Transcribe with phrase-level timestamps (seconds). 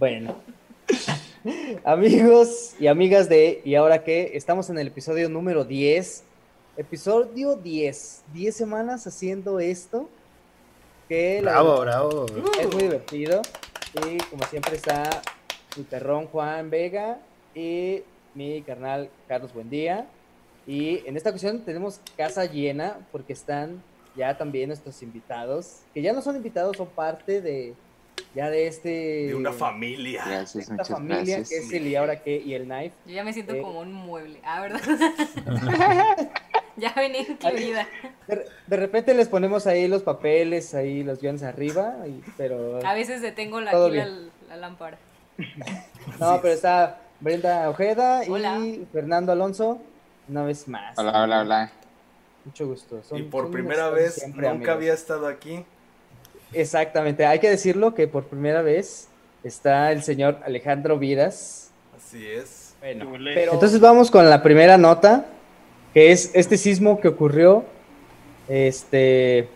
[0.00, 0.34] Bueno.
[1.84, 4.30] Amigos y amigas de ¿Y ahora qué?
[4.32, 6.24] Estamos en el episodio número 10.
[6.78, 8.24] Episodio 10.
[8.32, 10.08] 10 semanas haciendo esto.
[11.06, 12.26] Que la Bravo, verdad bravo.
[12.58, 13.42] Es muy divertido.
[14.08, 15.20] Y como siempre está
[15.76, 17.18] mi perrón Juan Vega
[17.54, 18.02] y
[18.34, 20.06] mi carnal Carlos Buendía.
[20.66, 23.82] Y en esta ocasión tenemos casa llena porque están
[24.16, 27.74] ya también nuestros invitados, que ya no son invitados, son parte de
[28.34, 28.88] ya de este
[29.28, 30.24] De una familia.
[30.26, 31.48] Gracias, esta muchas familia gracias.
[31.48, 32.92] que es el y ahora qué y el knife.
[33.06, 33.60] Yo ya me siento Eh.
[33.62, 34.40] como un mueble.
[34.44, 34.80] Ah, ¿verdad?
[36.76, 37.86] ya venía incluida.
[38.26, 42.94] De, de repente les ponemos ahí los papeles, ahí los guiones arriba, y- pero A
[42.94, 43.96] veces detengo la, aquí
[44.48, 44.98] la, lámpara.
[46.18, 48.86] no, pero está Brenda Ojeda y.
[48.92, 49.80] Fernando Alonso
[50.28, 50.96] una vez más.
[50.98, 51.72] Hola, hola, hola.
[52.44, 53.02] Mucho gusto.
[53.02, 54.74] Son- y por primera vez siempre, nunca amigos.
[54.76, 55.64] había estado aquí.
[56.52, 59.08] Exactamente, hay que decirlo que por primera vez
[59.44, 61.70] está el señor Alejandro Vidas.
[61.96, 62.74] Así es.
[62.80, 65.26] Bueno, pero entonces vamos con la primera nota,
[65.92, 67.64] que es este sismo que ocurrió
[68.48, 69.48] este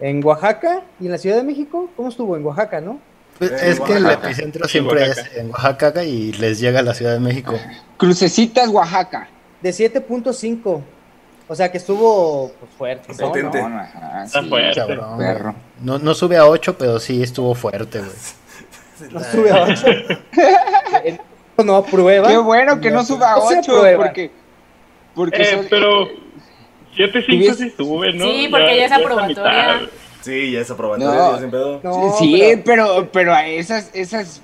[0.00, 1.90] en Oaxaca y en la Ciudad de México.
[1.96, 3.00] ¿Cómo estuvo en Oaxaca, no?
[3.38, 7.14] Pues es que el epicentro siempre es en Oaxaca y les llega a la Ciudad
[7.14, 7.54] de México.
[7.96, 9.28] Crucecitas, Oaxaca.
[9.60, 10.82] De 7.5.
[11.46, 13.12] O sea que estuvo pues, fuerte.
[13.12, 13.28] ¿no?
[13.28, 13.60] Potente.
[13.60, 14.80] No, no, ajá, Está sí, fuerte.
[14.80, 15.54] Cabrón, perro.
[15.82, 18.10] No, no sube a 8, pero sí estuvo fuerte, güey.
[19.10, 19.86] No sube a 8.
[21.64, 22.28] no aprueba.
[22.28, 24.04] Qué bueno que no suba a No se 8, aprueba.
[24.04, 24.30] porque...
[25.14, 26.08] Porque Eh, son- pero
[26.96, 28.24] 7.5 ves- sí sube, ¿no?
[28.24, 29.34] Sí, porque ya es la aprobatoria.
[29.80, 29.88] mitad.
[30.22, 31.40] Sí, ya es aprobatoria, No.
[31.40, 31.80] ya pedo.
[31.82, 33.08] No, sí, pero- pero...
[33.12, 34.40] pero a esas, esas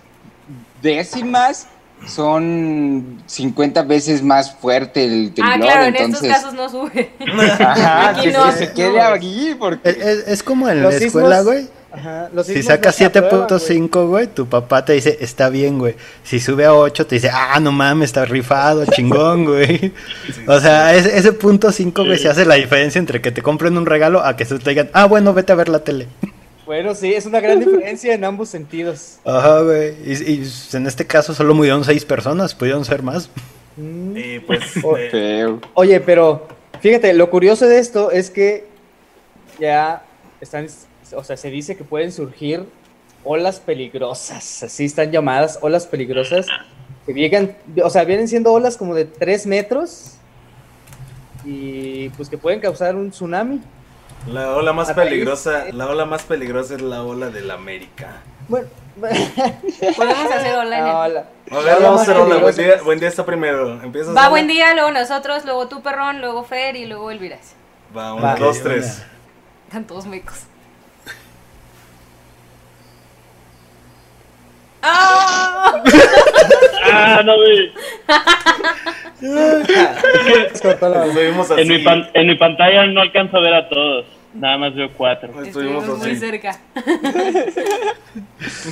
[0.82, 1.66] décimas
[2.06, 6.22] son 50 veces más fuerte el temblor, Ah, claro, en entonces...
[6.30, 7.10] estos casos no sube.
[7.60, 8.44] Ajá, Aquí que, no.
[8.46, 9.88] que se quede aquí, porque...
[9.90, 11.68] Es, es- como en Los la escuela, sismos- güey.
[11.92, 13.58] Ajá, los Si sacas no se aprueban, güey.
[13.60, 15.96] 7.5, güey, tu papá te dice, está bien, güey.
[16.22, 19.92] Si sube a 8, te dice, ah, no mames, está rifado, chingón, güey.
[20.46, 22.22] O sea, ese, ese punto 5, güey, Sí.
[22.22, 25.06] se hace la diferencia entre que te compren un regalo a que te digan, ah,
[25.06, 26.06] bueno, vete a ver la tele.
[26.70, 29.18] Bueno, sí, es una gran diferencia en ambos sentidos.
[29.24, 29.92] Ajá, güey.
[30.04, 33.28] Y, y en este caso solo murieron 6 personas, pudieron ser más.
[33.76, 34.16] Mm.
[34.16, 35.60] Y pues, eh, Feo.
[35.74, 36.46] Oye, pero
[36.78, 38.68] fíjate, lo curioso de esto es que
[39.58, 40.04] ya
[40.40, 40.68] están,
[41.16, 42.64] o sea, se dice que pueden surgir
[43.24, 46.46] olas peligrosas, así están llamadas, olas peligrosas,
[47.04, 50.18] que llegan, o sea, vienen siendo olas como de 3 metros
[51.44, 53.60] y pues que pueden causar un tsunami.
[54.26, 58.22] La ola más peligrosa, de- la ola más peligrosa es la ola del América.
[58.48, 58.68] Bueno,
[59.00, 62.36] Podemos hacer hola en el- la ola- A la ver, ola vamos a hacer hola.
[62.38, 63.80] Buen día, buen día está primero.
[63.82, 64.28] Empiezas Va, hola?
[64.30, 67.54] buen día, luego nosotros, luego tú, perrón, luego Fer y luego Elviras.
[67.96, 68.34] Va, Va.
[68.36, 69.02] dos, tres.
[69.66, 70.40] Están todos mecos.
[74.82, 75.82] ¡Ah!
[76.92, 77.34] Ah, no,
[81.06, 81.60] Estuvimos así.
[81.62, 84.06] En mi, pan- en mi pantalla no alcanzo a ver a todos.
[84.32, 85.28] Nada más veo cuatro.
[85.42, 86.20] Estuvimos Estuvimos muy así.
[86.20, 86.58] cerca.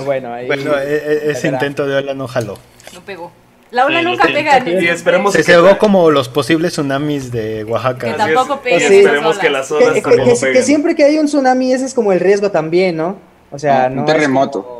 [0.04, 2.58] Bueno, ahí Bueno, e- e- ese intento de ola no jaló.
[2.94, 3.30] No pegó.
[3.70, 4.58] La ola Sí, lo nunca pega.
[4.68, 8.06] Y esperemos Se que cegó como los posibles tsunamis de Que Oaxaca.
[8.06, 8.34] Así es.
[8.34, 9.70] tampoco Y peguen esperemos las que olas.
[9.70, 10.62] las olas que, que- tampoco que- que peguen.
[10.64, 13.18] siempre que hay un tsunami ese es como el riesgo también, ¿no?
[13.50, 14.62] O sea, Un no es terremoto.
[14.64, 14.77] como-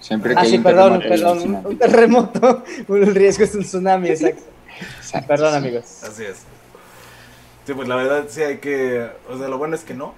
[0.00, 1.08] Siempre que Ah, hay sí, un perdón, terremoto,
[1.40, 4.42] perdón, un, terremoto, el riesgo es un tsunami, exacto.
[4.98, 6.02] Exacto, Perdón, amigos.
[6.04, 6.38] Así es.
[7.66, 9.06] Sí, pues la verdad sí hay que...
[9.28, 10.14] O sea, lo bueno es que no.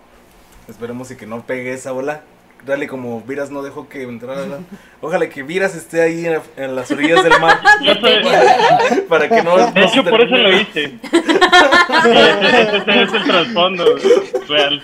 [0.69, 2.21] Esperemos y que no pegue esa ola.
[2.65, 4.59] Dale como Viras no dejó que entrara la...
[5.00, 7.59] Ojalá que Viras esté ahí en, en las orillas del mar.
[8.88, 9.56] Sé- para que no...
[9.72, 10.97] de hecho, por eso lo hice.
[12.04, 12.31] Ese,
[12.78, 13.84] ese es el trasfondo
[14.48, 14.81] real.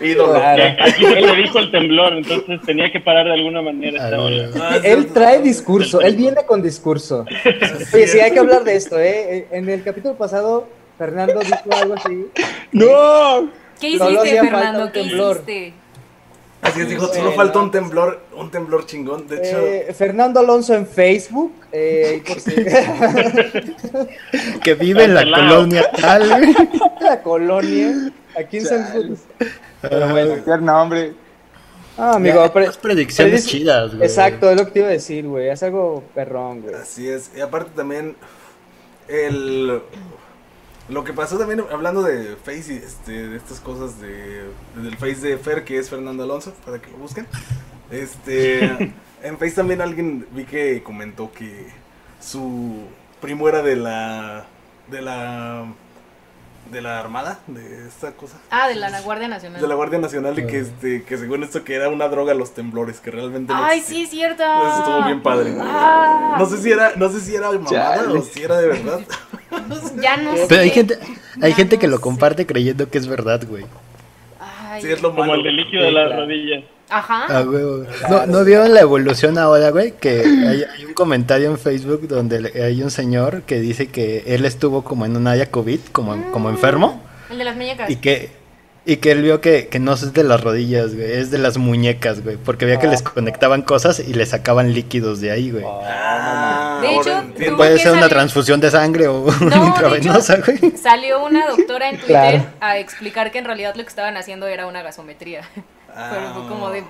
[0.00, 0.34] Ídolo.
[0.34, 0.62] Claro.
[0.80, 4.64] Aquí se predijo el temblor, entonces tenía que parar de alguna manera esta.
[4.64, 7.24] Ah, Él trae discurso, él viene con discurso.
[7.94, 9.46] Oye, sí, hay que hablar de esto, ¿eh?
[9.50, 10.68] En el capítulo pasado,
[10.98, 12.26] Fernando dijo algo así.
[12.72, 13.50] ¡No!
[13.80, 14.92] ¿Qué hiciste, Fernando?
[14.92, 15.36] ¿Qué temblor.
[15.36, 15.74] hiciste?
[16.62, 17.36] Así es, dijo, solo no.
[17.36, 19.26] falta un temblor, un temblor chingón.
[19.26, 21.52] De hecho, Eh, Fernando Alonso en Facebook.
[21.72, 22.22] eh,
[24.62, 26.28] Que vive en la colonia tal,
[27.00, 28.12] la colonia.
[28.38, 29.14] Aquí en San Chale.
[29.80, 30.30] Pero bueno.
[30.32, 31.12] Cualquier nombre.
[31.98, 34.06] Ah, amigo, pre- predicciones predic- chidas, güey.
[34.08, 35.48] Exacto, es lo que te iba a decir, güey.
[35.48, 36.74] Es algo perrón, güey.
[36.74, 37.30] así es.
[37.36, 38.16] Y aparte también,
[39.08, 39.80] el...
[40.90, 44.42] Lo que pasó también, hablando de Face y este, de estas cosas de,
[44.74, 47.26] del Face de Fer, que es Fernando Alonso, para que lo busquen.
[47.90, 48.64] Este,
[49.22, 51.68] en Face también alguien vi que comentó que
[52.20, 52.86] su
[53.20, 54.46] primo era de la,
[54.88, 55.66] de la
[56.70, 58.36] de la Armada, de esta cosa.
[58.50, 59.60] Ah, de la Guardia Nacional.
[59.60, 62.52] De la Guardia Nacional y que, este, que según esto que era una droga los
[62.54, 63.98] temblores, que realmente no Ay, existía.
[63.98, 64.42] sí, es cierto.
[64.44, 65.56] Eso estuvo bien padre.
[65.60, 66.36] Ah.
[66.38, 68.18] No sé si era, no sé si era mamada Chale.
[68.18, 69.00] o si era de verdad.
[70.02, 70.46] Ya no sé.
[70.48, 70.98] Pero hay gente,
[71.40, 72.02] hay Ya gente no que lo sé.
[72.02, 73.64] comparte creyendo que es verdad, güey.
[74.40, 74.82] Ay.
[74.82, 75.34] Sí, es lo Como malo.
[75.34, 76.64] el del líquido de las rodillas.
[76.88, 77.26] Ajá.
[77.28, 77.44] Ah.
[78.10, 79.92] ¿No, ¿No vieron la evolución ahora, güey?
[79.92, 84.24] Que hay, hay un comentario en Facebook donde le- hay un señor que dice que
[84.26, 87.00] él estuvo como en un área COVID, como, como enfermo,
[87.30, 87.88] El de las muñecas.
[87.88, 88.32] y que,
[88.86, 91.58] y que él vio que, que no es de las rodillas, güey, es de las
[91.58, 95.64] muñecas, güey, porque veía que les conectaban cosas y le sacaban líquidos de ahí, güey.
[95.64, 100.34] Ah, De hecho, Puede que ser una transfusión de sangre o una No, de intravenosa,
[100.38, 100.76] hecho, güey.
[100.76, 102.44] Salió una doctora en Twitter Claro.
[102.60, 105.42] a explicar que en realidad lo que estaban haciendo era una gasometría.
[105.54, 106.84] Pero fue como de.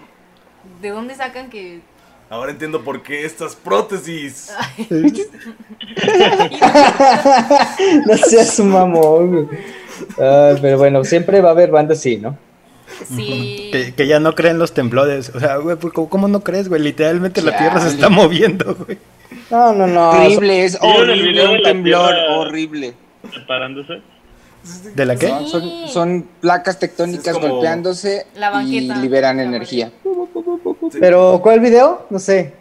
[0.82, 1.80] ¿De dónde sacan que.?
[2.28, 4.52] Ahora entiendo por qué estas prótesis.
[8.06, 9.48] No seas un mamón.
[10.18, 12.38] Ay, pero bueno, siempre va a haber bandas así, ¿no?
[13.08, 13.70] Sí.
[13.72, 15.30] Que, que ya no creen los temblores.
[15.34, 16.80] O sea, güey, ¿cómo, cómo no crees, güey?
[16.80, 18.98] Literalmente la tierra se está moviendo, güey.
[19.50, 20.10] No, no, no.
[20.10, 22.94] Horrible, es ¿Vieron el horrible, un temblor horrible.
[23.32, 24.00] Separándose.
[24.94, 25.28] ¿De la qué?
[25.28, 29.90] Son, son, son placas tectónicas golpeándose La y liberan La energía.
[31.00, 32.06] Pero, ¿cuál video?
[32.10, 32.59] No sé.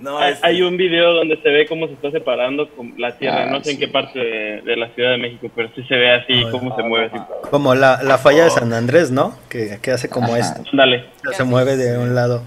[0.00, 3.16] No, Hay, este- hay un video donde se ve cómo se está separando con la
[3.16, 3.44] tierra.
[3.44, 5.94] Ah, no sé en qué parte de, de la Ciudad de México, pero sí se
[5.96, 7.16] ve así, cómo se mueve así.
[7.50, 9.34] Como la, la falla de San Andrés, ¿no?
[9.48, 10.38] Que, que hace como Ajá.
[10.38, 10.62] esto.
[10.72, 11.06] Dale.
[11.34, 12.42] Se mueve de un lado.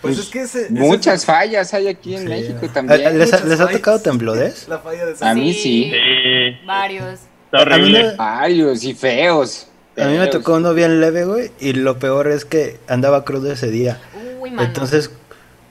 [0.00, 2.28] Pues es que ese, ese- Muchas fallas hay aquí en Sí.
[2.28, 3.18] México Eh, también.
[3.18, 4.66] ¿Les, ha- les tocado temblores?
[4.66, 5.92] La falla de A San mí sí.
[5.92, 7.20] Sí, Varios.
[7.44, 8.02] está A horrible.
[8.04, 9.66] me, Varios y feos.
[9.98, 11.50] a mí me tocó uno bien leve, güey.
[11.60, 13.98] Y lo peor es que andaba crudo ese día.
[14.40, 14.66] Uy, mano.
[14.66, 15.10] Entonces,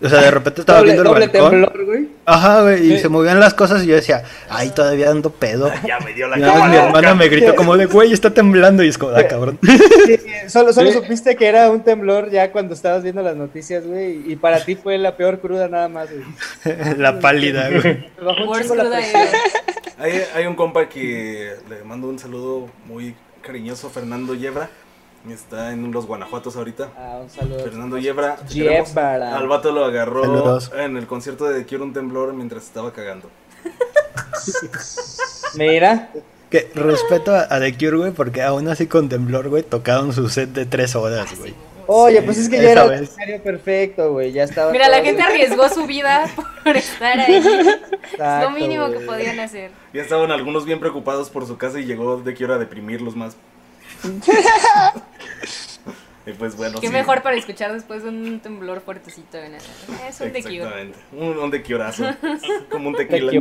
[0.01, 1.51] o sea, de repente estaba Doble, viendo el doble balcón.
[1.51, 2.07] temblor, güey.
[2.25, 2.93] Ajá, güey.
[2.93, 5.71] Y se movían las cosas y yo decía, ay, todavía ando pedo.
[5.87, 8.83] Ya me dio la más mi hermana me gritó como de, güey, está temblando.
[8.83, 9.59] Y es como, ah, cabrón.
[10.05, 10.17] Sí,
[10.47, 10.97] solo solo Sí.
[10.97, 14.31] supiste que era un temblor ya cuando estabas viendo las noticias, güey.
[14.31, 16.95] Y para ti fue la peor cruda nada más, güey.
[16.97, 18.05] la pálida, güey.
[19.97, 24.69] Hay, hay un compa que le mando un saludo muy cariñoso, Fernando Yebra.
[25.29, 26.89] Está en los Guanajuatos ahorita.
[26.97, 27.59] Ah, un saludo.
[27.63, 28.37] Fernando Yebra.
[28.47, 29.35] Yebra.
[29.37, 30.71] Al vato lo agarró Saludos.
[30.77, 33.29] en el concierto de Quiero un temblor mientras estaba cagando.
[35.55, 36.09] Mira,
[36.49, 40.29] Que respeto a, a The Cure, güey, porque aún así con temblor, güey, tocaron su
[40.29, 41.53] set de tres horas, güey.
[41.87, 44.31] oye, pues es que ya era el escenario perfecto, güey.
[44.31, 44.71] Ya estaba.
[44.71, 46.29] Mira, la todo- gente arriesgó su vida
[46.63, 47.35] por estar ahí.
[47.35, 47.45] Es
[48.13, 49.05] Exacto, lo mínimo que güey.
[49.05, 49.71] podían hacer.
[49.93, 53.35] Ya estaban algunos bien preocupados por su casa y llegó de Quiero a deprimirlos más.
[56.25, 56.93] y pues bueno, Qué sí.
[56.93, 59.67] mejor para escuchar después de un temblor fuertecito en eso.
[60.07, 60.65] Es un tequila.
[60.65, 60.99] Exactamente.
[61.13, 62.65] Un, un.
[62.69, 63.31] Como un tequila.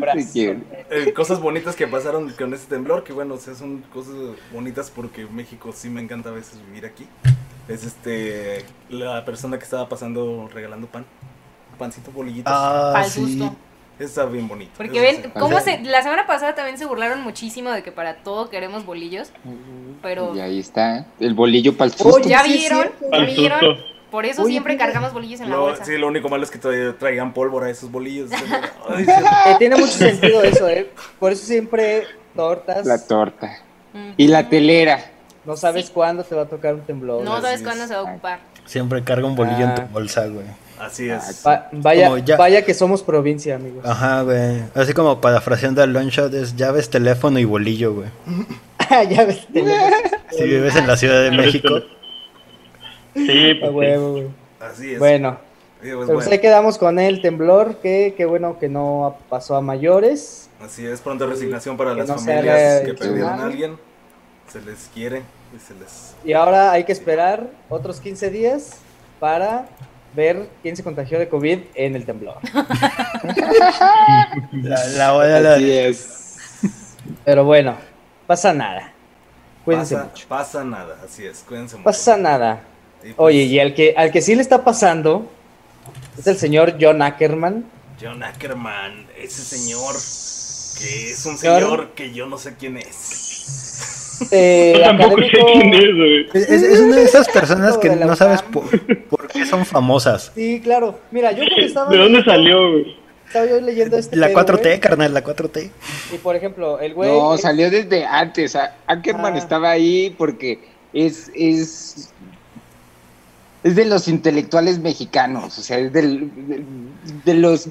[0.90, 4.14] Eh, cosas bonitas que pasaron con ese temblor, que bueno, o sea, son cosas
[4.52, 7.06] bonitas porque México sí me encanta a veces vivir aquí.
[7.69, 11.04] Es este la persona que estaba pasando regalando pan,
[11.78, 12.52] pancito bolillitos.
[12.54, 13.20] Ah, Pa'l sí.
[13.20, 13.56] susto.
[13.99, 14.73] Está bien bonito.
[14.77, 15.31] Porque ven, sí.
[15.39, 15.83] cómo O sea- se.
[15.85, 19.31] La semana pasada también se burlaron muchísimo de que para todo queremos bolillos.
[20.03, 20.35] Pero.
[20.37, 21.05] Y ahí está, ¿eh?
[21.21, 22.29] el bolillo para el susto.
[22.29, 22.89] ¿Ya vieron?
[23.12, 23.77] ¿Ya vieron?
[24.11, 24.87] Por eso Oye, siempre mira.
[24.87, 25.85] cargamos bolillos en la bolsa.
[25.85, 28.31] sí, lo único malo es que todavía traigan pólvora esos bolillos.
[28.89, 29.05] Ay,
[29.47, 30.91] Eh, tiene mucho sentido eso, ¿eh?
[31.19, 32.05] Por eso siempre
[32.35, 32.87] tortas.
[32.87, 33.59] La torta.
[34.17, 34.99] Y la telera.
[35.45, 35.93] No sabes Sí.
[35.93, 37.23] cuándo te va a tocar un temblor.
[37.25, 38.41] No sabes cuándo se va a ocupar.
[38.65, 39.89] Siempre carga un bolillo en tu Ah.
[39.93, 40.47] bolsa, güey.
[40.80, 41.42] Así es.
[41.46, 43.84] Va- vaya, ya- vaya que somos provincia, amigos.
[43.84, 44.62] Ajá, güey.
[44.75, 48.08] Así como parafraseando al Longshot es llaves, teléfono y bolillo, güey.
[49.11, 49.92] ya ves, tenemos-
[50.30, 51.80] Si vives en la Ciudad de México.
[53.14, 53.76] Sí, pues sí.
[53.76, 54.26] huevo, güey.
[54.61, 54.99] Así es.
[54.99, 55.38] Bueno,
[55.80, 56.30] Sí, pues, pero pues bueno.
[56.32, 60.50] ahí quedamos con el temblor, que qué bueno que no pasó a mayores.
[60.61, 63.76] Así es, pronta resignación para Que las no familias que perdieron a alguien.
[64.52, 65.23] Se les quiere
[65.56, 66.14] y se les...
[66.25, 68.78] Y ahora hay que esperar otros 15 días
[69.20, 69.66] para
[70.15, 72.37] ver quién se contagió de COVID en el temblor.
[74.53, 76.09] La, la hora la- Así es.
[77.25, 77.77] Pero bueno,
[78.27, 78.93] pasa nada.
[79.65, 80.29] Cuídense Pasa, mucho.
[80.29, 81.85] pasa nada, así es, cuídense mucho.
[81.85, 82.62] Pasa nada.
[83.03, 85.31] Y pues, Oye, y al que, al que sí le está pasando
[86.19, 87.65] es el señor John Ackerman.
[88.00, 89.95] John Ackerman, ese señor
[90.79, 91.61] que es un Señor.
[91.62, 93.98] señor que yo no sé quién es.
[94.30, 96.26] Eh, Yo tampoco sé quién es, güey.
[96.34, 98.64] Es, es una de esas personas que no sabes por,
[99.08, 100.32] por qué son famosas.
[100.34, 100.98] Sí, claro.
[101.10, 102.96] Mira, yo cuando estaba, ¿De dónde salió, güey?
[103.26, 105.70] estaba yo leyendo este La pedo, 4T, güey, carnal, la 4T.
[106.14, 107.10] Y por ejemplo, el güey.
[107.10, 108.56] No, salió desde antes.
[108.87, 109.38] Ackerman Ah.
[109.38, 110.58] estaba ahí porque
[110.92, 112.10] es, es,
[113.62, 116.62] es de los intelectuales mexicanos, o sea, es del- de,
[117.25, 117.68] de los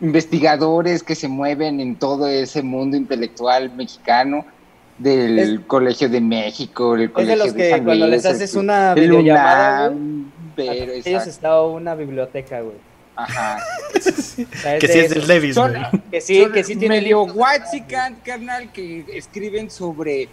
[0.00, 4.46] investigadores que se mueven en todo ese mundo intelectual mexicano.
[5.00, 8.26] Del Es- Colegio de México, el Es Colegio de los que San cuando Luis, les
[8.32, 12.76] haces una el videollamada, UNAM, pero ellos está una biblioteca, güey.
[13.16, 13.58] ajá.
[14.80, 16.02] Que sí es del Levis, Son- güey.
[16.10, 20.28] Que sí, Son que sí tiene medio whitezican, carnal, que escriben sobre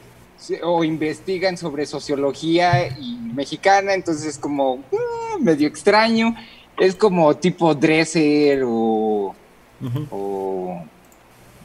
[0.64, 6.36] o investigan sobre sociología y mexicana, entonces es como ah, medio extraño.
[6.78, 9.34] Es como tipo Dresser o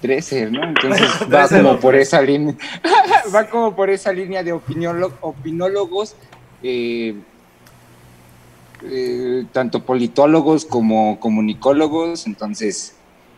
[0.03, 0.63] Dresser, ¿no?
[0.65, 2.55] Entonces va como por esa línea,
[3.35, 6.15] va como por esa línea de opinólogos,
[6.63, 7.15] eh,
[8.85, 12.27] eh, tanto politólogos como comunicólogos,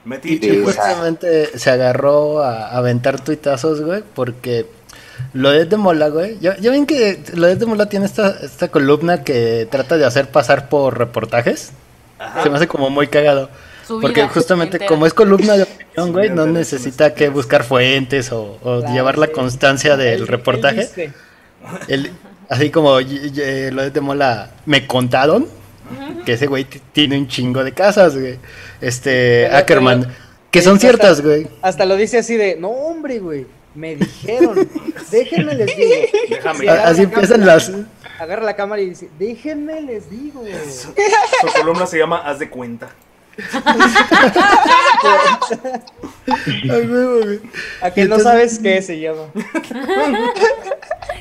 [0.04, 0.75] Metiche, entonces pues.
[0.76, 4.66] esa- justamente se agarró a a aventar tuitazos, güey, porque
[5.33, 6.38] Lodet de Mola, güey.
[6.40, 10.28] Ya, ya ven que Lodet de Mola tiene esta, esta columna que trata de hacer
[10.28, 11.73] pasar por reportajes.
[12.42, 13.50] Se me hace como muy cagado.
[13.87, 14.88] Su Porque vida justamente entera.
[14.88, 19.19] como es columna de opinión, güey, no necesita que buscar fuentes o, o Claro, llevar
[19.19, 20.81] la constancia del Él- reportaje.
[20.83, 21.12] él dice,
[21.88, 22.11] El-
[22.49, 25.47] así como eh, Lodet de Mola me contaron
[26.25, 28.38] que ese güey tiene un chingo de casas, güey.
[28.81, 30.14] Este, Pero- Ackerman, pero-
[30.50, 31.47] que son hasta- ciertas, güey.
[31.62, 34.69] Hasta lo dice así de, no hombre, güey, me dijeron,
[35.11, 35.91] déjenme les digo.
[36.31, 36.69] Déjame.
[36.71, 37.73] Así la empiezan cámara, las...
[38.21, 40.43] Agarra la cámara y dice, déjenme les digo.
[40.71, 42.88] Su columna se llama Haz de cuenta.
[47.83, 49.25] A que no sabes qué se llama.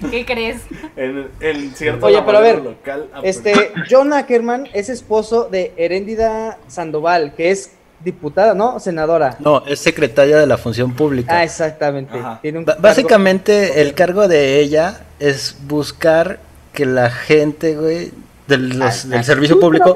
[0.10, 0.62] ¿Qué crees?
[0.96, 3.10] En cierto Oye, pero a ver, local.
[3.24, 7.72] Este, John Ackerman es esposo de Heréndida Sandoval, que es
[8.04, 8.80] diputada, ¿no?
[8.80, 9.38] Senadora.
[9.40, 11.38] No, es secretaria de la función pública.
[11.38, 12.20] Ah, exactamente.
[12.42, 16.40] Tiene un cargo- Básicamente, el cargo de ella es buscar
[16.74, 18.12] que la gente, güey,
[18.48, 19.96] del, los- del servicio público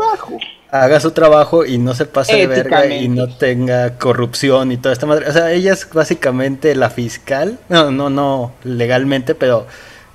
[0.72, 4.94] haga su trabajo y no se pase de verga y no tenga corrupción y toda
[4.94, 5.30] esta madre.
[5.30, 7.60] O sea, ella es básicamente la fiscal.
[7.70, 9.68] No, no, no legalmente, pero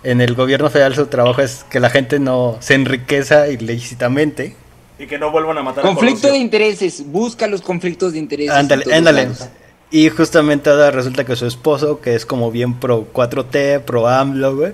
[0.02, 4.56] en el gobierno federal su trabajo es que la gente no se enriqueza ilícitamente.
[4.99, 8.54] Y que no vuelvan a matar a conflicto de intereses, busca los conflictos de intereses.
[8.54, 9.28] Ándale, ándale.
[9.90, 14.56] Y justamente ahora resulta que su esposo, que es como bien pro 4T, pro AMLO,
[14.56, 14.73] güey,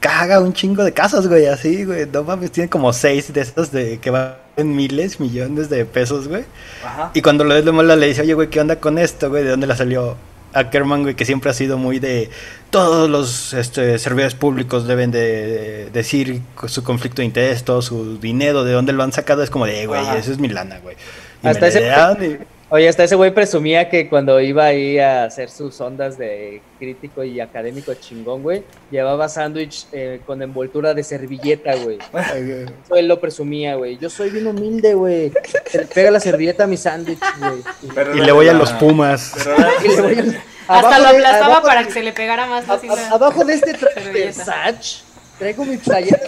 [0.00, 2.06] caga un chingo de casas, güey, así, güey.
[2.06, 6.28] No mames, tiene como seis de esas de que van en miles, millones de pesos,
[6.28, 6.44] güey.
[6.84, 7.10] Ajá.
[7.14, 9.44] Y cuando lo de mola le dice, oye, güey, ¿qué onda con esto, güey?
[9.44, 10.16] ¿De dónde la salió
[10.54, 11.14] Ackerman, güey?
[11.14, 12.30] Que siempre ha sido muy de
[12.70, 18.18] todos los este, servidores públicos deben de, de decir su conflicto de interés, todo su
[18.18, 19.42] dinero, de dónde lo han sacado.
[19.42, 20.96] Es como de, "Eh, güey, eso es mi lana, güey.
[21.42, 22.38] Y Hasta ese- y-
[22.68, 27.22] Oye, hasta ese güey presumía que cuando iba ahí a hacer sus ondas de crítico
[27.22, 31.98] y académico chingón, güey, llevaba sándwich eh, con envoltura de servilleta, güey.
[32.12, 33.98] Eso él lo presumía, güey.
[33.98, 35.32] Yo soy bien humilde, güey.
[35.70, 37.62] Se le pega la servilleta a mi sándwich, güey.
[38.16, 39.32] Y le voy a los Pumas.
[39.36, 42.12] Pero era- Y le voy a- Hasta abajo lo aplastaba para de- que se le
[42.12, 42.90] pegara más a- fácil.
[43.12, 44.24] abajo de este traje de.
[44.24, 45.04] Versace
[45.38, 46.18] traigo mi playera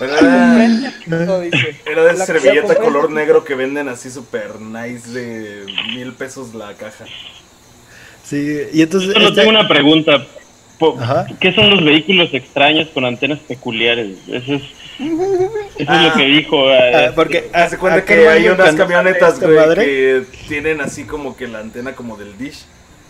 [0.00, 0.56] era,
[1.86, 6.74] era de La- servilleta color negro que venden así super nice de mil pesos la
[6.74, 7.04] caja.
[8.24, 9.12] Sí, y entonces...
[9.12, 10.26] Solo este- tengo una pregunta.
[11.40, 14.18] ¿Qué son los vehículos extraños con antenas peculiares?
[14.28, 14.62] Eso es,
[15.78, 16.70] eso es lo que dijo.
[16.70, 21.48] eh, Ah, porque Hace cuenta que hay unas camionetas, güey, que tienen así como que
[21.48, 22.64] la antena como del dish.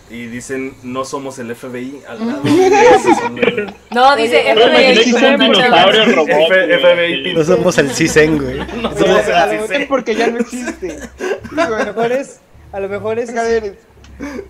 [0.09, 2.41] Y dicen, no somos el FBI al lado.
[3.91, 5.13] No, dice FBI.
[5.13, 8.57] FBI No somos el CISEN, güey.
[8.81, 9.85] No somos a el lo mejor CISE.
[9.87, 10.97] porque ya no existe.
[11.57, 12.39] A lo mejor es,
[12.71, 13.33] a lo mejor es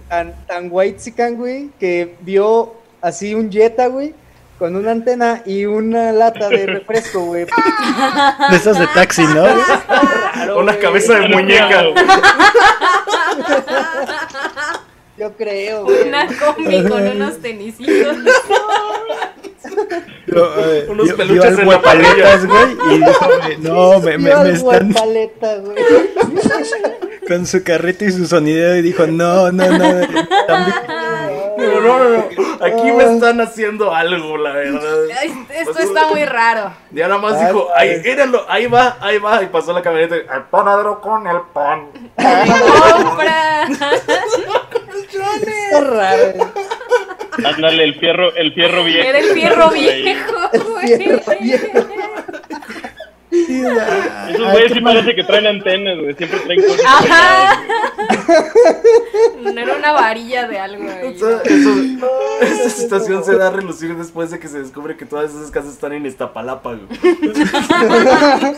[0.09, 0.99] tan, tan white
[1.31, 4.13] güey, que vio así un Jetta, güey,
[4.59, 7.45] con una antena y una lata de refresco, güey.
[8.49, 9.45] De esos de taxi, ¿no?
[10.57, 11.83] Una cabeza de muñeca.
[15.17, 16.07] Yo creo, güey.
[16.07, 18.17] Una combi con unos tenisitos.
[20.27, 24.17] Yo, eh, Unos yo- peluches al en la Guapaletas, güey, y dijo, güey, no, me,
[24.17, 25.75] me, me están paleta, güey.
[27.27, 30.74] con su carrito y su sonido y dijo, no, no, no, están
[31.57, 32.65] No, no, no, no.
[32.65, 35.05] Aquí me están haciendo algo, la verdad.
[35.19, 36.71] Ay, Esto está muy raro.
[36.91, 39.41] Ya nada más Ah, dijo, ahí, éralo, ahí va, ahí va.
[39.43, 40.15] Y pasó la camioneta.
[40.15, 41.87] y, El panadero con el pan.
[42.15, 43.67] Compra.
[43.67, 43.91] Está
[45.81, 46.47] raro, güey.
[47.45, 49.07] Ándale, el fierro, el fierro viejo.
[49.09, 50.03] Era el fierro Por ahí.
[50.03, 50.49] viejo,
[53.48, 53.77] Güey.
[54.34, 56.13] Esos güeyes sí parece que traen antenas, güey.
[56.15, 56.82] Siempre traen cosas.
[56.86, 57.63] Ajá.
[59.41, 60.84] No era una varilla de algo.
[60.89, 61.41] eso-
[62.41, 65.74] esa situación se da a relucir después de que se descubre que todas esas casas
[65.74, 66.88] están en Iztapalapa, güey.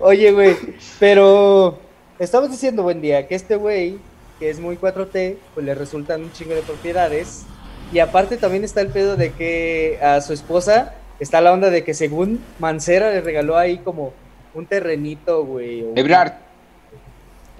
[0.00, 0.56] Oye, güey,
[0.98, 1.78] pero
[2.18, 3.98] estamos diciendo, buen día, que este güey,
[4.38, 7.44] que es muy 4T, pues le resultan un chingo de propiedades
[7.92, 11.84] Y aparte también está el pedo de que a su esposa está la onda de
[11.84, 14.12] que según Mancera le regaló ahí como
[14.54, 15.82] un terrenito, güey.
[15.82, 16.32] o- Ebrard,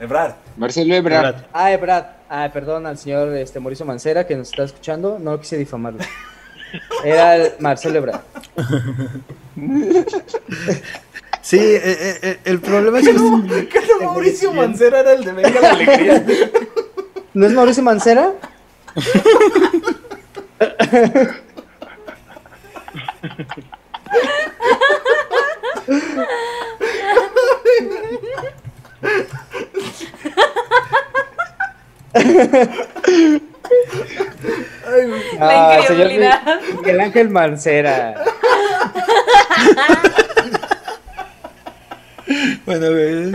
[0.00, 0.34] Ebrard.
[0.56, 1.44] Marcelo Ebrard.
[1.52, 2.06] Ah, Ebrard.
[2.28, 5.18] Ah, perdón al señor este, Mauricio Mancera que nos está escuchando.
[5.18, 6.00] No quise difamarlo.
[7.04, 8.20] Era el Marcelo Ebrard.
[11.42, 13.14] Sí, eh, eh, eh, el problema es que...
[13.14, 16.24] ¿Qué no, Mauricio Mancera era el de Venga la Alegría?
[17.34, 18.30] ¿No es Mauricio Mancera?
[35.38, 36.60] La Ah, señor incredulidad.
[36.76, 38.14] Miguel Ángel Mancera.
[42.66, 43.32] Bueno, güey.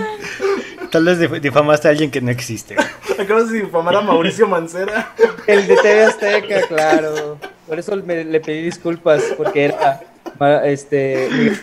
[0.92, 2.76] Tal vez dif- difamaste a alguien que no existe.
[3.20, 5.14] Acabas de difamar a Mauricio Mancera.
[5.48, 7.38] El de TV Azteca, claro.
[7.68, 10.02] Por eso me- le pedí disculpas, porque era
[10.66, 11.30] este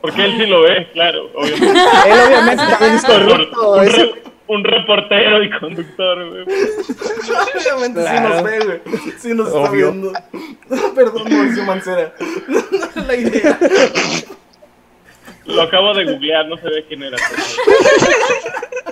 [0.00, 1.80] Porque él sí lo ve, claro, obviamente.
[2.06, 3.72] él obviamente también es corrupto.
[3.72, 6.42] un, ese- re- un reportero y conductor, güey.
[6.42, 8.80] Obviamente sí nos ve, güey.
[9.18, 10.12] Sí nos está viendo.
[10.94, 12.12] Perdón, Mauricio Mancera.
[12.48, 12.58] No
[12.96, 13.58] era la idea.
[15.46, 17.16] Lo acabo de googlear, no se ve quién era.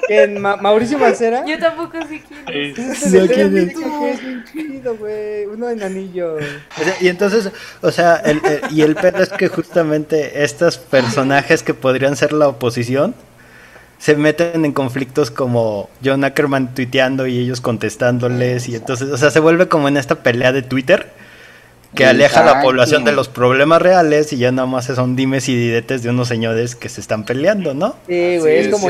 [0.06, 0.40] ¿Quién?
[0.40, 1.44] Ma- Mauricio Mancera.
[1.46, 2.98] Yo tampoco sé quién es.
[2.98, 3.16] Sí.
[3.18, 3.78] No, ¿quién el es?
[4.22, 5.46] bien chido, güey.
[5.46, 6.34] Uno en anillo.
[6.34, 10.78] O sea, y entonces, o sea, el, el- y el pedo es que justamente estos
[10.78, 13.14] personajes que podrían ser la oposición
[13.98, 19.30] se meten en conflictos como John Ackerman tuiteando y ellos contestándoles y entonces, o sea,
[19.30, 21.10] se vuelve como en esta pelea de Twitter
[21.94, 25.48] que aleja a la población de los problemas reales y ya nada más son dimes
[25.48, 27.96] y diretes de unos señores que se están peleando, ¿no?
[28.06, 28.58] Sí, güey.
[28.58, 28.88] Es como.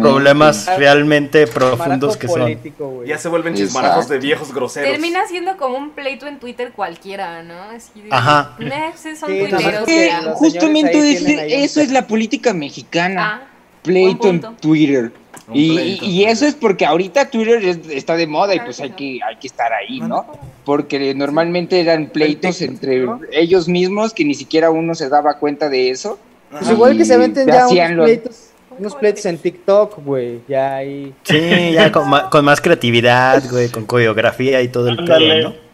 [0.00, 2.40] Problemas realmente profundos que son.
[2.40, 3.04] político.
[3.04, 4.90] Ya se vuelven chismarajos de viejos groseros.
[4.90, 7.54] Termina siendo como un pleito en Twitter cualquiera, ¿no?
[7.74, 8.56] Así de, Ajá.
[8.58, 9.84] "Nah, pues, son Sí, tuiteros.
[9.84, 10.22] que ya".
[10.22, 13.42] los justamente ese- eso es la política mexicana.
[13.42, 13.46] Ah,
[13.82, 14.40] pleito en.
[14.56, 15.12] Twitter.
[15.54, 19.18] Y, y- eso es porque ahorita Twitter es- está de moda y pues hay que,
[19.26, 20.26] hay que estar ahí, ¿no?
[20.64, 25.90] Porque normalmente eran pleitos entre ellos mismos que ni siquiera uno se daba cuenta de
[25.90, 26.18] eso.
[26.50, 28.36] Pues igual que se meten Y ya unos pleitos,
[28.78, 30.40] unos pleitos en TikTok, güey.
[30.48, 31.12] Ya ahí.
[31.22, 35.50] Sí, ya con, ma- con más creatividad, güey, con coreografía y todo el pedo.
[35.50, 35.69] ¿no?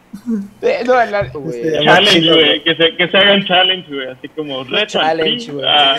[0.62, 1.60] Eh, no, la- güey.
[1.60, 2.64] Este, Challenge, güey.
[2.64, 4.08] Que se, que se hagan challenge, güey.
[4.10, 4.86] Así como reto al
[5.18, 5.66] challenge, güey.
[5.68, 5.96] Ah,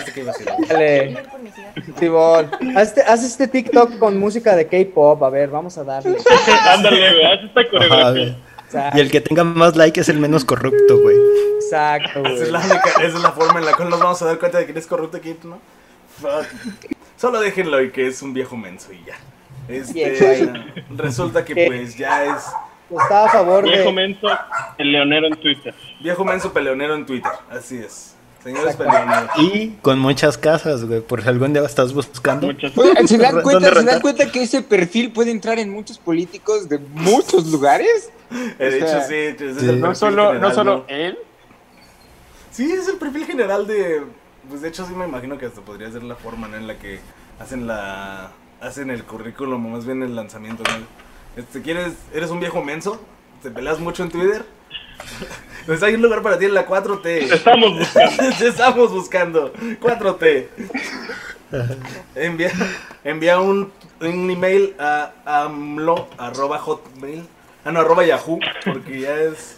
[0.68, 1.16] Dale,
[1.98, 2.50] Simón.
[2.76, 5.22] Haz este, haz este TikTok con música de K-pop.
[5.22, 6.16] A ver, vamos a darle.
[6.70, 7.24] ándale, güey.
[7.24, 8.36] Haz esta coreografía.
[8.66, 11.16] Exacto, Y el que tenga más like es el menos corrupto, güey.
[11.64, 12.50] exacto, Esa es, güey.
[12.52, 14.72] la esa es la forma en la cual nos vamos a dar cuenta de que
[14.72, 15.58] eres corrupto aquí, ¿no?
[16.20, 16.46] Fuck.
[17.16, 19.16] Solo déjenlo y que es un viejo menso y ya.
[19.68, 20.50] Este,
[20.96, 22.44] resulta que pues ya es
[22.90, 23.92] Está a favor Viejo de.
[23.92, 24.28] menso,
[24.78, 25.74] el leonero en Twitter.
[26.00, 27.32] viejo menso peleonero en Twitter.
[27.50, 28.14] Así es.
[28.42, 29.30] Señores peleoneros.
[29.36, 32.46] Y con muchas casas, güey, por si algún día estás buscando.
[32.46, 33.92] Muchas Oye, ¿Se dan ¿Dónde cuenta, ¿se rentar?
[33.94, 38.10] dan cuenta que ese perfil puede entrar en muchos políticos de muchos lugares?
[38.30, 39.66] De O sea, hecho, sí, sí.
[39.68, 40.84] el No perfil solo, no general, solo ¿no?
[40.88, 41.18] él.
[42.50, 44.02] Sí, es el perfil general de.
[44.48, 46.56] Pues de hecho, sí me imagino que hasta podría ser la forma ¿no?
[46.56, 47.00] en la que
[47.38, 48.30] hacen la.
[48.60, 50.62] Hacen el currículum, o más bien el lanzamiento.
[50.64, 51.07] ¿no?
[51.36, 53.00] Este, ¿quieres, ¿Eres un viejo menso?
[53.42, 54.44] ¿Te peleas mucho en Twitter?
[55.66, 57.06] Pues hay un lugar para ti en la 4T.
[57.06, 58.22] Estamos buscando.
[58.38, 59.52] Te estamos buscando.
[59.80, 60.46] 4T.
[62.14, 62.50] Envía,
[63.04, 67.26] envía un, un email a amlo arroba hotmail.
[67.64, 68.40] Ah, no, arroba yahoo.
[68.64, 69.56] Porque ya es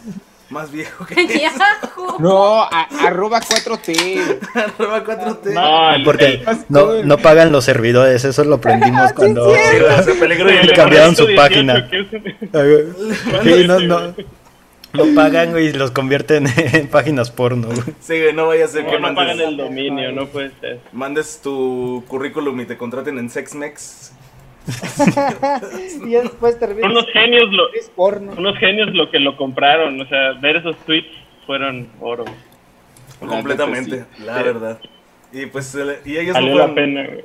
[0.51, 2.17] más viejo que Yahoo.
[2.19, 4.39] No, a- arroba 4T.
[4.77, 5.53] arroba 4T.
[5.53, 11.25] No, el- Porque no, no pagan los servidores, eso lo aprendimos cuando Sí, cambiaron su
[11.25, 11.89] 18, página.
[13.43, 14.13] Sí, no, no.
[14.93, 17.79] Lo pagan, güey, y los convierten en páginas porno, güey.
[18.01, 20.51] Sí, güey, no vaya a ser que No, no pagan mandes, el dominio, no puede
[20.59, 20.81] ser.
[20.91, 24.11] mandes tu currículum y te contraten en SexMex.
[26.05, 27.63] y ya después te Son unos genios lo,
[27.95, 28.33] porno.
[28.37, 31.09] unos genios lo que lo compraron, o sea, ver esos tweets
[31.45, 32.25] fueron oro.
[33.19, 34.43] Completamente, la Sí.
[34.43, 34.79] verdad.
[35.33, 37.23] Y pues, el- y ellos no la pena, güey.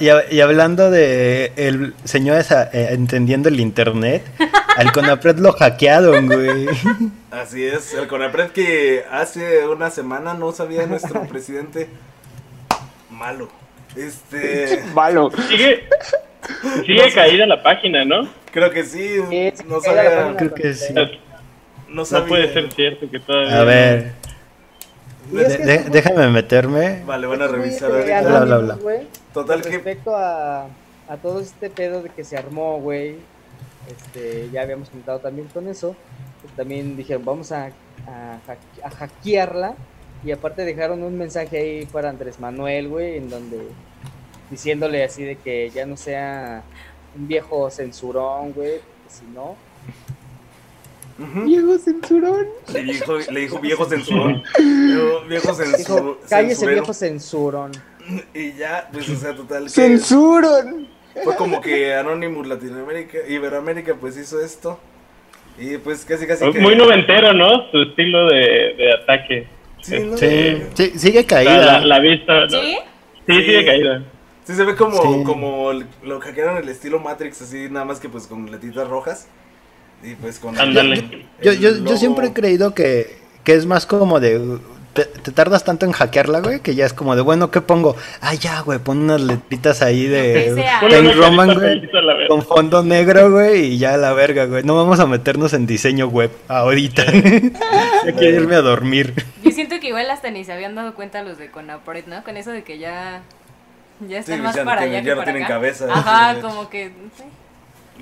[0.00, 4.24] Y, y hablando de el señor esa, eh, entendiendo el internet,
[4.76, 6.66] al Conapred lo hackearon, güey.
[7.30, 11.88] Así es, el CONAPRED que hace una semana no sabía nuestro presidente
[13.10, 13.48] malo.
[13.94, 15.30] Este, Malo.
[15.48, 15.84] Sigue,
[16.84, 18.28] sigue caída la página, ¿no?
[18.52, 20.36] creo que sí, Sí, no sabía, página.
[20.36, 20.94] Creo que sí.
[21.88, 22.24] no sabía.
[22.24, 23.60] No puede ser cierto que todavía.
[23.60, 24.12] A ver,
[25.30, 27.02] de- de- déjame meterme.
[27.04, 28.18] Vale, van a revisar eh, ahorita.
[28.18, 28.74] Anónimos, habla.
[28.76, 29.00] güey,
[29.34, 30.64] Total que Respecto a,
[31.08, 33.16] a todo este pedo de que se armó, güey.
[33.90, 35.94] este, ya habíamos comentado también con eso.
[36.56, 37.66] También dijeron, vamos a,
[38.06, 38.38] a,
[38.84, 39.74] a hackearla.
[40.24, 43.58] Y aparte dejaron un mensaje ahí para Andrés Manuel, güey, en donde
[44.50, 46.62] diciéndole así de que ya no sea
[47.16, 49.56] un viejo censurón, güey, si no,
[51.18, 51.44] Ujú.
[51.46, 52.46] Viejo censurón.
[52.74, 54.42] Le dijo, le dijo viejo censurón.
[55.26, 56.76] Viejo censur, dijo, cállese censurero".
[56.82, 57.72] viejo censurón.
[58.34, 59.64] Y ya, pues, o sea, total.
[59.64, 60.86] que Censuron.
[61.24, 64.78] Fue como que Anonymous Latinoamérica, Iberoamérica, pues hizo esto.
[65.58, 66.52] Y pues casi, casi.
[66.52, 67.70] que- Muy noventero, ¿no?
[67.70, 69.48] Su estilo de, de ataque.
[69.80, 70.18] Sí, ¿no?
[70.18, 71.78] Sí, sí, sigue caída.
[71.78, 72.40] la, la vista.
[72.42, 72.48] ¿no?
[72.50, 72.76] ¿Sí?
[73.26, 73.42] Sí, Sí.
[73.42, 74.02] sigue caída.
[74.46, 75.24] Sí, se ve como, Sí.
[75.24, 75.72] como
[76.04, 79.26] lo hackearon el estilo Matrix, así, nada más que pues con letitas rojas.
[80.02, 80.58] Y pues con.
[80.58, 81.26] Ándale.
[81.42, 81.96] Yo, yo, yo logo.
[81.96, 84.58] siempre he creído que, que es más como de...
[84.92, 87.96] Te, te tardas tanto en hackearla, güey, que ya es como de, bueno, ¿qué pongo?
[88.22, 90.80] Ah, ya, güey, pon unas letritas ahí que de sea.
[90.80, 92.28] Ponle Time una Roman, güey, feliz a la verga.
[92.28, 94.62] con fondo negro, güey, y ya a la verga, güey.
[94.62, 97.04] No vamos a meternos en diseño web ahorita.
[97.12, 99.12] ya quiero irme a dormir.
[99.42, 102.24] Yo siento que igual hasta ni se habían dado cuenta los de Conapred, ¿no?
[102.24, 103.20] Con eso de que ya.
[104.00, 105.54] Ya están Sí, más ya no para tienen- allá que ya no para tienen acá.
[105.54, 106.40] cabeza, Ajá, sí.
[106.42, 106.86] como que.
[106.90, 107.24] no sé.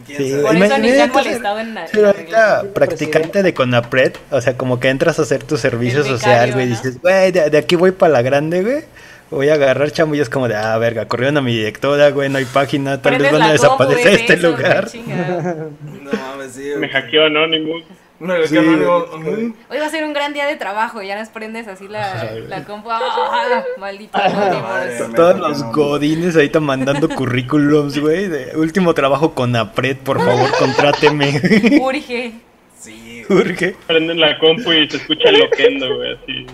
[0.06, 0.42] ¿Quién Sí, sabe?
[0.42, 1.74] Por eso ni se han molestado en.
[1.86, 6.00] Ser en ahorita practicante de Conapred, o sea, como que entras a hacer tu servicio
[6.00, 6.76] El social, becario, güey, y ¿no?
[6.76, 8.82] dices, güey, de, de aquí voy para la grande, güey.
[9.30, 12.28] Voy a agarrar chamo y es como de, ah, verga, corrieron a mi directora, güey,
[12.28, 14.88] no hay página, tal vez van a desaparecer este eso, lugar.
[14.94, 16.72] No mames, sí.
[16.76, 17.82] Me hackeó Anonymous.
[17.82, 18.03] Una vez
[18.46, 18.56] Sí.
[18.56, 22.64] Hoy va a ser un gran día de trabajo, ya nos prendes así la, la
[22.64, 22.90] compu.
[22.90, 23.62] ¡Ah!
[23.78, 24.96] Maldito madre.
[24.96, 25.14] Anonymous.
[25.14, 31.40] Todos los godines ahorita mandando currículums, güey, de último trabajo con Apred, por favor, contráteme.
[31.82, 32.32] Urge.
[32.78, 33.76] Sí, Urge.
[33.86, 36.46] Prenden la compu y se escucha loquendo, güey, así.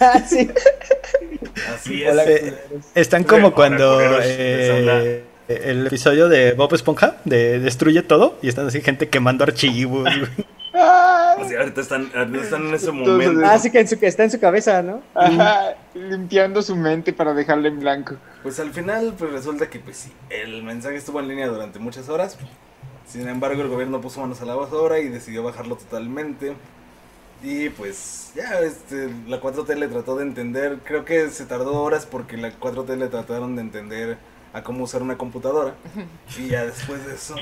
[0.00, 0.50] Ah, sí.
[1.74, 2.16] así es.
[2.26, 2.54] Eh.
[2.94, 8.66] Están como Hola, cuando eh, el episodio de Bob Esponja de Destruye todo y están
[8.68, 10.30] así gente quemando archivos, güey.
[10.80, 13.40] Así, ahorita están, ahorita están en ese momento.
[13.44, 15.02] Ah, sí que, en su, que está en su cabeza, ¿no?
[15.14, 18.16] Ajá, limpiando su mente para dejarla en blanco.
[18.42, 22.08] Pues al final, pues resulta que pues sí, el mensaje estuvo en línea durante muchas
[22.08, 22.38] horas.
[23.06, 26.54] Sin embargo, el gobierno puso manos a la obra y decidió bajarlo totalmente.
[27.42, 32.06] Y pues ya, este, la 4T le trató de entender, creo que se tardó horas
[32.06, 34.18] porque la 4T le trataron de entender
[34.52, 35.74] a cómo usar una computadora.
[36.38, 37.36] Y ya después de eso,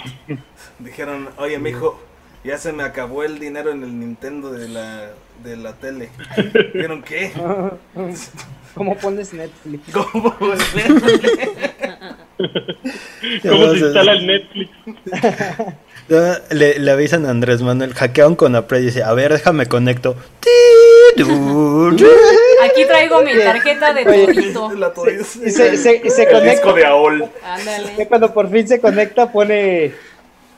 [0.79, 2.01] dijeron, oye, mijo,
[2.45, 5.11] ya se me acabó el dinero en el Nintendo de la,
[5.43, 6.11] de la tele.
[6.75, 7.33] ¿Vieron qué?
[8.75, 9.93] ¿Cómo pones Netflix?
[9.93, 10.37] ¿Cómo?
[10.39, 10.55] ¿Cómo
[13.73, 14.71] se instala el Netflix?
[16.51, 20.17] Le, le avisan a Andrés Manuel, hackearon con Apred y dice, a ver, déjame conecto.
[22.65, 24.71] Aquí traigo mi tarjeta de todito.
[25.25, 26.51] Se, se, y se El conecta.
[26.51, 27.29] disco de AOL.
[27.45, 28.07] Ándale.
[28.07, 29.93] cuando por fin se conecta pone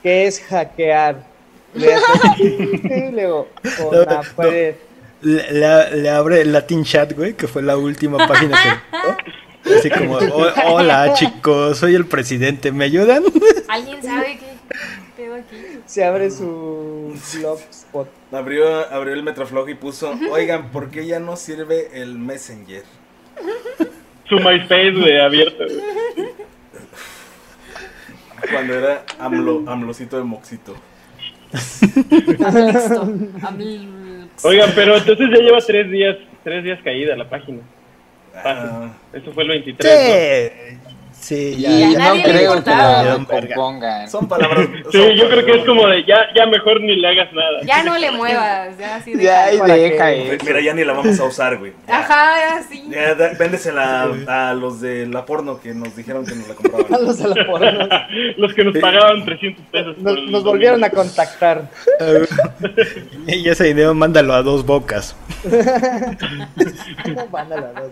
[0.01, 1.30] que es hackear.
[1.73, 3.47] Le luego
[4.05, 4.75] la pared.
[5.21, 9.71] Le, le- le abre el Latin Chat, güey, que fue la última página que.
[9.77, 13.23] Así como, "O- hola chicos, soy el presidente, ¿me ayudan?
[13.67, 14.47] ¿Alguien sabe qué
[15.15, 15.55] pedo aquí?
[15.85, 18.07] Se abre su blogspot.
[18.31, 22.83] Abrió, abrió el Metroflog y puso, oigan, ¿por qué ya no sirve el Messenger?
[24.27, 26.29] Su MySpace, güey, abierto, güey.
[28.51, 30.75] Cuando era AMLO, AMLOcito de Moxito.
[32.45, 33.13] Amlixto.
[34.43, 37.59] Oigan, pero entonces ya lleva tres días, tres días caída la página.
[38.35, 40.77] Ah, Eso fue el 23, Sí,
[41.21, 41.99] sí, ya, Y a ya.
[42.09, 44.09] no le creo que la compongan.
[44.09, 44.67] son palabras.
[44.91, 47.59] Sí, yo creo que es como de ya, ya mejor ni le hagas nada.
[47.63, 49.23] Ya no le muevas, ya así de.
[49.23, 49.65] Ya, deja
[50.11, 50.45] que- eso.
[50.45, 51.71] Mira, ya ni la vamos a usar, güey.
[51.87, 51.99] Ya.
[51.99, 52.61] Ajá.
[52.89, 56.53] Ya, da- véndesela a, a los de la porno que nos dijeron que nos la
[56.53, 57.05] A compraban.
[57.05, 57.87] los de la porno.
[58.37, 59.97] Los que nos pagaban 300 pesos.
[59.99, 61.69] Nos, volvieron a contactar.
[63.27, 65.15] Y ese dinero mándalo a dos bocas.
[67.31, 67.91] Mándalo a los-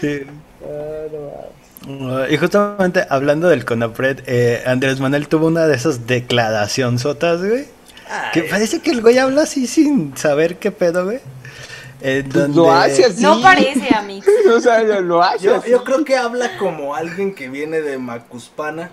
[0.00, 0.22] Sí.
[0.64, 1.63] Ah, no.
[1.86, 7.40] Uh, Y justamente hablando del Conapred, eh, Andrés Manuel tuvo una de esas declaraciones sotas,
[7.44, 7.66] güey.
[8.32, 11.20] Que parece que el güey habla así sin saber qué pedo, güey.
[12.00, 13.22] Eh, Pues donde- lo hace así.
[13.22, 14.26] No parece, Amix.
[14.54, 15.70] O sea, lo, lo hace Yo, así.
[15.70, 18.90] yo creo que habla como alguien que viene de Macuspana.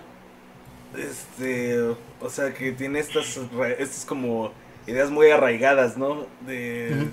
[0.96, 3.38] Este, o sea, que tiene estas,
[3.78, 4.52] estas como
[4.86, 6.26] ideas muy arraigadas, ¿no?
[6.46, 7.08] De,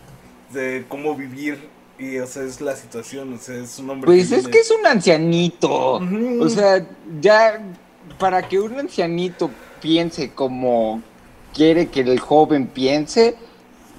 [0.54, 4.24] de cómo vivir y, o sea, es la situación, o sea, es un hombre Pues
[4.32, 6.00] es viene- que es un ancianito.
[6.40, 6.86] O sea,
[7.22, 7.62] ya
[8.18, 9.50] para que un ancianito
[9.82, 11.02] piense como
[11.54, 13.36] quiere que el joven piense,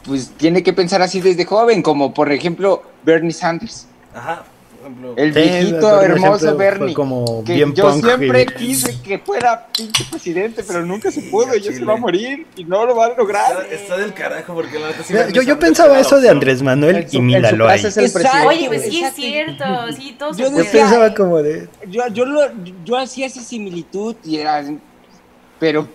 [0.04, 3.86] pues tiene que pensar así desde joven, como por ejemplo Bernie Sanders.
[4.14, 4.44] Ajá,
[4.80, 5.14] ejemplo.
[5.16, 6.94] El Sí, viejito por hermoso Bernie.
[6.94, 11.20] como que bien yo punk siempre y- quise que fuera pinche presidente, pero nunca se
[11.20, 11.54] Sí, pudo.
[11.56, 13.62] Y ya se va a morir y no lo va a lograr.
[13.62, 16.28] Está, está del carajo porque la neta sí Mira, yo, yo pensaba eso de.
[16.30, 17.20] Andrés Manuel su- y
[17.90, 18.18] su el Exacto.
[18.18, 18.46] presidente.
[18.46, 19.64] Oye, pues sí es cierto,
[19.96, 21.68] sí, Yo Yo pensaba como de...
[21.88, 22.40] Yo, yo, lo,
[22.84, 24.64] yo hacía esa similitud y era.
[25.58, 25.88] Pero.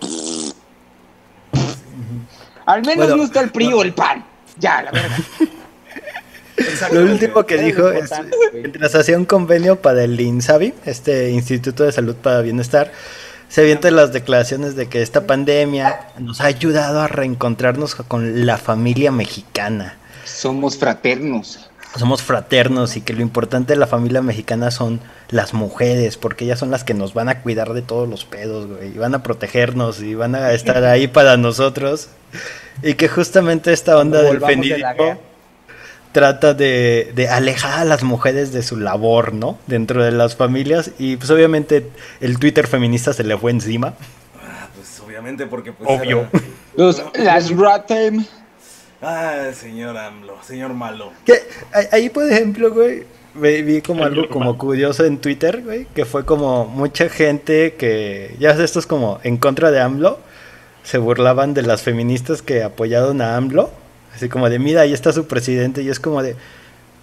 [2.66, 4.24] Al menos Bueno, no está el PRI o el PAN.
[4.58, 5.16] Ya, la verdad.
[6.92, 8.10] Lo último que dijo es,
[8.52, 12.92] mientras hacía un convenio para el INSABI, este Instituto de Salud para Bienestar,
[13.48, 18.58] se avientan las declaraciones de que esta pandemia nos ha ayudado a reencontrarnos con la
[18.58, 19.96] familia mexicana.
[20.24, 21.70] Somos fraternos.
[21.96, 25.00] Somos fraternos y que lo importante de la familia mexicana son
[25.30, 28.66] las mujeres, porque ellas son las que nos van a cuidar de todos los pedos,
[28.66, 32.08] güey, y van a protegernos y van a estar ahí para nosotros.
[32.82, 35.18] Y que justamente esta onda del Volvamos feminismo.
[36.16, 39.58] Trata de, de alejar a las mujeres de su labor, ¿no?
[39.66, 40.92] Dentro de las familias.
[40.98, 41.90] Y pues obviamente
[42.22, 43.92] el Twitter feminista se le fue encima.
[44.42, 46.26] Ah, pues obviamente porque pues Obvio.
[46.32, 46.42] era-
[46.74, 48.26] Los, las Rotten.
[49.02, 51.12] Ah, señor AMLO, señor malo.
[51.26, 51.34] Que
[51.92, 53.04] ahí- por ejemplo, güey,
[53.62, 58.52] vi como algo como curioso en Twitter, güey, que fue como mucha gente que, ya
[58.54, 60.18] ves, estos como en contra de AMLO,
[60.82, 63.70] se burlaban de las feministas que apoyaron a AMLO,
[64.16, 66.34] así como de, mira, ahí está su presidente, y es como de,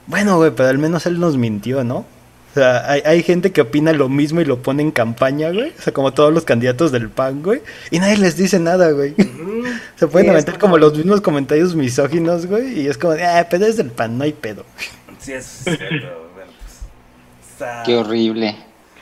[0.08, 2.06] bueno, güey, pero al menos él nos mintió, ¿no?
[2.52, 5.74] O sea, hay, hay gente que opina lo mismo y lo pone en campaña, güey.
[5.76, 7.64] O sea, como todos los candidatos del PAN, güey.
[7.90, 9.16] Y nadie les dice nada, güey.
[9.96, 12.82] Se pueden Sí, aventar como los mismos comentarios misóginos, güey.
[12.82, 14.66] Y es como, de, ah, pero es del PAN, no hay pedo.
[15.18, 16.30] Sí, es cierto.
[16.36, 16.48] pues,
[17.54, 18.56] está, Qué horrible.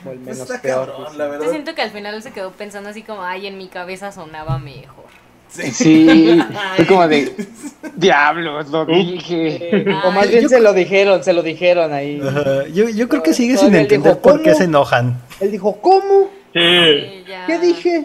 [0.06, 0.86] O el pues, menos está peor.
[0.86, 1.50] cabrón, pues, la Yo verdad.
[1.50, 5.04] siento que al final se quedó pensando así como, ay, en mi cabeza sonaba mejor.
[5.52, 5.70] Sí.
[5.72, 6.40] Sí,
[6.76, 7.32] fue como de.
[7.96, 9.58] Diablos, lo dije.
[9.76, 12.20] Eh, o más bien yo- se lo dijeron, se lo dijeron ahí.
[12.26, 14.58] Ajá, Yo, yo creo que sigue sin él dijo, entender por qué ¿cómo?
[14.58, 15.20] se enojan.
[15.40, 16.30] Él dijo, ¿cómo?
[16.54, 17.24] Sí.
[17.46, 18.04] ¿Qué dije?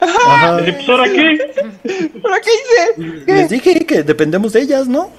[0.00, 0.58] Ajá.
[0.58, 1.38] Pues ahora qué?
[1.82, 2.50] ¿Pero qué
[3.02, 3.22] hice?
[3.26, 5.10] Les dije que dependemos de ellas, ¿no?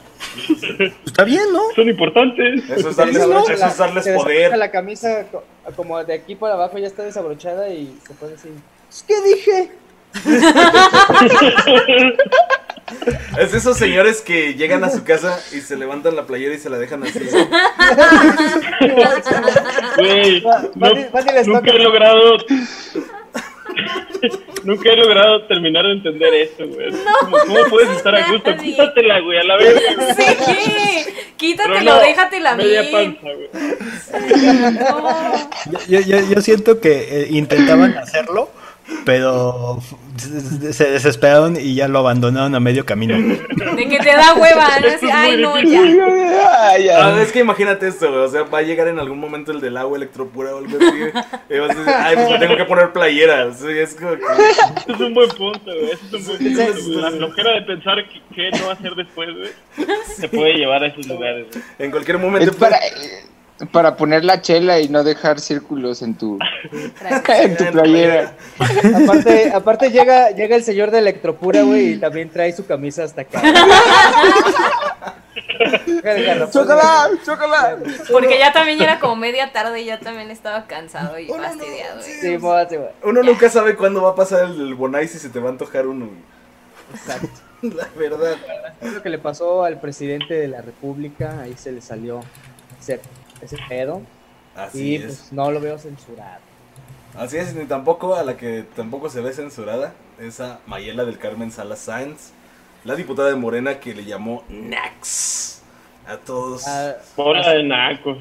[1.05, 1.61] Está bien, ¿no?
[1.75, 2.63] Son importantes.
[2.69, 4.57] Eso es darles, desabrocha eso es la- darles se desabrocha poder.
[4.57, 5.43] La camisa co-
[5.75, 8.49] como de aquí para abajo ya está desabrochada y se pone así.
[9.07, 9.71] ¿Qué dije?
[13.39, 16.59] Es de esos señores que llegan a su casa y se levantan la playera y
[16.59, 17.19] se la dejan así.
[19.97, 20.41] Güey,
[20.75, 20.93] no-
[21.45, 22.37] nunca he logrado.
[24.65, 26.91] nunca he logrado terminar de entender esto, güey.
[27.21, 28.49] ¿Cómo, cómo puedes estar a gusto?
[28.51, 28.71] nadie.
[28.71, 29.81] Quítatela, güey, a la vez.
[30.17, 31.05] Sí,
[31.37, 33.15] quítatelo, no, déjatela Media bien.
[33.15, 33.49] panza, güey.
[34.73, 35.49] No.
[35.87, 38.49] Yo, yo, yo siento que eh, intentaban hacerlo,
[39.05, 39.79] pero
[40.17, 43.15] se se desesperaron y ya lo abandonaron a medio camino.
[43.17, 44.87] De que te da hueva, ¿no?
[44.87, 45.81] Así, ay, no, ya.
[46.69, 48.21] Ay, Ah, es que imagínate esto, güey.
[48.23, 50.87] O sea, va a llegar en algún momento el del agua electropura o algo así.
[51.49, 53.45] Y vas a decir, ay, pues me tengo que poner playera.
[53.47, 54.21] O sea, es como que.
[54.21, 55.91] Eso es un buen punto, güey.
[55.91, 56.73] Eso es un buen punto.
[56.73, 56.91] sí, sí.
[56.91, 57.01] güey.
[57.01, 59.49] La flojera de pensar que- qué no hacer después, güey.
[60.15, 61.63] Se puede llevar a esos lugares, güey.
[61.79, 62.51] En cualquier momento.
[62.51, 63.25] Es para, eh,
[63.71, 66.39] para poner la chela y no dejar círculos en tu,
[67.27, 68.33] en tu playera.
[69.03, 73.21] Aparte, aparte llega, llega el señor de Electropura, güey, y también trae su camisa hasta
[73.21, 73.41] acá.
[76.51, 77.09] ¡Chócala!
[77.25, 77.77] ¡Chócala!
[78.11, 81.43] Porque ya también era como media tarde y ya también estaba cansado y Oh, no,
[81.43, 82.01] no, fastidiado.
[82.01, 82.11] sí.
[82.19, 82.31] güey.
[82.33, 85.19] Sí, mo- sí, mo- Uno nunca sabe cuándo va a pasar el, el Bonais y
[85.19, 86.09] se te va a antojar uno.
[86.93, 87.29] Exacto.
[87.61, 88.35] La verdad.
[88.81, 92.21] Es lo que le pasó al presidente de la República, ahí se le salió
[92.81, 92.99] ese,
[93.41, 94.01] ese pedo.
[94.55, 95.03] Así y es.
[95.03, 96.41] pues no lo veo censurado.
[97.15, 101.51] Así es, ni tampoco a la que tampoco se ve censurada, esa Mayela del Carmen
[101.51, 102.31] Salas Sáenz,
[102.85, 105.61] la diputada de Morena que le llamó Nax
[106.07, 106.67] a todos.
[106.67, 106.95] A,
[107.53, 108.17] de nacos.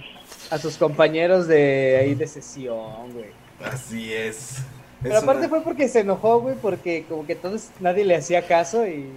[0.51, 3.31] a sus compañeros de ahí de sesión, güey.
[3.65, 4.59] Así es.
[5.03, 8.17] Pero Es aparte una- fue porque se enojó, güey, porque como que entonces nadie le
[8.17, 9.13] hacía caso y...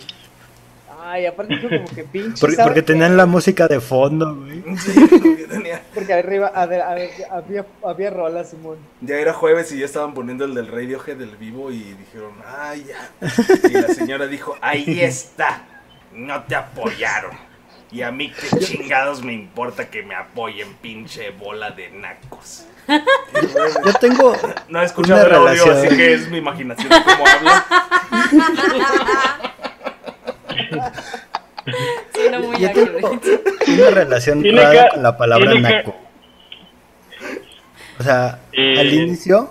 [1.05, 2.39] Ay, aparte fue como que pinche...
[2.39, 4.63] Porque, porque tenían la música de fondo, güey.
[4.77, 8.77] Sí, como que tenía- Porque arriba a ver, a ver, había, había rolas, Simón.
[9.01, 12.85] Ya era jueves y ya estaban poniendo el del Radiohead del vivo y dijeron, ay
[12.87, 13.11] ya.
[13.69, 15.63] Y la señora dijo, ahí está,
[16.13, 17.31] no te apoyaron.
[17.91, 22.65] Y a mí qué chingados me importa que me apoyen, pinche bola de nacos.
[22.87, 24.35] Yo tengo
[24.67, 27.65] No he escuchado el audio, así que es mi imaginación de cómo habla.
[32.13, 33.41] Suena muy Yo tengo accurate.
[33.67, 35.95] una relación Tiene rara con la palabra naco.
[37.99, 38.79] O sea, Eh.
[38.79, 39.49] al inicio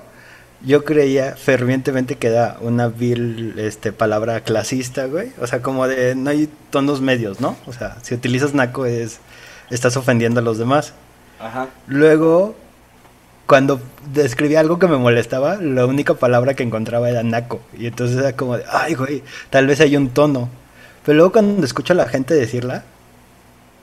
[0.65, 5.33] yo creía fervientemente que era una vil este, palabra clasista, güey.
[5.41, 7.57] O sea, como de no hay tonos medios, ¿no?
[7.67, 9.21] O sea, si utilizas naco es
[9.71, 10.93] estás ofendiendo a los demás.
[11.41, 11.69] Ajá.
[11.89, 12.55] Luego,
[13.47, 13.81] cuando
[14.13, 17.61] describía algo que me molestaba, la única palabra que encontraba era naco.
[17.77, 20.49] Y entonces era como de, ay, güey, tal vez hay un tono.
[21.05, 22.85] Pero luego cuando escucho a la gente decirla,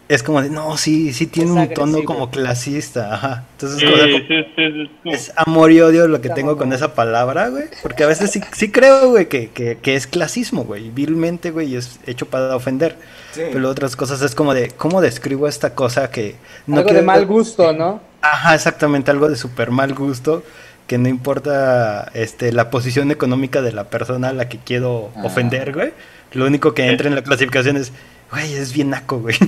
[0.07, 3.43] es como de, no, sí, sí tiene Es un tono como clasista, ajá.
[3.51, 6.73] Entonces, Sí, como de- sí, sí, sí, es amor y odio lo que tengo con
[6.73, 7.65] esa palabra, güey.
[7.83, 10.89] Porque a veces sí, sí creo, güey, que, que, que es clasismo, güey.
[10.89, 12.97] Vilmente, güey, y es hecho para ofender.
[13.33, 13.41] Sí.
[13.53, 16.37] Pero otras cosas es como de, ¿cómo describo esta cosa que...
[16.67, 18.01] Algo de mal gusto, ¿no?
[18.21, 20.41] Ajá, exactamente, algo de súper mal gusto,
[20.89, 25.21] que no importa este, la posición económica de la persona a la que quiero Ah.
[25.23, 25.93] ofender, güey.
[26.33, 27.93] Lo único que entra en la clasificación es,
[28.31, 29.37] güey, es bien naco, güey.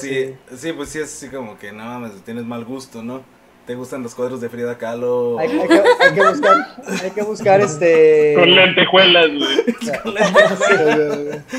[0.00, 0.34] Sí, sí.
[0.56, 3.22] sí, pues sí, es así como que no mames, tienes mal gusto, ¿no?
[3.66, 5.38] ¿Te gustan los cuadros de Frida Kahlo?
[5.38, 6.56] Hay, hay que, hay que buscar,
[7.04, 8.34] hay que buscar este.
[8.36, 9.64] Con lentejuelas, güey.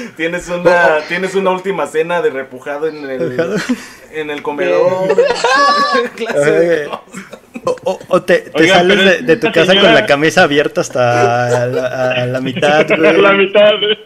[0.18, 3.40] Tienes una, tienes una última cena de repujado en el,
[4.12, 5.16] en el comedor.
[6.18, 6.90] Clase de.
[7.66, 12.12] O, o- o te, sales de, de tu casa con la camisa abierta hasta la,
[12.12, 13.22] a la mitad, güey.
[13.22, 13.98] la mitad, güey.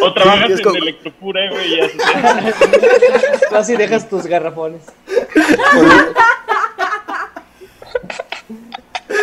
[0.00, 4.82] O trabajas es como- en Electropura, güey, y ya se- Tú así dejas tus garrafones.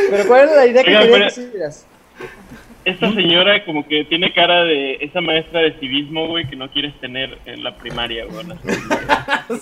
[0.10, 1.84] Pero ¿cuál era la idea que Oigan, querías pero- decir?
[2.86, 6.94] Esta señora como que tiene cara de esa maestra de civismo, güey, que no quieres
[7.00, 8.46] tener en la primaria, güey.
[8.46, 8.56] ¿no?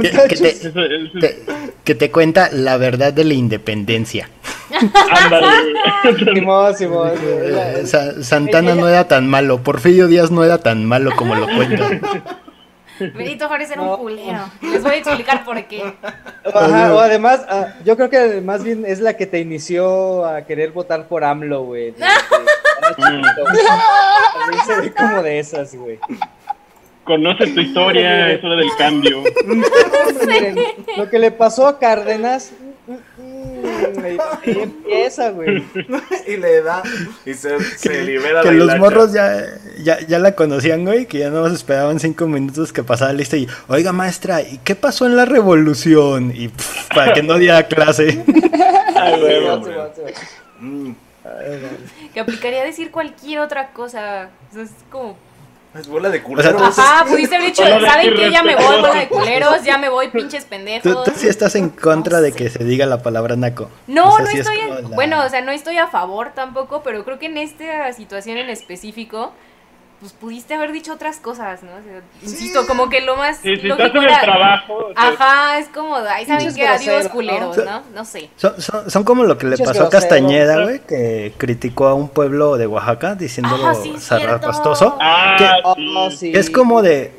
[0.00, 1.36] Que, que te, Eso- eso- te-
[1.84, 4.28] que te cuenta la verdad de la independencia.
[5.24, 5.46] Ándale.
[7.24, 7.82] Eh,
[8.22, 12.00] Santana no era tan malo, Porfirio Díaz no era tan malo como lo cuentan.
[12.98, 13.96] Benito Juárez era No.
[13.96, 14.40] un culero.
[14.62, 15.82] Les voy a explicar por qué.
[16.54, 20.42] Ajá, o además, ah, yo creo que más bien es la que te inició a
[20.42, 21.92] querer votar por AMLO, güey.
[22.96, 23.22] También
[24.66, 25.98] se ve como de esas, güey.
[27.04, 29.22] Conoce tu historia, es hora del cambio.
[30.26, 30.56] Miren,
[30.96, 32.52] lo que le pasó a Cárdenas,
[34.04, 34.18] ahí
[34.62, 35.64] empieza, güey.
[36.26, 36.82] Y le da
[37.24, 38.78] y se, se libera Que la los hilacha.
[38.78, 39.42] morros ya,
[39.82, 43.36] ya, ya la conocían, güey, que ya no más esperaban cinco minutos que pasara lista
[43.36, 46.32] y, oiga maestra, ¿y qué pasó en la revolución?
[46.34, 48.22] Y pff, para que no diera clase.
[48.94, 49.62] Ay, güey, Simón.
[50.60, 50.92] Mm,
[52.14, 54.30] Que aplicaría decir cualquier otra cosa.
[54.50, 55.16] O sea, es como.
[55.74, 56.56] Es bola de sea, culeros.
[56.74, 58.30] tú- Ajá, pudiste haber dicho, ¿saben qué?
[58.30, 61.04] Ya me voy, bola de culeros, ya me voy, pinches Tú, pendejos.
[61.04, 63.68] tú sí estás en contra de que se diga la palabra naco.
[63.86, 66.32] No, O sea, no sí estoy, en- la- bueno, o sea, no estoy a favor
[66.34, 69.32] tampoco, pero creo que en esta situación en específico,
[70.00, 71.70] pues pudiste haber dicho otras cosas, ¿no?
[71.70, 74.74] O sea, insisto, como que lo más Sí, si lógico estás en el era- trabajo,
[74.74, 76.66] o sea, Ajá, es como, ay, ¿saben qué?
[76.68, 77.64] Adiós, culeros, ¿no?
[77.64, 77.82] ¿no?
[77.94, 78.30] No sé.
[78.36, 79.90] Son, son, son como lo que le pasó a.
[79.90, 84.96] Castañeda, güey, que criticó a un pueblo de Oaxaca diciéndolo Ah, sí, zarrapastoso.
[85.00, 86.16] Ah, Oh, sí.
[86.16, 86.32] sí.
[86.34, 87.12] Es como de...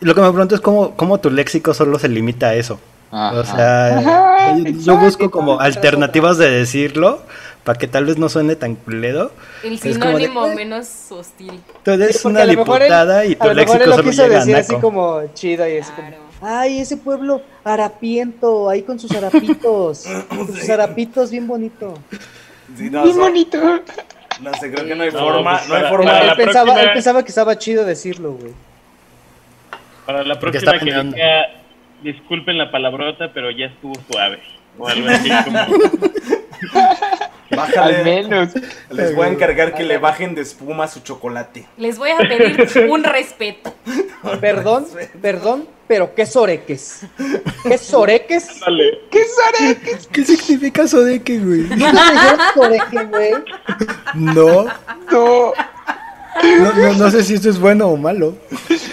[0.00, 2.78] Lo que me pregunto es cómo, cómo tu léxico solo se limita a eso.
[3.12, 7.20] O sea, Ajá, yo- busco como alternativas de decirlo
[7.66, 9.32] para que tal vez no suene tan culero.
[9.64, 10.54] El como de, sinónimo "Güey".
[10.54, 11.60] menos hostil.
[11.82, 14.22] Tú eres Porque una a mejor él- diputada y tu a léxico lo solo quiso
[14.22, 14.80] llega a decir así naco.
[14.88, 16.22] como chido y es como, Claro.
[16.42, 21.92] ay, ese pueblo harapiento, ahí con sus harapitos, con sus harapitos bien bonito.
[22.76, 23.58] Sí, no, Bien bonito.
[24.40, 26.10] no sé, creo que no hay No, forma, pues no hay para- forma.
[26.12, 28.52] para él, la pensaba, próxima- él pensaba que estaba chido decirlo, güey.
[30.06, 31.46] Para la próxima está que diga,
[32.04, 34.38] disculpen la palabrota, pero ya estuvo suave.
[34.78, 35.58] O algo así como...
[37.50, 37.96] Bájale.
[37.98, 38.48] Al menos.
[38.90, 41.66] Les voy a encargar que le bajen de espuma su chocolate.
[41.76, 43.74] Les voy a pedir un respeto.
[44.40, 44.86] Perdón,
[45.22, 47.02] perdón, pero qué soreques.
[47.62, 48.60] ¿Qué soreques?
[48.60, 48.98] Dale.
[49.10, 49.80] ¿Qué será?
[50.12, 51.60] ¿Qué significa sodeque, güey?
[51.62, 53.32] ¿Nunca te dijeron soreque, güey?
[54.14, 54.64] No,
[55.12, 55.52] No.
[56.42, 58.36] no, no, no sé si esto es bueno o malo.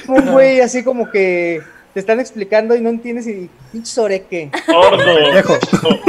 [0.07, 1.61] Un güey así como que
[1.93, 4.51] te están explicando y no entiendes y pinche soreque.
[4.65, 5.99] Sordo.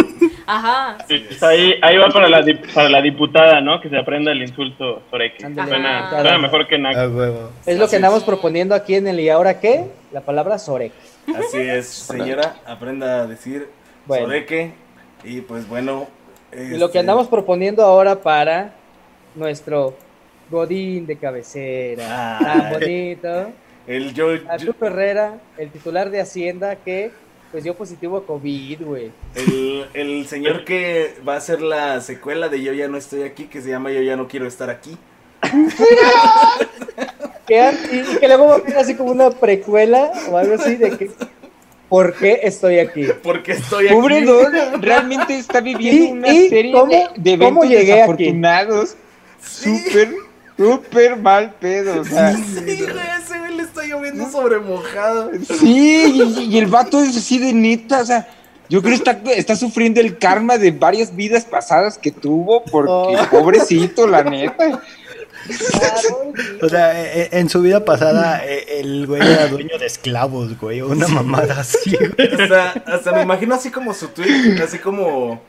[0.47, 0.99] Ajá.
[1.09, 3.81] Sí, pues ahí, ahí va para la, dip- para la diputada, ¿no?
[3.81, 5.41] Que se aprenda el insulto soreque.
[5.41, 7.51] Suena, suena mejor que huevo.
[7.67, 9.87] Es lo que andamos proponiendo aquí en el ¿y ahora qué?
[10.13, 10.95] La palabra soreque.
[11.35, 13.69] Así es, señora, aprenda a decir
[14.07, 14.27] Bueno.
[14.27, 14.73] soreque.
[15.23, 16.07] Y pues bueno.
[16.53, 18.75] Y lo que este, andamos proponiendo ahora para
[19.35, 19.97] nuestro
[20.51, 22.39] Godín de cabecera.
[22.39, 22.45] Ay.
[22.45, 23.53] Tan bonito.
[23.87, 27.11] El yo, Arturo Herrera, el titular de Hacienda que
[27.55, 29.13] pues dio positivo a COVID, güey.
[29.37, 33.45] el, el señor que va a hacer la secuela de Yo ya no estoy aquí,
[33.45, 34.97] que se llama Yo ya no quiero estar aquí.
[37.47, 40.77] Que, y, y que luego va a haber así como una precuela o algo así
[40.77, 41.11] de que
[41.91, 43.07] ¿por qué estoy aquí?
[43.23, 43.95] Porque estoy aquí.
[43.95, 47.93] Pobre Don, realmente está viviendo ¿Y- una y serie cómo- de, de cómo eventos llegué
[48.03, 48.25] aquí?
[48.25, 48.97] desafortunados.
[49.43, 50.15] Súper,
[50.57, 52.01] súper mal pedo.
[52.01, 53.01] O sea, Sí, le
[53.65, 55.31] está lloviendo sobre mojado.
[55.61, 56.05] Sí,
[56.39, 58.29] y, y el vato es así de neta, o sea,
[58.69, 62.91] yo creo que está, está sufriendo el karma de varias vidas pasadas que tuvo, porque
[62.93, 63.27] Oh.
[63.31, 64.81] pobrecito, la neta.
[66.63, 70.59] O sea, e- e- en su vida pasada, e- el güey era dueño de esclavos,
[70.59, 70.81] güey.
[70.81, 72.33] Una mamada así, güey.
[72.43, 75.43] Hasta, hasta me imagino así como su tweet, así como.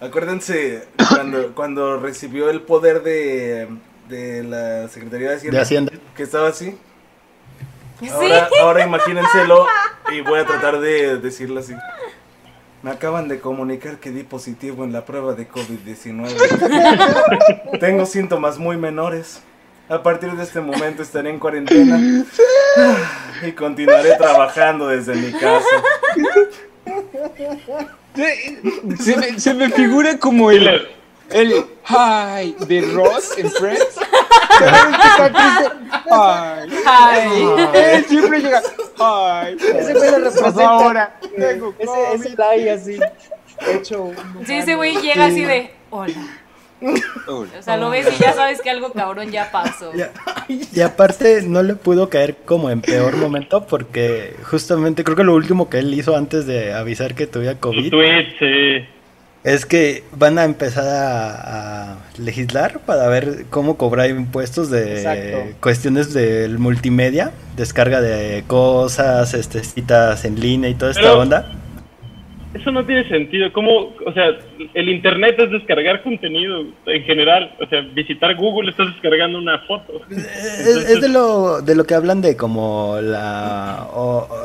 [0.00, 3.68] Acuérdense cuando, cuando recibió el poder de,
[4.08, 5.56] de la Secretaría de Hacienda.
[5.58, 5.92] De Hacienda.
[6.16, 6.76] Que estaba así.
[8.00, 8.08] Sí.
[8.08, 9.66] Ahora, ahora imagínenselo
[10.12, 11.74] y voy a tratar de decirlo así.
[12.82, 17.78] Me acaban de comunicar que di positivo en la prueba de COVID-19.
[17.80, 19.40] Tengo síntomas muy menores.
[19.88, 22.24] A partir de este momento estaré en cuarentena
[23.42, 25.66] y continuaré trabajando desde mi casa.
[29.00, 30.88] Se me, se me figura como el,
[31.30, 33.98] el hi de Ross en Friends.
[36.10, 36.68] Hi.
[36.86, 37.48] Ay.
[37.74, 38.62] Él siempre llega.
[39.78, 40.68] Ese güey lo representa.
[40.68, 42.26] Ahora, tengo Ese, COVID.
[42.26, 42.98] ese like así,
[43.70, 46.14] hecho un Sí, ese güey llega así de, hola.
[47.26, 49.92] O sea, lo ves y ya sabes que algo cabrón ya pasó.
[50.48, 55.34] Y aparte no le pudo caer como en peor momento porque justamente creo que lo
[55.34, 58.88] último que él hizo antes de avisar que tuviera Su COVID tweet, sí.
[59.44, 65.56] Es que van a empezar a, a legislar para ver cómo cobrar impuestos de Exacto.
[65.60, 71.52] cuestiones del multimedia, descarga de cosas, este, citas en línea y toda esta Pero- onda.
[72.54, 73.52] Eso no tiene sentido.
[73.52, 73.94] ¿Cómo?
[74.06, 74.30] O sea,
[74.72, 77.54] el internet es descargar contenido en general.
[77.60, 80.00] O sea, visitar Google estás descargando una foto.
[80.10, 83.86] Es, es de lo de lo que hablan de como la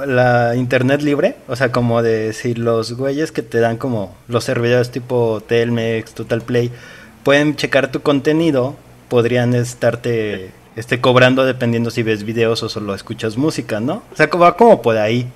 [0.06, 4.44] la internet libre, o sea, como de si los güeyes que te dan como los
[4.44, 6.72] servidores tipo Telmex, Total Play
[7.24, 8.76] pueden checar tu contenido,
[9.10, 14.04] podrían estarte este cobrando dependiendo si ves videos o solo escuchas música, ¿no?
[14.12, 15.28] O sea, va como por ahí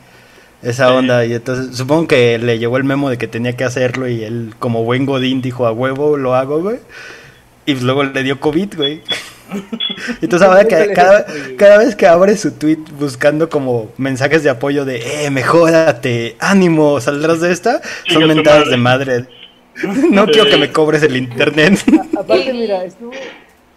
[0.62, 0.94] esa Sí.
[0.94, 4.24] onda y entonces supongo que le llegó el memo de que tenía que hacerlo y
[4.24, 6.78] él como buen godín dijo a huevo lo hago, güey.
[7.66, 9.02] Y pues luego le dio COVID, güey.
[10.22, 11.26] Entonces ahora que cada,
[11.58, 17.00] cada vez que abre su tweet buscando como mensajes de apoyo de, eh, mejórate, ánimo,
[17.02, 19.14] saldrás de esta, son mentadas madre.
[19.14, 19.28] de madre.
[20.12, 21.80] No quiero que me cobres el internet.
[22.18, 23.12] Aparte, mira, estuvo.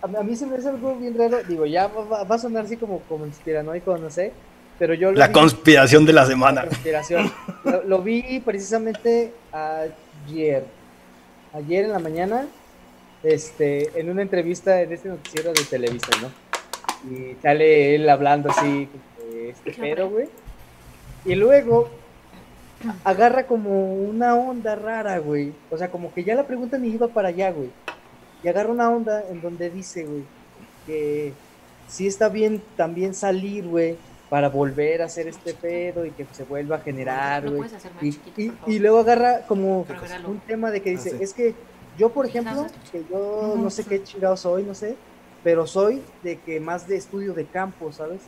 [0.03, 1.39] A, a mí se me hace algo bien raro.
[1.47, 4.33] Digo, ya va, va- va a sonar así como, como inspiranoico, no sé.
[4.81, 6.63] Pero yo lo La vi- conspiración de la la semana.
[6.67, 7.31] conspiración.
[7.65, 10.65] Lo, lo vi precisamente ayer.
[11.53, 12.47] Ayer en la mañana.
[13.23, 16.31] Este, en una entrevista en este noticiero de Televisa, ¿no?
[17.15, 18.89] Y sale él hablando así,
[19.49, 20.27] este pero, güey.
[21.27, 21.91] Y luego
[23.05, 25.53] agarra como una onda rara, güey.
[25.71, 27.69] O sea, como que ya la pregunta ni iba para allá, güey.
[28.43, 30.23] Y agarra una onda en donde dice, güey,
[30.87, 31.35] que
[31.89, 33.97] sí está bien también salir, güey,
[34.31, 37.59] para volver a hacer este pedo y que se vuelva a generar, ¿Lo güey.
[37.63, 38.73] puedes hacer más Y, chiquito, y- por favor?
[38.75, 40.31] y luego agarra como regalo.
[40.31, 41.25] un tema de que dice, Ah, sí.
[41.25, 41.55] es que
[41.99, 44.95] yo, por ejemplo, que yo no sé qué chingado soy, no sé,
[45.43, 48.21] pero soy de que más de estudio de campo, ¿sabes?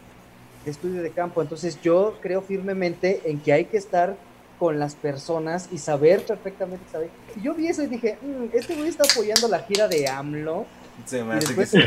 [0.64, 1.40] De estudio de campo.
[1.40, 4.16] Entonces yo creo firmemente en que hay que estar
[4.62, 7.08] con las personas y saber perfectamente, saber.
[7.36, 10.66] Y yo vi eso y dije, "Mm, este güey está apoyando la gira de AMLO.
[11.04, 11.78] Se me hace que después sí.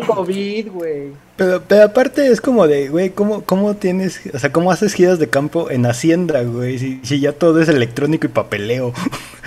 [0.06, 1.12] COVID, güey.
[1.38, 5.18] Pero, pero aparte es como de, güey, ¿cómo, ¿cómo tienes, o sea, cómo haces giras
[5.18, 6.78] de campo en Hacienda, güey?
[6.78, 8.92] Si, si ya todo es electrónico y papeleo.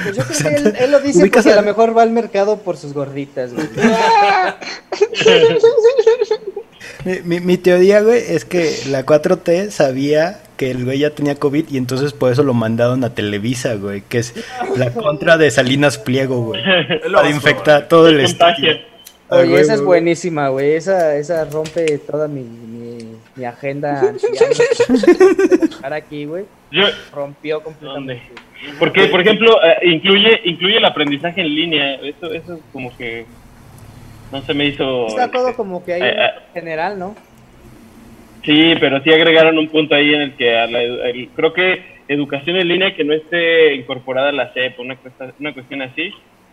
[0.01, 1.95] Pues yo O creo sea, que él, él lo dice porque a a- lo mejor
[1.95, 3.67] va al mercado por sus gorditas, güey.
[7.05, 11.35] Mi, mi, mi teoría, güey, es que la 4T sabía que el güey ya tenía
[11.35, 14.33] COVID y entonces por eso lo mandaron a Televisa, güey, que es
[14.77, 16.61] la contra de Salinas Pliego, güey.
[17.13, 18.77] Para infectar todo el estadio.
[19.27, 20.73] Oye, güey, esa es buenísima, güey.
[20.73, 24.37] Esa, esa rompe toda mi, mi, mi agenda anciana.
[25.63, 26.45] Estar aquí, güey.
[26.71, 26.83] Yo,
[27.13, 28.21] Rompió completamente.
[28.79, 31.95] porque, por ejemplo, eh, incluye incluye el aprendizaje en línea.
[31.95, 33.25] Eso, eso es como que
[34.31, 35.07] no se me hizo.
[35.07, 36.29] Está todo como que ahí Eh, eh.
[36.53, 37.15] general, ¿no?
[38.45, 41.81] Sí, pero sí agregaron un punto ahí en el que a la el- creo que
[42.07, 46.11] educación en línea que no esté incorporada a la CEP, una, cuesta- una cuestión así,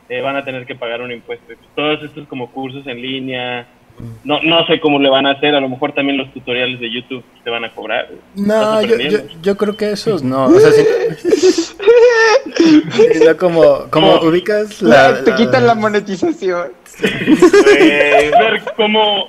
[0.09, 1.53] eh, van a tener que pagar un impuesto.
[1.75, 3.67] Todos estos como cursos en línea,
[4.25, 6.91] no, no sé cómo le van a hacer, a lo mejor también los tutoriales de
[6.93, 8.09] YouTube te van a cobrar.
[8.37, 8.97] No, yo,
[9.43, 10.45] yo, creo que esos no.
[10.47, 10.85] O sea, sí.
[13.13, 15.23] Sino como, como ubicas la.
[15.25, 16.69] te la- quitan la monetización.
[17.01, 19.29] Güey, ver cómo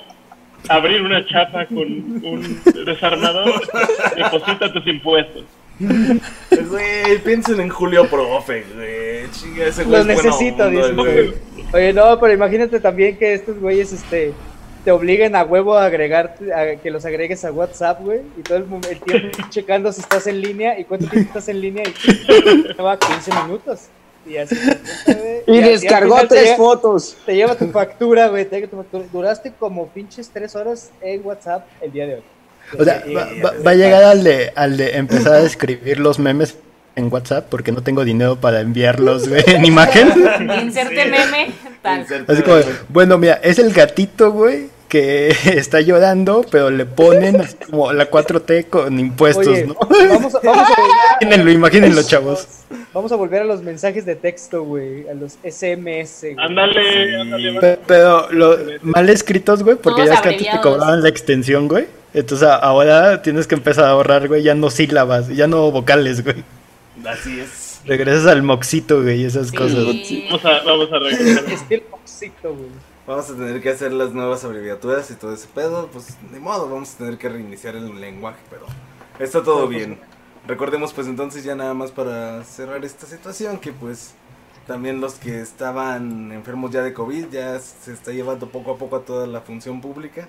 [0.70, 3.62] abrir una chapa con un desarmador,
[4.16, 5.45] deposita tus impuestos.
[5.80, 9.32] Güey, piensen en Julio Profe, güey.
[9.32, 11.34] Chinga, ese güey Lo necesito, dice, güey.
[11.74, 14.34] Oye, no, pero imagínate también que estos güeyes, este,
[14.84, 18.57] te obliguen a huevo a agregar, a que los agregues a WhatsApp, güey, y todo
[18.57, 22.82] el, el tiempo checando si estás en línea y cuánto tiempo estás en línea y
[22.82, 23.89] va 15 minutos.
[24.32, 24.55] Y así.
[24.55, 27.17] güey, Y así al descargó tres fotos.
[27.25, 29.03] Te lleva tu factura, güey, te llega tu factura.
[29.11, 32.21] Duraste como pinches tres horas en WhatsApp el día de hoy.
[32.79, 36.19] O sea, va, va- va a llegar al de, al de empezar a escribir los
[36.19, 36.55] memes
[36.95, 40.09] en WhatsApp porque no tengo dinero para enviarlos, güey, en imagen.
[40.61, 41.51] Inserte meme,
[41.82, 42.05] tal.
[42.27, 42.57] Así como,
[42.89, 48.67] bueno, mira, es el gatito, güey, que está llorando, pero le ponen como la 4T
[48.69, 49.75] con impuestos, Oye, ¿no?
[49.89, 52.47] vamos a, vamos a- Imagínenlo, imagínenlo, chavos.
[52.94, 56.22] Vamos a volver a los mensajes de texto, güey, a los SMS.
[56.34, 56.36] güey.
[56.46, 57.60] Ándale, ándale.
[57.62, 61.08] Pe- Pero lo, mal escritos, güey, porque Todos ya es que antes te cobraban la
[61.10, 61.88] extensión, güey.
[62.14, 66.44] Entonces ahora tienes que empezar a ahorrar, güey, ya no sílabas, ya no vocales, güey.
[67.06, 67.80] Así es.
[67.86, 69.56] Regresas al moxito, güey, y esas Sí.
[69.56, 69.86] cosas.
[69.86, 71.46] Vamos a, vamos a regresar.
[71.52, 72.70] Estilo Foxito, güey.
[73.08, 75.89] Vamos a tener que hacer las nuevas abreviaturas y todo ese pedo.
[75.92, 78.66] Pues ni modo, vamos a tener que reiniciar el lenguaje, pero
[79.18, 79.98] está todo bien.
[80.48, 84.16] Recordemos pues entonces ya nada más para cerrar esta situación que pues
[84.66, 88.96] también los que estaban enfermos ya de COVID ya se está llevando poco a poco
[88.96, 90.28] a toda la función pública.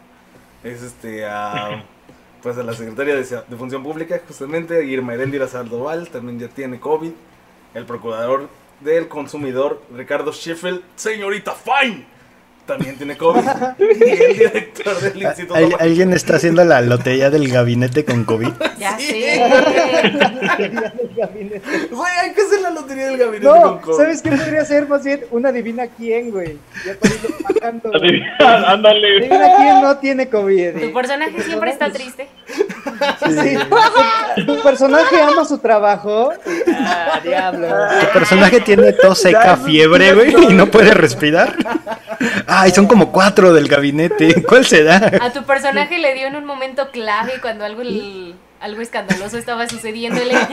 [0.63, 1.85] Es este a
[2.43, 6.81] pues a la secretaria de, de Función Pública justamente Irma Heréndira Saldoval también ya tiene
[6.81, 7.13] COVID.
[7.75, 8.49] El procurador
[8.81, 12.05] del consumidor Ricardo Sheffield, señorita Fine,
[12.67, 13.43] también tiene COVID.
[13.79, 18.49] y el director del Instituto ¿Al- ¿Alguien está haciendo la lotería del gabinete con COVID?
[18.79, 19.25] Ya Sí.
[21.91, 23.97] Güey, hay que hacer la lotería del gabinete con No, COVID.
[23.97, 24.89] ¿sabes qué podría ser?
[24.89, 26.59] Más bien, una adivina quién, güey.
[26.85, 26.97] Ya
[27.55, 28.23] bajando, güey.
[28.39, 29.17] Ándale.
[29.19, 30.81] Adivina quién no tiene COVID.
[30.81, 32.29] Tu personaje siempre está triste.
[33.29, 33.57] Sí.
[34.47, 36.33] Tu personaje ama su trabajo.
[36.75, 37.67] Ah, diablo.
[38.01, 41.55] El personaje tiene tos seca, fiebre, güey, y no puede respirar.
[42.47, 44.43] Ay, son como cuatro del gabinete.
[44.49, 45.19] ¿Cuál será?
[45.21, 47.83] A tu personaje le dio en un momento clave cuando algo,
[48.61, 50.35] algo escandaloso estaba sucediéndole.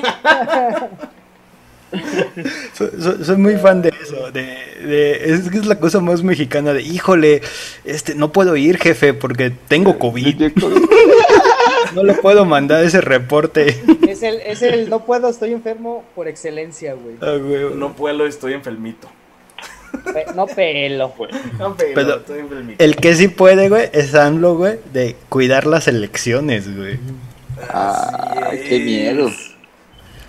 [2.74, 4.30] Soy, soy- soy muy fan de eso.
[4.32, 4.42] De,
[4.86, 7.42] de- es que es la cosa más mexicana de, híjole,
[7.84, 10.52] este, no puedo ir, jefe, porque tengo COVID.
[11.96, 13.82] No le puedo mandar ese reporte.
[14.08, 17.16] Es el, es el no puedo, estoy enfermo por excelencia, güey.
[17.20, 17.74] Ah, güey.
[17.74, 19.10] No puedo, estoy enfermito.
[20.14, 21.14] Pe- No pelo.
[21.58, 22.24] No Pero.
[22.78, 27.00] El que sí puede, güey, es AMLO, güey, de cuidar las elecciones, güey.
[27.72, 29.28] Ay, qué miedo.
[29.28, 29.32] O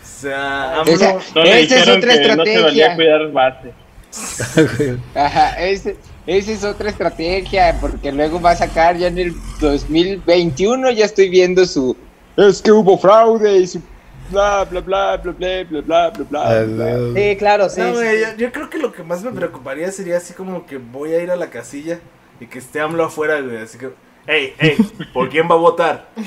[0.04, 2.96] sea, Esa- AMLO, No le Esa es otra que no se valía estrategia.
[2.96, 3.72] cuidar base.
[5.14, 5.96] Ajá, ese-
[6.26, 11.28] esa es otra estrategia, porque luego va a sacar ya en el 2021, ya estoy
[11.30, 11.96] viendo su...
[12.36, 13.80] Es que hubo fraude y su...
[14.30, 17.20] Bla, bla, bla, bla, bla, bla, bla, bla, bla.
[17.20, 17.80] Sí, claro, sí.
[17.80, 18.20] No, sí, sí.
[18.20, 21.22] yo, yo creo que lo que más me preocuparía sería así como que voy a
[21.22, 21.98] ir a la casilla
[22.40, 23.56] y que esté AMLO afuera, güey.
[23.58, 23.90] Así que,
[24.26, 24.76] hey, hey,
[25.12, 26.08] ¿por quién va a votar?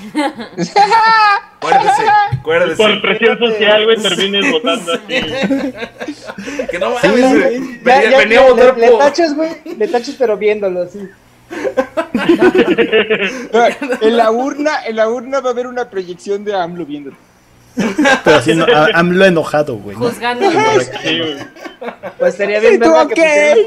[1.64, 2.04] Acuérdese,
[2.40, 2.76] acuérdese.
[2.76, 5.22] Por presión social, güey, termines votando así.
[6.70, 7.58] Que no Sí, mames, güey.
[7.58, 7.80] sí.
[7.84, 9.00] Venía, Ya, venía ya, a votar le, le por.
[9.00, 9.50] tachas, güey.
[9.78, 11.08] Le tachas, pero viéndolo así.
[14.02, 17.12] En la urna, en la urna va a haber una proyección de AMLO viendo.
[17.76, 19.96] Pero a- AMLO enojado, güey.
[19.98, 20.06] ¿no?
[20.10, 20.50] Juzgando.
[20.52, 21.36] Sí, güey.
[22.20, 23.58] Pues estaría bien ¿Y tú verga que pusieran,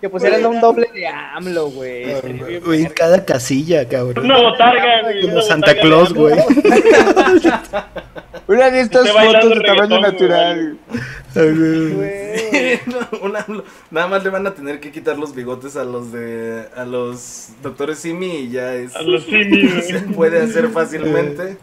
[0.00, 2.60] que pusieran un doble de AMLO, güey.
[2.60, 4.24] Güey, en cada casilla, cabrón.
[4.24, 5.20] Una botarga, güey.
[5.22, 6.36] Como una Santa botarga Claus, güey.
[8.46, 10.78] Una de estas fotos de tamaño natural.
[11.34, 11.52] Ay,
[11.92, 12.80] güey.
[12.86, 13.64] No, un AMLO.
[13.90, 16.64] Nada más le van a tener que quitar los bigotes a los de.
[16.74, 18.96] a los doctores Simi y ya es.
[18.96, 21.58] A los simios, se puede hacer fácilmente.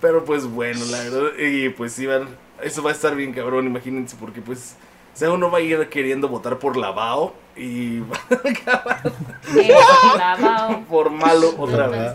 [0.00, 1.30] Pero pues bueno, la verdad.
[1.38, 2.28] Y pues sí, van,
[2.62, 4.76] eso va a estar bien cabrón, imagínense, porque pues.
[5.12, 9.12] O sea, uno va a ir queriendo votar por lavao y va a acabar
[10.16, 10.84] lavao.
[10.88, 12.12] por malo otra vez.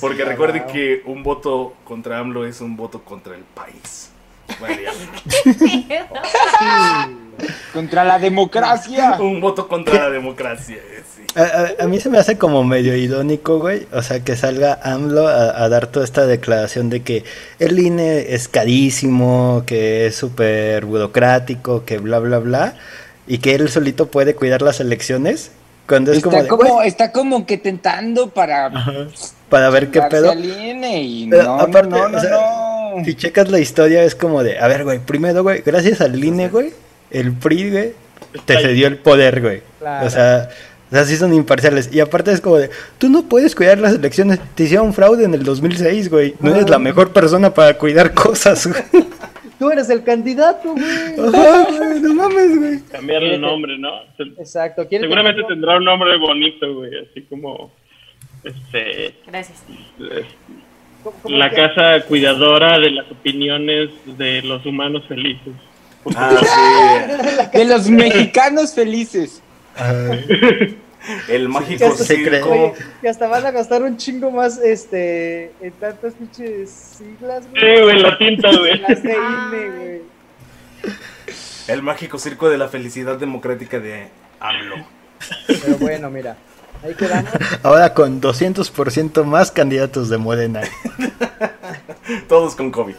[0.00, 4.10] Porque recuerden que un voto contra AMLO es un voto contra el país.
[4.60, 4.86] Vale.
[7.72, 9.16] Contra la democracia.
[9.20, 10.78] un voto contra la democracia.
[11.38, 11.42] A,
[11.80, 13.86] a- a mí se me hace como medio irónico, güey.
[13.92, 17.24] O sea, que salga AMLO a, a dar toda esta declaración de que
[17.58, 22.74] el INE es carísimo, que es súper burocrático, que bla, bla, bla.
[23.26, 25.50] Y que él solito puede cuidar las elecciones.
[25.86, 28.92] Cuando es como, Está de, como, güey, está como que tentando para ajá,
[29.48, 30.30] para ver qué pedo.
[30.30, 33.04] al INE y no, no, aparte, no, no, o sea, no.
[33.06, 36.48] Si checas la historia, es como de, a ver, güey, primero, güey, gracias al INE,
[36.50, 36.72] güey,
[37.10, 37.92] el PRI, güey,
[38.44, 39.62] te cedió el poder, güey.
[39.78, 40.06] Claro.
[40.06, 40.50] O sea,
[40.90, 41.90] o sea, sí son imparciales.
[41.92, 44.40] Y aparte es como de, tú no puedes cuidar las elecciones.
[44.54, 46.34] Te hicieron fraude en el 2006, güey.
[46.40, 49.04] No eres la mejor persona para cuidar cosas, güey.
[49.58, 50.84] Tú eres el candidato, güey.
[51.34, 52.80] Ajá, güey, no mames, güey.
[52.92, 53.90] Cambiarle el nombre, ¿no?
[54.38, 54.86] Exacto.
[54.88, 57.72] ¿quieres Seguramente tendrá un nombre bonito, güey, así como
[58.44, 59.58] este Gracias.
[59.98, 60.26] es-
[61.02, 65.52] ¿Cómo- cómo la que- casa cuidadora de las opiniones de los humanos felices.
[66.16, 66.30] Ah,
[67.52, 69.42] De los mexicanos felices.
[71.28, 72.50] El mágico hasta- circo.
[72.50, 77.50] Oye, que hasta van a gastar un chingo más este en tantas pinches siglas, Sí,
[77.60, 77.82] güey.
[77.84, 78.78] güey, la tinta, güey.
[78.78, 80.02] Las de INE, güey.
[81.68, 84.08] El mágico circo de la felicidad democrática de
[84.40, 84.76] AMLO.
[85.46, 86.36] Pero bueno, mira.
[86.82, 87.32] Ahí quedamos.
[87.62, 90.60] Ahora con 200% más candidatos de Morena.
[92.28, 92.94] Todos con COVID.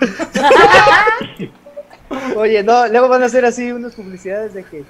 [2.36, 4.84] Oye, no, luego van a hacer así unas publicidades de que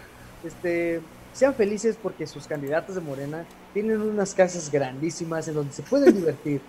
[0.44, 1.00] este
[1.32, 6.14] sean felices porque sus candidatos de Morena tienen unas casas grandísimas en donde se pueden
[6.18, 6.60] divertir,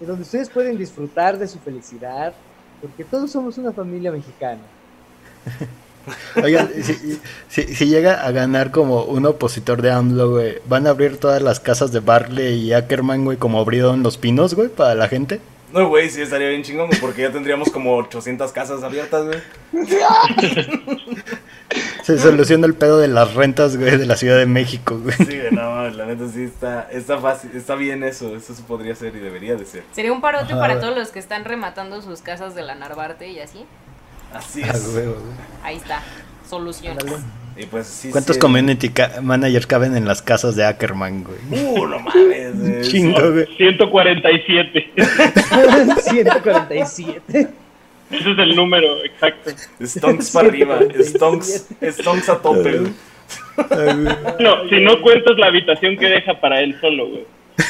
[0.00, 2.32] en donde ustedes pueden disfrutar de su felicidad,
[2.80, 4.60] porque todos somos una familia mexicana.
[6.42, 7.18] Oigan, si,
[7.48, 11.42] si- si llega a ganar como un opositor de AMLO, güey, ¿van a abrir todas
[11.42, 15.40] las casas de Barley y Ackerman, güey, como abrieron los pinos, güey, para la gente?
[15.70, 19.38] No, güey, sí estaría bien chingón, porque ya tendríamos como 800 casas abiertas, güey.
[22.02, 25.14] Se soluciona el pedo de las rentas, güey, de la Ciudad de México, güey.
[25.16, 29.18] Sí, no, la neta sí está, está fácil, está bien eso, eso podría hacer y
[29.18, 29.82] debería de ser.
[29.92, 30.58] Sería un parote Ajá.
[30.60, 33.66] para todos los que están rematando sus casas de la Narvarte y así.
[34.32, 34.90] Así Ah, es.
[34.92, 35.16] güey, güey.
[35.62, 36.02] Ahí está.
[36.48, 37.04] Soluciones.
[37.56, 38.10] Y pues sí.
[38.10, 41.38] ¿Cuántos sí, community ca- managers caben en las casas de Ackerman, güey?
[41.64, 42.82] Uh, no mames, güey.
[42.82, 43.46] Chingo, güey.
[43.56, 44.92] 147.
[46.08, 47.48] 147.
[48.10, 49.50] Ese es el número exacto.
[49.82, 52.80] Stonks para arriba, Stonks, Stonks a tope.
[54.40, 57.24] No, si no cuentas la habitación que deja para él solo, güey.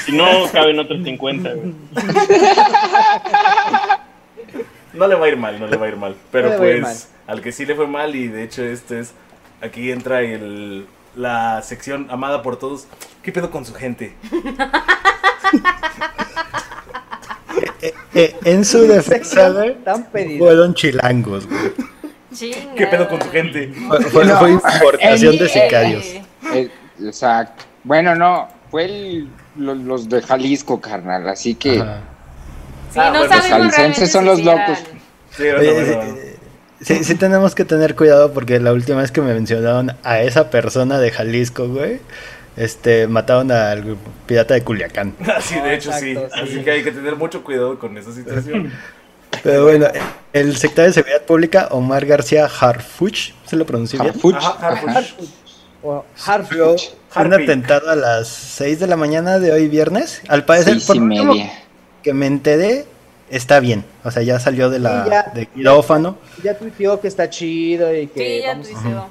[0.04, 1.72] Si no, caben otros 50, güey.
[4.92, 6.14] No le va a ir mal, no le va a ir mal.
[6.30, 9.14] Pero No pues, al que sí le fue mal, y de hecho, este es.
[9.60, 10.86] Aquí entra el,
[11.16, 12.86] la sección amada por todos.
[13.22, 14.14] ¿Qué pedo con su gente?
[18.14, 19.76] Eh, en su defensa, güey,
[20.38, 21.60] fueron chilangos, güey.
[22.34, 22.74] Chinga.
[22.76, 23.72] ¿Qué pedo con su gente?
[23.88, 26.04] Fue, fue- No, fue importación de sicarios.
[26.06, 26.22] Eh,
[26.54, 26.70] Eh,
[27.02, 27.64] exacto.
[27.84, 29.24] Bueno, no, fue
[29.56, 31.80] lo- los de Jalisco, carnal, así que...
[31.80, 32.00] Ajá.
[32.92, 34.78] Sí, Ah, no bueno, sabemos jaliscienses son los locos.
[35.36, 36.14] Sí, bueno, Oye, bueno, eh, bueno.
[36.16, 36.36] eh,
[36.80, 40.48] sí, sí tenemos que tener cuidado porque la última vez que me mencionaron a esa
[40.50, 42.00] persona de Jalisco, güey,
[42.58, 43.96] este, mataron al
[44.26, 45.14] pirata de Culiacán.
[45.40, 46.10] Sí, de hecho sí.
[46.10, 46.42] Exacto, sí.
[46.42, 48.72] Así que hay que tener mucho cuidado con esa situación.
[49.42, 49.86] Pero bueno,
[50.32, 54.12] el secretario de Seguridad Pública, Omar García Harfuch, ¿se lo pronuncié bien?
[54.14, 55.28] Harfuch, Ajá, Harfuch.
[55.82, 56.90] O Harfuch.
[57.14, 60.22] un atentado a las 6 de la mañana de hoy viernes.
[60.28, 61.34] Al parecer, por último
[62.02, 62.86] que me enteré,
[63.30, 63.84] está bien.
[64.02, 65.22] O sea, ya salió de la Sí, ya.
[65.34, 66.18] de quirófano.
[66.42, 69.08] Ya tuiteó que está chido y que Sí, ya vamos a tuiteó.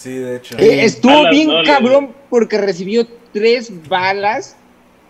[0.00, 0.56] Sí, de hecho.
[0.58, 4.56] Eh, estuvo Balas, bien no, cabrón porque recibió tres balas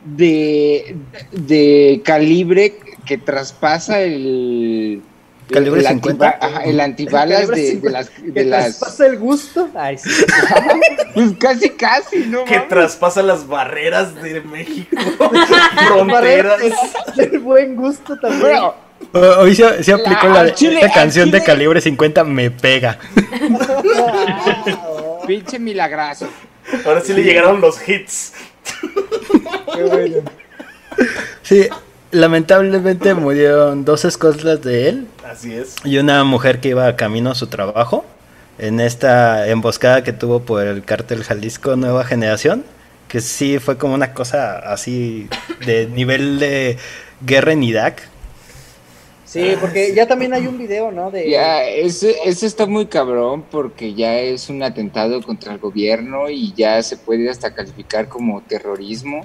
[0.05, 0.97] de,
[1.30, 2.74] de calibre
[3.07, 5.01] que traspasa el...
[5.49, 6.26] ¿Calibre el 50?
[6.28, 8.11] antiba- ajá, el antibalas de, de 50, las...
[8.11, 9.68] ¿Que De las traspasa el gusto?
[9.74, 10.09] Ay, sí.
[11.14, 12.45] pues casi, casi, ¿no?
[12.45, 12.68] Que mames?
[12.68, 14.97] traspasa las barreras de México.
[15.88, 16.61] Fronteras.
[17.16, 18.41] El buen gusto también.
[18.43, 18.74] Bueno,
[19.12, 22.98] Hoy se, se aplicó La- la, chile- canción de calibre 50, me pega.
[25.26, 26.28] Pinche milagrazo.
[26.84, 28.32] Ahora sí le llegaron los hits.
[29.74, 30.16] qué bueno.
[31.42, 31.68] Sí,
[32.12, 35.76] lamentablemente murieron dos escoltas de él Así es.
[35.84, 38.05] y una mujer que iba camino a su trabajo
[38.59, 42.64] en esta emboscada que tuvo por el cártel Jalisco Nueva Generación,
[43.09, 45.28] que sí fue como una cosa así
[45.64, 46.76] de nivel de
[47.24, 48.03] guerra en Irak.
[49.31, 51.12] Sí, porque ya también hay un video, ¿no?
[51.12, 56.28] De, Ya, ese, ese está muy cabrón porque ya es un atentado contra el gobierno
[56.28, 59.20] y ya se puede hasta calificar como terrorismo.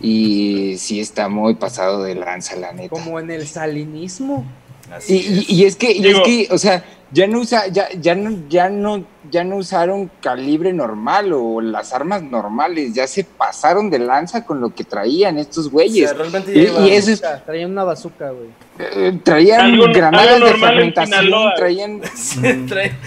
[0.00, 2.88] Y sí está muy pasado de lanza, la neta.
[2.88, 4.46] como en el salinismo.
[4.92, 5.48] Así Y, es.
[5.50, 8.36] y- y es que, y es que, o sea, ya no usa, ya, ya no,
[8.48, 14.00] ya no, ya no usaron calibre normal o las armas normales, ya se pasaron de
[14.00, 16.08] lanza con lo que traían estos O güeyes.
[16.10, 18.48] sea, realmente Y- eso es- Traían una bazooka, güey.
[18.78, 21.54] Eh, traían Algo- granadas algo de fermentación, Sinaloa.
[21.56, 22.98] traían Sí, traían,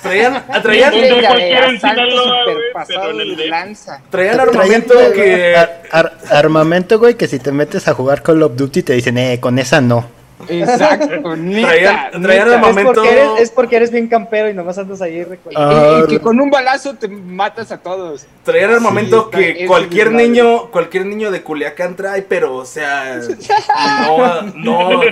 [0.00, 4.02] traían, traían, de güey, superpasado el lanza.
[4.10, 5.56] traían armamento Traían que...
[5.56, 9.18] ar- ar- armamento, güey, que si te metes a jugar Call of Duty te dicen,
[9.18, 10.16] eh, con esa no.
[10.48, 12.54] Exacto, neta, traían neta.
[12.54, 15.26] Es Momento- porque, eres, es porque eres bien campero y nomás andas ahí.
[15.56, 18.26] Ah, Y, y que con un balazo te matas a todos.
[18.44, 23.20] Traían armamento Sí, que está- cualquier niño, cualquier niño de Culiacán trae, pero o sea,
[24.06, 25.02] no, no,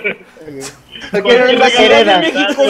[1.79, 2.18] hereda.
[2.20, 2.62] México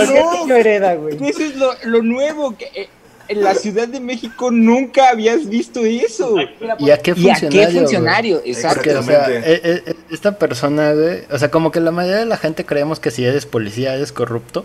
[0.46, 0.54] no.
[0.54, 1.16] hereda, güey.
[1.28, 2.88] Eso es lo, lo nuevo, que eh,
[3.28, 6.36] en la Ciudad de México nunca habías visto eso.
[6.78, 7.50] ¿Y a qué ¿Y a funcionario?
[7.50, 8.42] qué funcionario?
[8.44, 8.74] Exacto.
[8.76, 9.52] Porque, o sea, Exactamente.
[9.54, 13.00] eh, eh, esta persona, güey, o sea, como que la mayoría de la gente creemos
[13.00, 14.64] que si eres policía eres corrupto,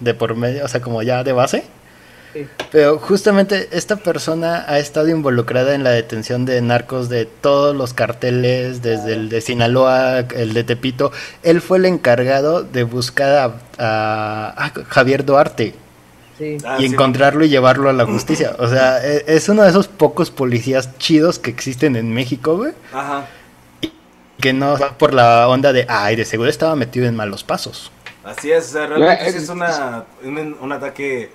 [0.00, 1.64] de por medio, o sea, como ya de base.
[2.32, 2.46] Sí.
[2.70, 7.92] Pero justamente esta persona ha estado involucrada en la detención de narcos de todos los
[7.92, 11.10] carteles, desde el de Sinaloa, el de Tepito.
[11.42, 13.44] Él fue el encargado de buscar a,
[13.78, 15.74] a- a Javier Duarte
[16.40, 16.56] Sí.
[16.64, 18.56] Ah, y sí, encontrarlo y llevarlo a la justicia.
[18.58, 22.72] O sea, e- es uno de esos pocos policías chidos que existen en México, güey.
[22.92, 23.26] Ajá.
[24.40, 27.92] Que no va por la onda de, ay, de seguro estaba metido en malos pasos.
[28.24, 31.30] Así es, o sea, realmente es- es una, un, un ataque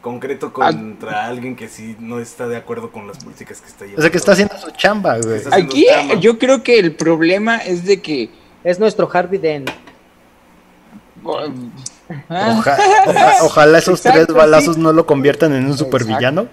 [0.00, 4.00] concreto contra alguien que sí no está de acuerdo con las políticas que está llevando.
[4.00, 5.40] O sea, que está haciendo su chamba, güey.
[5.52, 6.14] Aquí chamba.
[6.14, 8.30] yo creo que el problema es de que...
[8.64, 9.70] Es nuestro Harvey Dent.
[11.24, 11.46] Ah,
[12.28, 16.46] Oja- oja- ojalá esos Exacto, tres balazos no lo conviertan en un supervillano.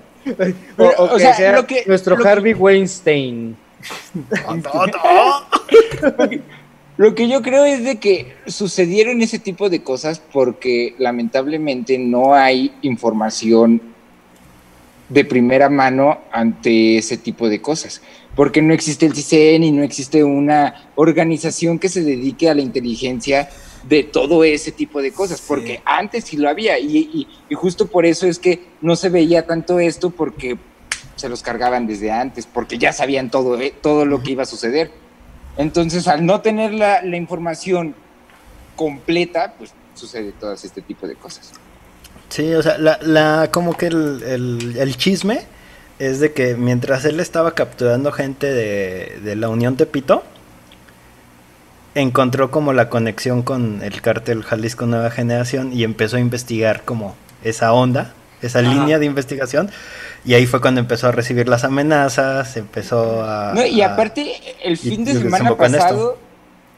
[0.77, 3.55] O- O, o que sea, sea lo que- nuestro lo que- Harvey Weinstein.
[6.97, 12.33] Lo que yo creo es de que sucedieron ese tipo de cosas porque lamentablemente no
[12.33, 13.81] hay información
[15.09, 18.01] de primera mano ante ese tipo de cosas.
[18.33, 22.61] Porque no existe el CISEN y no existe una organización que se dedique a la
[22.61, 23.49] inteligencia
[23.87, 25.39] de todo ese tipo de cosas.
[25.39, 25.45] Sí.
[25.47, 29.09] Porque antes sí lo había y, y- y justo por eso es que no se
[29.09, 30.57] veía tanto esto porque
[31.15, 34.45] se los cargaban desde antes, porque ya sabían todo, eh, todo lo que iba a
[34.47, 34.91] suceder.
[35.57, 37.95] Entonces, al no tener la, la información
[38.75, 41.51] completa, pues sucede todo este tipo de cosas.
[42.29, 45.41] Sí, o sea, la, la, como que el, el- el chisme
[45.99, 50.23] es de que mientras él estaba capturando gente de, de la Unión Tepito,
[51.95, 57.15] encontró como la conexión con el cártel Jalisco Nueva Generación y empezó a investigar como
[57.43, 58.69] esa onda, esa Ajá.
[58.73, 59.69] línea de investigación.
[60.25, 63.53] Y ahí fue cuando empezó a recibir las amenazas, empezó a...
[63.53, 64.33] No, y aparte,
[64.63, 66.17] el fin de semana pasado,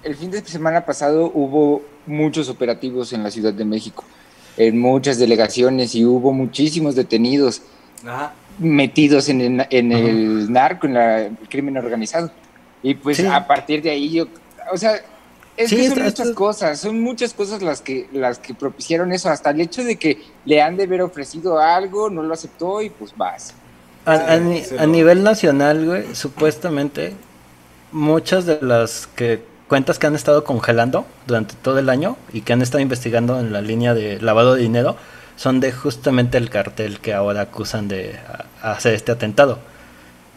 [0.03, 4.03] el fin de semana pasado hubo muchos operativos en la Ciudad de México,
[4.57, 7.61] en muchas delegaciones y hubo muchísimos detenidos
[8.05, 8.33] Ajá.
[8.59, 12.31] metidos en el, en el narco, en la- el crimen organizado.
[12.83, 13.25] Y pues Sí.
[13.25, 14.27] a partir de ahí yo,
[14.71, 14.93] o sea,
[15.55, 19.11] es Sí, que son muchas está- cosas, son muchas cosas las que, las que propiciaron
[19.11, 22.81] eso, hasta el hecho de que le han de haber ofrecido algo, no lo aceptó
[22.81, 23.53] y pues vas.
[24.05, 27.13] A, a ni- nivel nacional, güey, supuestamente
[27.91, 32.53] muchas de las que cuentas que han estado congelando durante todo el año y que
[32.53, 34.95] han estado investigando en la línea de lavado de dinero
[35.35, 38.17] son de justamente el cartel que ahora acusan de
[38.61, 39.59] hacer este atentado.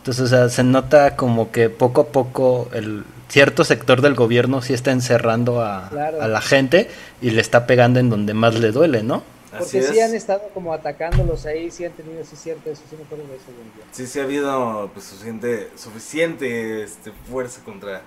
[0.00, 4.62] Entonces, o sea, se nota como que poco a poco el cierto sector del gobierno
[4.62, 6.22] sí está encerrando a, Claro.
[6.22, 6.88] a la gente
[7.20, 9.22] y le está pegando en donde más le duele, ¿no?
[9.52, 9.86] Así Porque es.
[9.88, 13.24] sí han estado como atacándolos ahí, sí han tenido, sí cierto, eso sí me acuerdo
[13.26, 13.44] de eso.
[13.92, 18.00] Sí, sí ha habido pues, suficiente, suficiente este, fuerza contra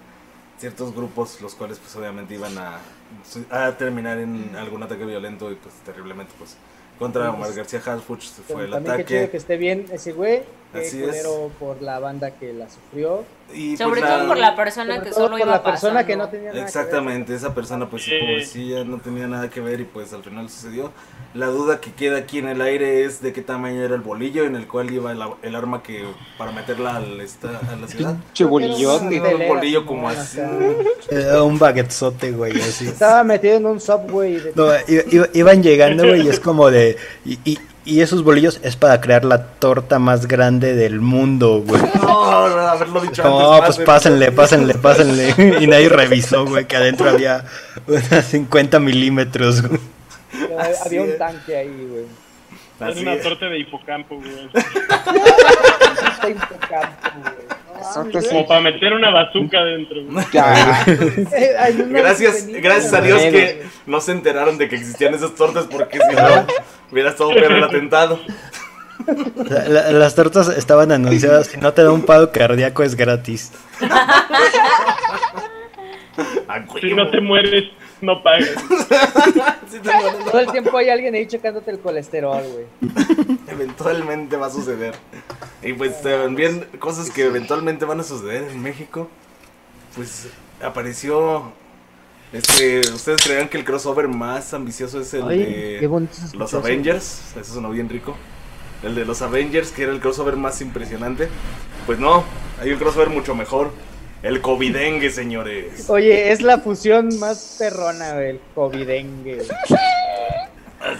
[0.57, 2.77] ciertos grupos, los cuales pues obviamente iban a,
[3.49, 6.55] a terminar en algún ataque violento y pues terriblemente pues
[6.99, 9.29] contra Omar pues, García Harfuch fue el chido que ataque.
[9.33, 10.43] esté bien ese güey,
[10.73, 11.27] Así es.
[11.59, 13.23] por la banda que la sufrió.
[13.53, 16.07] Y, Sobre pues, todo la- por la persona que solo por iba la persona pasando.
[16.07, 16.67] que no tenía nada que ver.
[16.67, 20.49] Exactamente, esa persona pues sí, pobrecilla, no tenía nada que ver y pues al final
[20.49, 20.91] sucedió.
[21.35, 24.45] La duda que queda aquí en el aire es de qué tamaño era el bolillo
[24.45, 26.05] en el cual iba el, el arma que
[26.37, 28.15] para meterla al esta- a la ciudad.
[28.33, 29.17] Che bolillón de...
[29.17, 30.39] Era un bolillo como así.
[31.09, 32.87] Era un baguetzote, güey, así.
[33.03, 34.35] Estaba metido en un subway.
[34.39, 34.51] De...
[34.55, 34.67] No,
[35.33, 36.97] iban llegando, güey, y es como de.
[37.25, 41.81] Y, y- y esos bolillos es para crear la torta más grande del mundo, güey.
[42.01, 43.71] No, haberlo dicho Como, antes.
[43.71, 45.35] "Oh, pues pásenle, pásenle, pásenle.
[45.59, 47.43] Y nadie revisó, güey, que adentro había
[47.85, 49.81] unas 50 milímetros, güey.
[50.85, 52.89] Había un tanque ahí, güey.
[52.89, 54.31] Es una torta de hipocampo, güey.
[54.53, 56.87] Está impecable,
[57.21, 57.62] güey.
[58.29, 60.01] Como para meter una bazooka dentro,
[61.89, 63.01] Gracias, gracias a.
[63.01, 66.45] Dios que no se enteraron de que existían esas tortas porque si no
[66.91, 68.19] hubiera estado peor el atentado.
[69.67, 71.47] La- las tortas estaban anunciadas.
[71.47, 73.51] Si no te da un paro cardíaco, es gratis.
[76.47, 77.65] A Si no te mueres,
[78.03, 78.49] no pagas.
[79.69, 80.25] Sí te mueres.
[80.25, 82.65] Todo el tiempo hay alguien ahí checándote el colesterol, güey.
[83.47, 84.93] Eventualmente va a suceder.
[85.63, 89.09] Y pues también cosas que eventualmente van a suceder en México.
[89.95, 90.27] Pues
[90.61, 91.51] apareció.
[92.31, 95.89] Este, ¿Ustedes creían que el crossover más ambicioso es el Ay, de
[96.33, 96.53] los.
[96.53, 97.35] Avengers?
[97.39, 98.15] Eso sonó bien rico.
[98.83, 101.29] El de los Avengers, que era el crossover más impresionante.
[101.85, 102.23] Pues no,
[102.61, 103.71] hay un crossover mucho mejor.
[104.23, 105.89] El covidengue, señores.
[105.89, 109.41] Oye, es la fusión más perrona, güey, el covidengue.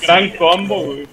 [0.05, 1.07] Gran combo, güey.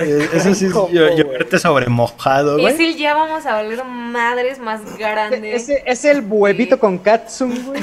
[0.00, 1.38] Eh, Eso sí, es ¿Cómo, yo, yo güey?
[1.38, 2.90] verte sobre mojado, Es güey.
[2.92, 5.54] el ya vamos a valer madres más grande.
[5.54, 7.80] Ese es el huevito con katsum, güey.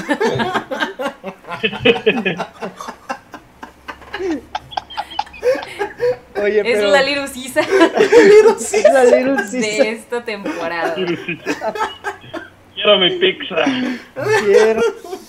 [6.42, 7.68] Oye, Es pero la lirusisa es
[8.92, 10.96] la Little de esta temporada.
[12.82, 13.56] Quiero mi pizza.
[14.44, 14.80] Quiero-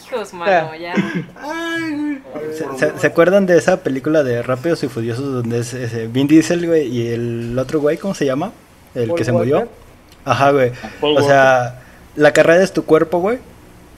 [0.05, 0.93] Hijos, mano, ya.
[2.53, 6.27] ¿Se, se- se acuerdan de esa película de Rápidos y Furiosos donde es ese Vin
[6.27, 8.51] Diesel, güey, y el otro güey, ¿cómo se llama?
[8.95, 9.53] El Paul que se Walker.
[9.55, 9.69] murió.
[10.25, 10.71] Ajá, güey.
[11.01, 11.81] Paul O sea,
[12.15, 13.39] la carrera es tu cuerpo, güey.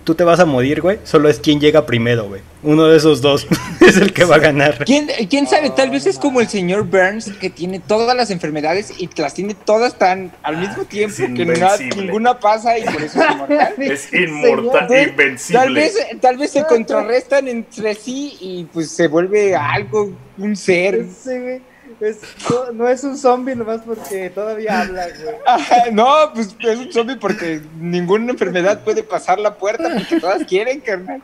[0.05, 0.99] Tú te vas a morir, güey.
[1.03, 2.41] Solo es quien llega primero, güey.
[2.61, 3.45] Uno de esos dos
[3.81, 4.85] es el que va a ganar.
[4.85, 5.71] ¿Quién, quién sabe?
[5.71, 9.55] Tal vez es como el señor Burns que tiene todas las enfermedades y las tiene
[9.55, 12.03] todas tan al mismo tiempo es que na- invencible.
[12.03, 13.73] ninguna pasa y por eso es inmortal.
[13.79, 15.59] Es inmortal, Tal- invencible.
[15.59, 21.05] Tal vez, tal vez se contrarrestan entre sí y pues se vuelve algo, un ser.
[21.23, 21.61] Sí, güey.
[21.99, 22.19] Es-
[22.49, 25.35] no, no es un zombie nomás porque todavía habla, güey.
[25.45, 30.43] Ajá, no, pues es un zombie porque ninguna enfermedad puede pasar la puerta porque todas
[30.45, 31.21] quieren, carnal.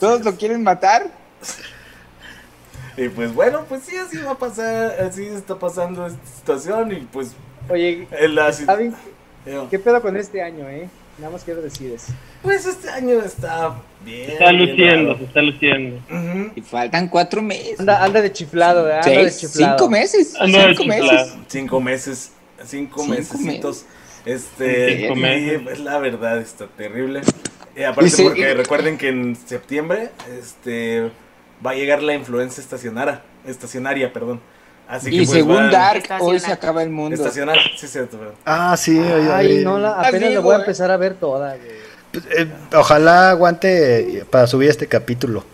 [0.00, 1.06] Todos lo quieren matar.
[2.96, 6.96] Y pues bueno, pues sí, así va a pasar, así está pasando esta situación y
[7.12, 7.32] pues
[7.68, 8.94] Oye, el la- ¿saben
[9.44, 10.88] eh, qué pedo con este año, eh?
[11.18, 12.12] Nada más quiero decir eso.
[12.42, 14.30] Pues este año está bien.
[14.32, 15.96] Está bien luciendo, se está luciendo.
[16.10, 16.52] Ujú.
[16.54, 17.80] Y faltan cuatro meses.
[17.80, 19.06] Anda, anda de chiflado, ¿verdad?
[19.08, 19.78] Anda de chiflado.
[19.78, 20.34] cinco meses.
[20.38, 21.34] Ando de cinco meses.
[21.48, 22.32] Cinco meses,
[22.66, 23.84] cinco, Cinco mesecitos.
[24.26, 25.60] Este, Cinco meses.
[25.64, 27.22] pues, la verdad está terrible.
[27.74, 31.10] Eh, aparte se- porque y- recuerden que en septiembre este
[31.64, 34.40] va a llegar la influencia estacionaria, estacionaria, perdón.
[34.88, 37.16] Así que Y pues, según van- Dark, hoy se acaba el mundo.
[37.16, 38.34] estacionar, sí, cierto, perdón.
[38.44, 39.64] Ah, sí, oye, Ay, oye.
[39.64, 40.60] no, la, apenas la voy a güey.
[40.60, 41.56] empezar a ver toda.
[42.12, 45.44] Pues, eh, ojalá aguante para subir este capítulo.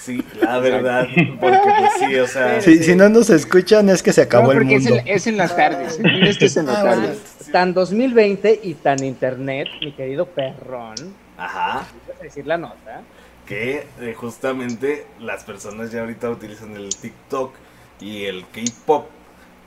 [0.00, 1.06] Sí, la verdad,
[1.40, 4.60] porque pues sí, o sea, Si, si no nos escuchan es que se acabó No,
[4.60, 4.96] el es mundo.
[4.96, 6.00] en, es en las tardes.
[6.22, 7.18] Esto es en las Ah, tardes.
[7.52, 10.94] Tan 2020 y tan internet, mi querido perrón.
[11.38, 11.80] ajá,
[12.18, 13.02] a decir la nota.
[13.46, 17.52] que eh, justamente las personas ya ahorita utilizan el TikTok
[18.00, 19.06] y el K-pop,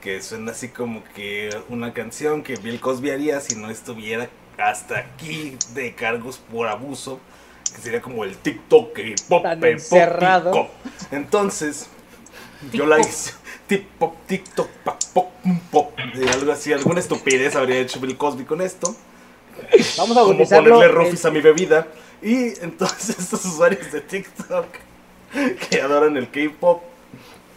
[0.00, 4.28] que suena así como que una canción que Bill Cosby haría si no estuviera
[4.58, 7.20] hasta aquí de cargos por abuso,
[7.74, 10.52] que sería como el TikTok K-pop, Tan encerrado.
[10.52, 11.12] TikTok.
[11.12, 11.88] Entonces,
[12.72, 13.32] yo la hice
[13.66, 15.30] TikTok, TikTok, pop, pop,
[15.70, 18.94] pop, de algo así, alguna estupidez habría hecho Bill Cosby con esto
[19.98, 21.86] Vamos a como ponerle rofis a mi bebida.
[22.22, 24.66] Y entonces estos usuarios de TikTok
[25.68, 26.82] que adoran el K-pop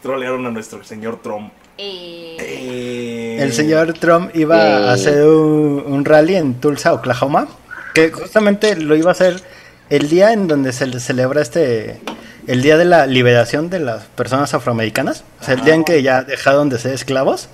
[0.01, 1.51] trolearon a nuestro señor Trump.
[1.77, 7.47] Eh, Eh, El señor Trump iba a hacer un, un rally en Tulsa, Oklahoma,
[7.93, 9.41] que justamente lo iba a hacer
[9.89, 11.99] el día en donde se le celebra este,
[12.47, 16.01] el día de la liberación de las personas afroamericanas, o sea, el día en que
[16.01, 17.47] ya dejaron de ser esclavos,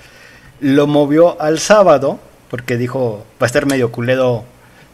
[0.61, 2.19] lo movió al sábado,
[2.49, 4.43] porque dijo, va a estar medio culero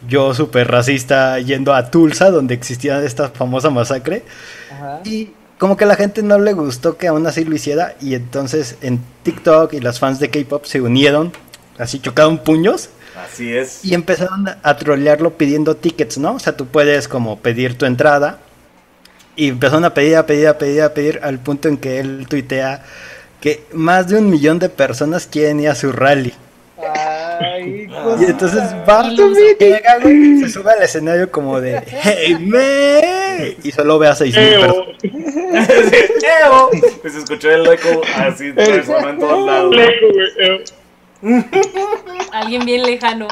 [0.08, 4.24] yo súper racista yendo a Tulsa, donde existía esta famosa masacre,
[4.72, 5.02] Ajá.
[5.04, 5.30] y
[5.60, 7.95] como que a la gente no le gustó que aún así lo hiciera.
[8.01, 11.34] Y entonces en TikTok y las fans de K-pop se unieron,
[11.78, 13.84] así chocaron puños Así es.
[13.84, 16.36] y empezaron a trolearlo pidiendo tickets, ¿no?
[16.36, 18.39] O sea, tú puedes como pedir tu entrada.
[19.36, 22.26] Y empezaron a pedir, a pedir, a pedir, a pedir, al punto en que él
[22.28, 22.84] tuitea
[23.41, 26.34] que más de un millón de personas quieren ir a su rally.
[27.39, 27.88] Ay,
[28.20, 29.10] Y entonces va,
[29.60, 33.29] llega, güey, se sube al escenario como de Hey man
[33.64, 35.70] y solo ve a seis mil Eo, personas.
[36.44, 36.70] ¡Eo!
[37.02, 40.74] Pues se escuchó el eco así, resonó en todos lados.
[42.32, 43.28] alguien bien lejano.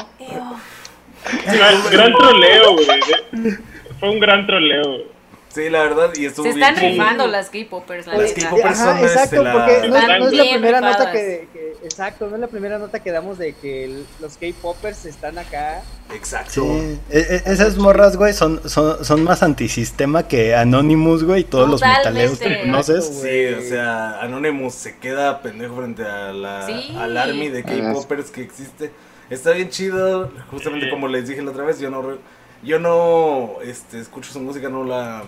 [1.46, 3.56] Gran, gran troleo, güey.
[4.00, 4.82] Fue un gran troleo.
[4.84, 5.17] güey.
[5.48, 6.90] Sí, la verdad, y estuvo Se bien están chido.
[7.02, 8.32] rifando las K-popers, la Las.
[8.32, 11.48] K-popers son, este, exacto, la- porque no, es- Están no es la primera nota que,
[11.52, 15.38] que- exacto, no es la primera nota que damos de que el- los K-popers están
[15.38, 15.82] acá.
[16.14, 16.50] Exacto.
[16.52, 21.44] Sí, e- e- esas morras, güey, son, son, son más antisistema que Anonymous, güey, y
[21.44, 22.08] todos los Totalmente.
[22.30, 23.06] metaleros que conoces.
[23.06, 26.94] Sí, o sea, Anonymous se queda pendejo frente a la, Sí.
[26.98, 28.90] al army de K-popers que existe.
[29.30, 32.18] Está bien chido, justamente como les dije la otra vez, yo no re-
[32.62, 35.24] yo no este, escucho su música, no la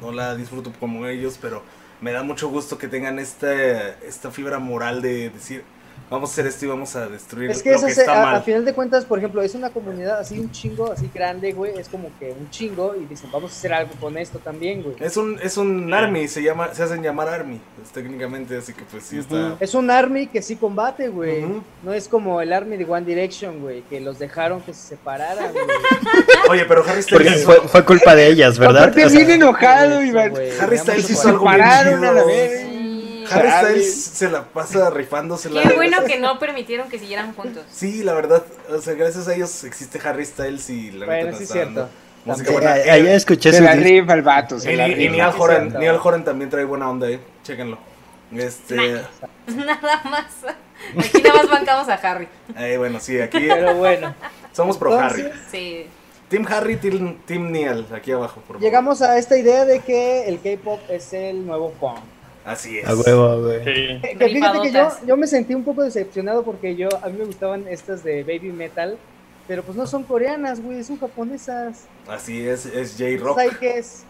[0.00, 1.62] no la disfruto como ellos, pero
[2.00, 5.64] me da mucho gusto que tengan este, esta fibra moral de decir,
[6.12, 8.12] vamos a hacer esto y vamos a destruir Es que lo eso que se- está
[8.14, 8.42] a, a mal.
[8.44, 11.88] final de cuentas, por ejemplo, es una comunidad así un chingo, así grande, güey, es
[11.88, 14.94] como que un chingo y dicen, vamos a hacer algo con esto también, güey.
[15.00, 18.82] Es un, es un army, se llama, se hacen llamar army, pues, técnicamente, así que
[18.90, 19.56] pues sí está.
[19.58, 21.44] Es un army que sí combate, güey.
[21.44, 21.62] Ujú.
[21.82, 25.52] No es como el army de One Direction, güey, que los dejaron que se separaran,
[25.52, 25.64] güey.
[26.50, 28.82] Oye, pero Harry Styles hizo, fue, fue culpa de ellas, ¿verdad?
[28.82, 30.32] Aparte O sea, bien enojado, Iván.
[30.60, 32.26] Harry Styles hizo algo bien pararon a la chido.
[32.26, 32.66] vez.
[33.30, 33.50] Harry.
[33.50, 35.62] Styles se la pasa rifándosela.
[35.62, 37.64] Qué bueno que no permitieron que siguieran juntos.
[37.70, 41.38] Sí, la verdad, o sea, gracias a ellos existe Harry Styles y la Bueno, neta
[41.38, 41.88] sí es cierto.
[42.24, 42.76] música buena.
[42.78, 43.88] Eh, Ayer escuché Se su la disco.
[43.88, 45.12] rifa el vato, se Y, la y rifa.
[45.12, 45.78] Niall sí, Horan.
[45.78, 47.20] Niall Horan también trae buena onda, eh.
[47.44, 47.78] Chéquenlo.
[48.34, 48.76] Este,
[49.46, 50.26] Nada más.
[50.98, 52.28] Aquí nada más bancamos a Harry.
[52.58, 54.14] eh, bueno, sí, aquí Pero bueno,
[54.52, 55.40] somos pro entonces, Harry.
[55.50, 55.86] Sí.
[56.28, 58.62] Team Harry, Team, team Neil, aquí abajo, por favor.
[58.62, 61.98] llegamos a esta idea de que el K-pop es el nuevo punk.
[62.44, 62.88] Así es.
[62.88, 63.64] A huevo, güey.
[63.64, 64.16] Sí.
[64.18, 67.24] Que fíjate que yo, yo me sentí un poco decepcionado porque yo a mí me
[67.24, 68.96] gustaban estas de baby metal,
[69.46, 71.86] pero pues no son coreanas, güey, son japonesas.
[72.08, 73.36] Así es, es J-Rock.
[73.36, 74.04] ¿Sabes qué es?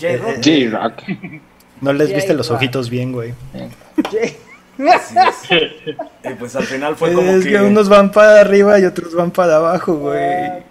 [0.00, 0.36] J-Rock.
[0.44, 1.42] J-Rock.
[1.80, 3.34] No les viste los ojitos bien, güey.
[3.52, 4.36] Así es.
[6.24, 7.52] Y pues al final fue como es que...
[7.52, 10.64] que unos van para arriba y otros van para abajo, güey.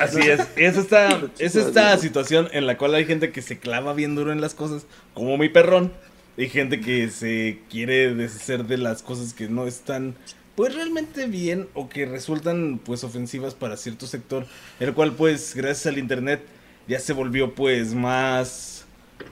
[0.00, 3.92] Así es, es esta, es esta situación en la cual hay gente que se clava
[3.92, 5.92] bien duro en las cosas, como mi perrón,
[6.36, 10.14] y gente que se quiere deshacer de las cosas que no están
[10.54, 14.46] pues realmente bien o que resultan pues ofensivas para cierto sector,
[14.78, 16.42] el cual pues gracias al internet
[16.88, 18.84] ya se volvió pues más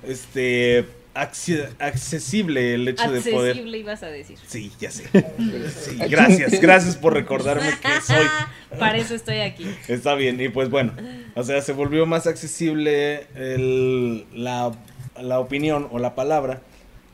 [0.06, 0.86] este
[1.20, 4.38] accesible el hecho de poder Accesible ibas a decir.
[4.46, 5.04] Sí, ya sé.
[5.10, 8.26] Sí, gracias, gracias por recordarme que soy
[8.78, 9.66] Para eso estoy aquí.
[9.88, 10.92] Está bien, y pues bueno,
[11.34, 14.72] o sea, se volvió más accesible el- la,
[15.20, 16.60] la opinión o la palabra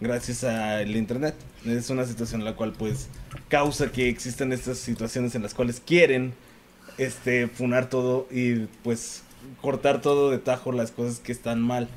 [0.01, 1.35] gracias al internet.
[1.65, 3.09] Es una situación en la cual pues
[3.49, 6.35] causa que existan estas situaciones en las cuales quieren
[6.99, 9.23] este funar todo y pues
[9.63, 11.89] cortar todo de tajo las cosas que están mal.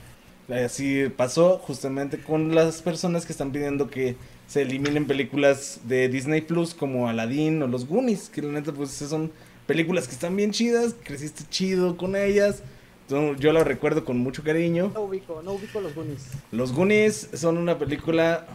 [0.49, 4.15] Así pasó justamente con las personas que están pidiendo que
[4.47, 8.91] se eliminen películas de Disney Plus como Aladdin o Los Goonies, que la neta pues
[8.91, 9.31] son
[9.65, 12.63] películas que están bien chidas, creciste chido con ellas.
[13.09, 14.91] Yo las recuerdo con mucho cariño.
[14.93, 16.29] No ubico, no ubico los Goonies.
[16.51, 18.45] Los Goonies son una película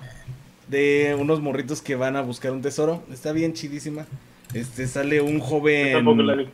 [0.68, 3.02] de unos morritos que van a buscar un tesoro.
[3.12, 4.06] Está bien chidísima.
[4.54, 5.92] Este sale un joven.
[5.92, 6.48] Tampoco la vi.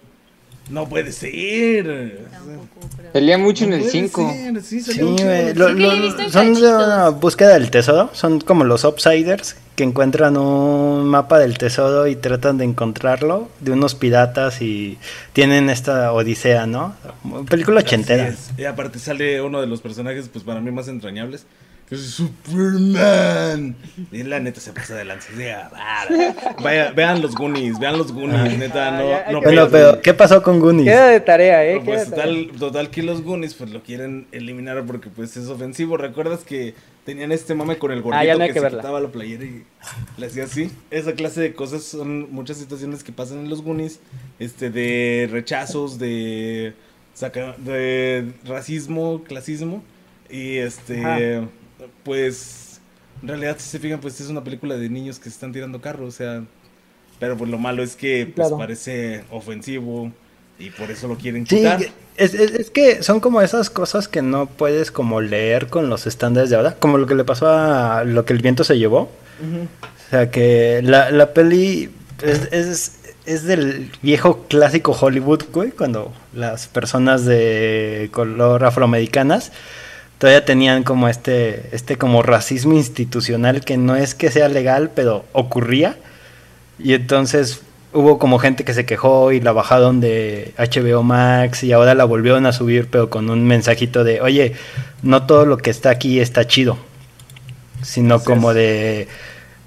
[0.70, 2.26] No puede ser.
[2.30, 4.32] Tampoco, pero- Salía mucho en el puede 5.
[4.32, 4.82] ser, Sí,
[5.54, 8.10] lo- lo- lo son de una búsqueda del tesoro.
[8.12, 13.72] Son como los outsiders que encuentran un mapa del tesoro y tratan de encontrarlo de
[13.72, 14.98] unos piratas y
[15.32, 16.94] tienen esta odisea, ¿no?
[17.48, 18.34] Película ochentera.
[18.58, 21.46] Y aparte sale uno de los personajes, pues para mí más entrañables,
[21.88, 23.74] que es Superman.
[24.12, 25.28] Y la neta se pasa de lanza.
[25.72, 26.34] vara.
[26.62, 30.42] Vaya, vean los Goonies, vean los Goonies, neta, no, Ah, no Bueno, pero ¿qué pasó
[30.42, 30.86] con Goonies?
[30.86, 31.74] Queda de tarea, eh.
[31.74, 32.34] Queda Pues de tarea.
[32.46, 35.96] total, total que los Goonies pues lo quieren eliminar porque pues es ofensivo.
[35.96, 36.74] ¿Recuerdas que
[37.04, 38.80] tenían este mame con el gordito Ah, ya no hay que, que se verla.
[38.80, 39.64] quitaba la playera y
[40.18, 40.70] le hacía así?
[40.90, 44.00] Esa clase de cosas son muchas situaciones que pasan en los Goonies,
[44.38, 46.74] este de rechazos, de
[47.14, 49.82] saca- de racismo, clasismo
[50.28, 51.48] y este Ajá.
[52.04, 52.80] Pues
[53.22, 55.80] en realidad si se fijan pues es una película de niños que se están tirando
[55.80, 56.44] carro, o sea,
[57.18, 58.58] pero pues lo malo es que Sí, pues claro.
[58.58, 60.12] parece ofensivo
[60.58, 61.80] y por eso lo quieren Sí, quitar.
[62.16, 66.06] es, es- es que son como esas cosas que no puedes como leer con los
[66.06, 69.10] estándares de ahora, como lo que le pasó a lo que el viento se llevó.
[69.40, 71.90] O sea que la, la peli
[72.22, 79.52] es, es, es del viejo clásico Hollywood, güey, cuando las personas de color afroamericanas
[80.18, 85.24] todavía tenían como este, este como racismo institucional que no es que sea legal, pero
[85.32, 85.96] ocurría.
[86.78, 87.62] Y entonces
[87.92, 92.04] hubo como gente que se quejó y la bajaron de HBO Max y ahora la
[92.04, 94.54] volvieron a subir, pero con un mensajito de, oye,
[95.02, 96.78] no todo lo que está aquí está chido,
[97.82, 99.08] sino como de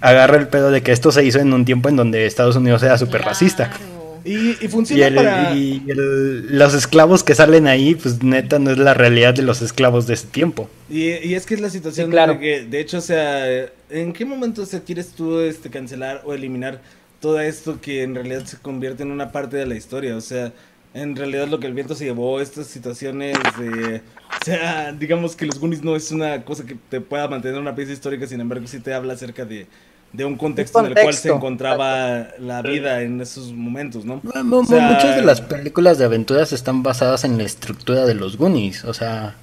[0.01, 2.83] agarra el pedo de que esto se hizo en un tiempo en donde Estados Unidos
[2.83, 3.69] era súper racista.
[3.69, 4.00] Claro.
[4.23, 5.55] Y Y, funciona el- para...
[5.55, 9.61] y el- los esclavos que salen ahí, pues neta no es la realidad de los
[9.61, 10.69] esclavos de ese tiempo.
[10.87, 12.33] Y, y es que es la situación Sí, claro.
[12.33, 13.47] de que, de hecho, o sea,
[13.89, 16.81] ¿en qué momento se quieres tú este, cancelar o eliminar
[17.21, 20.17] todo esto que en realidad se convierte en una parte de la historia?
[20.17, 20.53] O sea,
[20.93, 24.03] en realidad lo que el viento se llevó, estas situaciones de...
[24.41, 27.75] O sea, digamos que los Goonies no es una cosa que te pueda mantener una
[27.75, 29.67] pieza histórica, sin embargo sí te habla acerca de,
[30.13, 34.19] de un contexto, en el cual se encontraba la vida en esos momentos, ¿no?
[34.43, 38.13] Mu- O sea, Muchas de las películas de aventuras están basadas en la estructura de
[38.15, 39.35] los Goonies, o sea,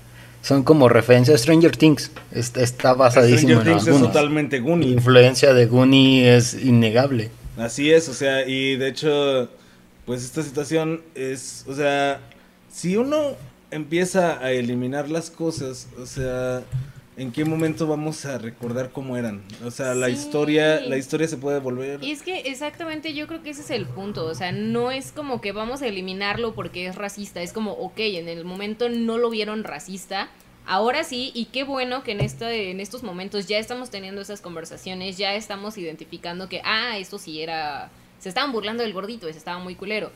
[0.43, 2.11] son como referencia a Stranger Things.
[2.33, 4.13] Está, está basadísimo Stranger en Things es algunos.
[4.13, 4.91] totalmente La Goonie.
[4.93, 7.31] influencia de Goonie es innegable.
[7.57, 9.49] Así es, o sea, y de hecho,
[10.07, 12.21] pues esta situación es, o sea,
[12.73, 13.33] si uno
[13.71, 16.63] empieza a eliminar las cosas, o sea,
[17.19, 19.43] ¿en qué momento vamos a recordar cómo eran?
[19.65, 20.13] O sea, la Sí.
[20.15, 22.03] historia, la historia se puede volver.
[22.03, 25.13] Y es que exactamente yo creo que ese es el punto, o sea, no es
[25.13, 29.19] como que vamos a eliminarlo porque es racista, es como, ok, en el momento no
[29.19, 30.29] lo vieron racista,
[30.67, 34.41] ahora sí, y qué bueno que en, esta, en estos momentos ya estamos teniendo esas
[34.41, 39.39] conversaciones, ya estamos identificando que, ah, esto sí era, se estaban burlando del gordito, ese
[39.39, 40.11] estaba muy culero.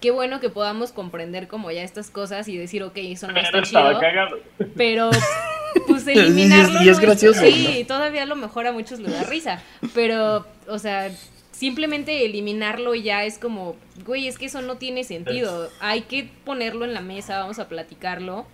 [0.00, 3.62] Qué bueno que podamos comprender como ya estas cosas y decir, ok, eso no está
[3.62, 3.98] chido.
[3.98, 4.38] cagado.
[4.76, 5.10] Pero,
[6.04, 6.82] pues eliminarlo.
[6.82, 9.62] Y es no gracioso, Sí, todavía a lo mejor a muchos les da risa.
[9.94, 11.10] Pero, o sea,
[11.52, 13.76] simplemente eliminarlo ya es como,
[14.06, 15.68] güey, es que eso no tiene sentido.
[15.80, 18.46] Hay que ponerlo en la mesa, vamos a platicarlo.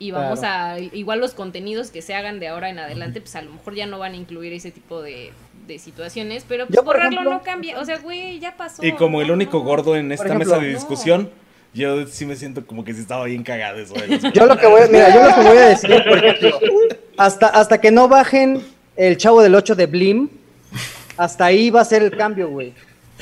[0.00, 0.78] Y vamos a.
[0.78, 3.86] Igual los contenidos que se hagan de ahora en adelante, pues a lo mejor ya
[3.86, 5.32] no van a incluir ese tipo de,
[5.66, 6.44] de situaciones.
[6.48, 7.80] Pero pues, Yo, por borrarlo ejemplo- no cambia.
[7.80, 8.84] O sea, güey, ya pasó.
[8.86, 10.74] Y como el único gordo en esta ejemplo, mesa de no.
[10.78, 11.30] discusión,
[11.74, 13.94] yo sí me siento como que sí estaba bien cagado eso.
[13.94, 16.60] de los- Yo lo que voy, mira, yo lo que voy a decir, por ejemplo,
[17.16, 18.62] hasta, hasta que no bajen
[18.96, 20.28] el chavo del 8 de Blim,
[21.16, 22.72] hasta ahí va a ser el cambio, güey.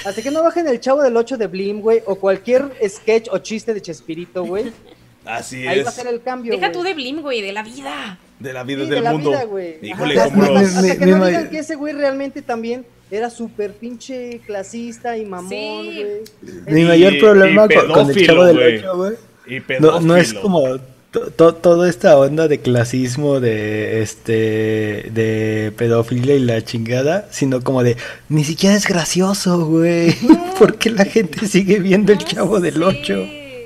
[0.05, 3.39] Hasta que no bajen el chavo del 8 de Blim, güey, o cualquier sketch o
[3.39, 4.73] chiste de Chespirito, güey,
[5.25, 6.53] Así ahí va a es, ser el cambio.
[6.53, 6.73] Deja güey.
[6.73, 8.19] tú de Blim, güey, de la vida.
[8.39, 9.31] De la vida Sí, de del la mundo.
[9.31, 9.77] vida, güey.
[9.83, 13.73] Híjole, Ajá, hasta, los- hasta que no digan que ese güey realmente también era súper
[13.73, 16.03] pinche clasista y mamón, Sí.
[16.03, 16.75] güey.
[16.75, 18.79] Mi mayor problema y con, con el chavo del güey.
[18.79, 19.13] 8, güey.
[19.49, 20.63] Y No, no es como
[21.13, 27.63] to- to- toda esta onda de clasismo, de este, de pedofilia y la chingada, sino
[27.63, 27.97] como de
[28.29, 30.15] ni siquiera es gracioso, güey.
[30.59, 32.81] ¿Por qué la gente sigue viendo el No chavo del sé.
[32.85, 33.15] 8?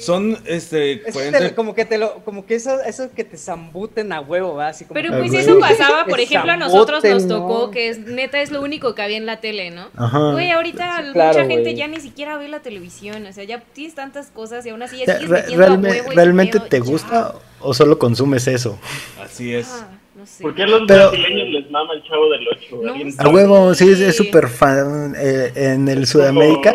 [0.00, 3.24] Son, este, Es que cuarenta- te- como que te lo, como que eso, eso que
[3.24, 7.66] te zambuten a huevo, como Pero pues eso pasaba, por ejemplo, a nosotros nos tocó,
[7.66, 7.70] ¿no?
[7.70, 9.88] que es neta es lo único que había en la tele, ¿no?
[9.96, 10.32] Ajá.
[10.32, 11.74] Güey, ahorita Sí, claro, mucha gente güey.
[11.76, 14.96] ya ni siquiera ve la televisión, o sea, ya tienes tantas cosas y aún así
[14.98, 16.84] ya O sea, sigues re- metiendo a huevo ¿Realmente te ya.
[16.84, 18.78] gusta o solo consumes eso?
[19.22, 19.68] Así es.
[19.70, 20.42] Ah, no sé.
[20.42, 22.80] ¿Por qué a los Pero- brasileños les mama el chavo del 8?
[22.82, 23.18] No ¿Alguien sé.
[23.22, 26.74] A huevo, sí, es es súper fan eh, en el Sudamérica.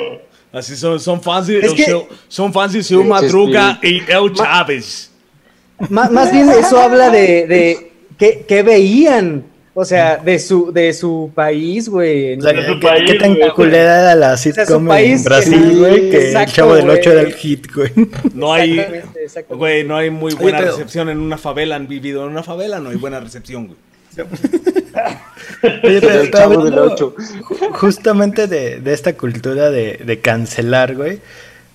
[0.56, 5.12] Así son, son fans de son fans de su Madruga y El Chávez.
[5.90, 9.44] Má- más bien eso habla de, de qué, qué veían,
[9.74, 12.38] o sea, de su, de su país, güey.
[12.38, 15.24] O sea, De ¿qué, su qué- país, qué tan culera era la sitcom país en
[15.26, 16.10] Brasil, güey?
[16.10, 17.12] Que el Exacto, Chavo del 8 güey.
[17.20, 17.92] era el hit, güey.
[18.34, 18.82] No hay,
[19.50, 21.76] güey, no hay muy Oye, buena pero- recepción en una favela.
[21.76, 23.78] Han vivido en una favela, no hay buena recepción, güey.
[25.84, 27.16] Oye, hablando
[27.74, 31.20] Justamente de, de esta cultura de, de cancelar, güey.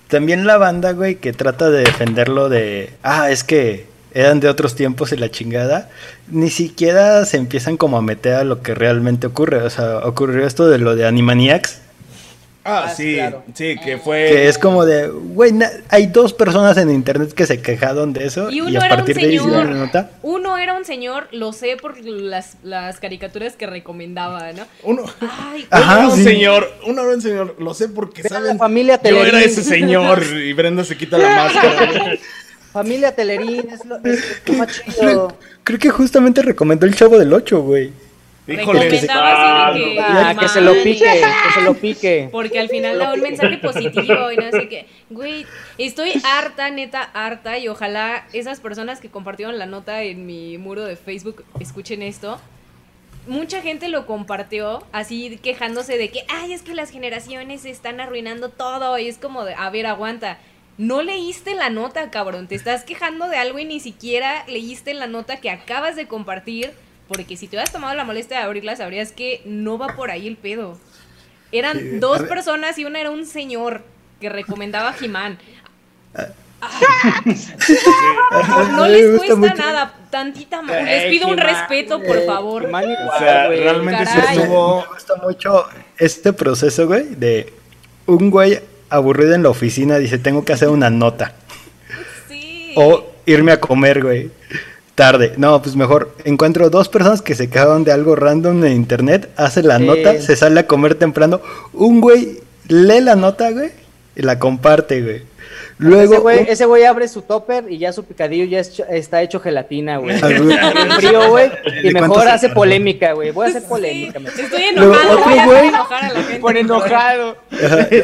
[0.07, 2.91] También la banda, güey, que trata de defenderlo de.
[3.03, 5.89] Ah, es que eran de otros tiempos y la chingada.
[6.29, 9.63] Ni siquiera se empiezan como a meter a lo que realmente ocurre.
[9.63, 11.79] O sea, ocurrió esto de lo de Animaniacs.
[12.63, 13.43] Ah, Ah, sí, claro.
[13.55, 14.27] sí, que fue.
[14.29, 15.51] Que es como de, güey,
[15.89, 18.95] hay dos personas en internet que se quejaron de eso Y y, uno a era
[18.95, 19.47] un partir de ahí señor.
[19.47, 20.11] hicieron una nota.
[20.21, 24.63] Uno era un señor, lo sé por las, las caricaturas que recomendaba, ¿no?
[24.83, 28.49] Uno, Ay, uno Ajá, era un señor, uno era un señor, lo sé porque saben.
[28.49, 29.27] la familia Yo Telerín.
[29.29, 32.15] era ese señor y Brenda se quita la máscara.
[32.71, 34.95] Familia Telerín, es lo, es lo más chido.
[34.99, 37.91] Creo, creo que justamente recomendó el Chavo del 8, güey.
[38.51, 39.99] Híjole, recomendaba así de que.
[39.99, 42.29] Ah, que se lo pique, que se lo pique.
[42.31, 44.87] Porque al final da un mensaje positivo y no sé qué.
[45.09, 45.45] Güey,
[45.77, 47.57] estoy harta, neta, harta.
[47.57, 52.39] Y ojalá esas personas que compartieron la nota en mi muro de Facebook escuchen esto.
[53.27, 58.49] Mucha gente lo compartió así quejándose de que, ay, es que las generaciones están arruinando
[58.49, 58.97] todo.
[58.97, 60.37] Y es como de, a ver, aguanta.
[60.77, 62.47] No leíste la nota, cabrón.
[62.47, 66.73] Te estás quejando de algo y ni siquiera leíste la nota que acabas de compartir.
[67.11, 70.27] Porque si te hubieras tomado la molestia de abrirla, sabrías que no va por ahí
[70.27, 70.77] el pedo.
[71.51, 73.81] Eran Sí, dos personas y una era un señor
[74.21, 75.37] que recomendaba Jimán.
[78.71, 79.55] No A mí me les gusta cuesta mucho.
[79.55, 82.65] nada, tantita Eh, Les pido un Jimán, respeto, por eh, favor.
[82.65, 84.37] Jimán O sea, realmente sí Caray.
[84.37, 84.81] estuvo.
[84.81, 85.65] Me gusta mucho
[85.97, 87.51] este proceso, güey, de
[88.05, 88.59] un güey
[88.89, 91.33] aburrido en la oficina dice, tengo que hacer una nota.
[92.29, 92.73] Sí.
[92.75, 94.29] O irme a comer, güey.
[95.01, 95.33] Tarde.
[95.37, 99.63] No, pues mejor encuentro dos personas que se quejaron de algo random en internet, hace
[99.63, 99.83] la Sí.
[99.85, 101.41] nota, se sale a comer temprano.
[101.73, 103.71] Un güey lee la nota, güey,
[104.15, 105.23] y la comparte, güey.
[105.79, 108.83] Luego, ese güey, un- ese güey abre su topper y ya su picadillo ya es-
[108.91, 110.15] está hecho gelatina, güey.
[110.21, 110.57] Ah, güey.
[110.85, 111.51] En frío, güey.
[111.83, 113.31] Y ¿De mejor se hace polémica, güey.
[113.31, 114.19] Voy a hacer Sí, polémica.
[114.19, 115.11] me- Estoy Luego, enojado.
[115.13, 116.39] otro voy a hacer güey- enojar a la gente.
[116.39, 117.37] Por enojado.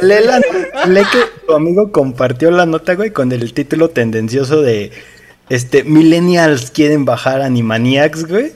[0.02, 4.92] Lee, la- lee que tu amigo compartió la nota, güey, con el título tendencioso de
[5.50, 8.52] este, millennials quieren bajar Animaniacs, güey.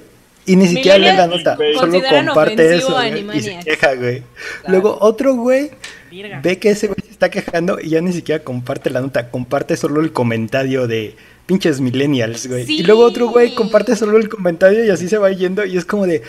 [0.45, 4.23] Y ni siquiera lee la nota, solo comparte eso güey, y se queja, güey.
[4.68, 5.69] Luego otro güey
[6.09, 6.41] Virga.
[6.43, 9.77] ve que ese güey se está quejando y ya ni siquiera comparte la nota, comparte
[9.77, 11.15] solo el comentario de
[11.45, 12.65] pinches millennials, güey.
[12.65, 12.80] Sí.
[12.80, 15.85] Y luego otro güey comparte solo el comentario y así se va yendo y es
[15.85, 16.23] como de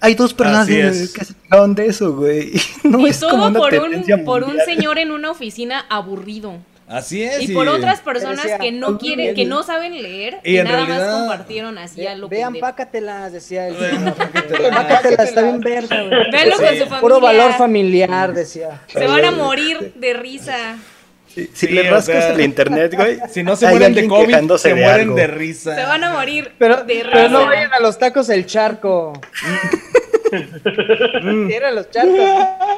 [0.00, 2.52] hay dos personas que se quejaron de eso, güey.
[2.84, 5.30] Y no y es como todo una por tendencia un, por un señor en una
[5.30, 6.58] oficina aburrido.
[6.86, 7.40] Así es.
[7.40, 10.64] Y por otras personas decía, que no "Oye, quieren, que no saben leer Y en
[10.64, 12.66] nada realidad- más compartieron así a lo Vean, pendejo.
[12.66, 13.76] pácatelas, decía él.
[13.80, 14.14] Vean,
[14.74, 16.30] Pácatelas, está bien verga, güey.
[16.30, 16.72] Véanlo con Sí.
[16.74, 17.00] su familia.
[17.00, 18.82] Puro valor familiar, decía.
[18.88, 20.76] Se van a morir de risa.
[21.34, 23.18] Si, si Sí, le o rascas sea, el internet, güey.
[23.32, 25.16] Si no se mueren de COVID, se de mueren algo.
[25.16, 25.74] de risa.
[25.74, 27.08] Se van a morir Pero, de risa.
[27.12, 29.14] pero no vayan a los tacos el charco.
[31.50, 32.18] Eran los charcos.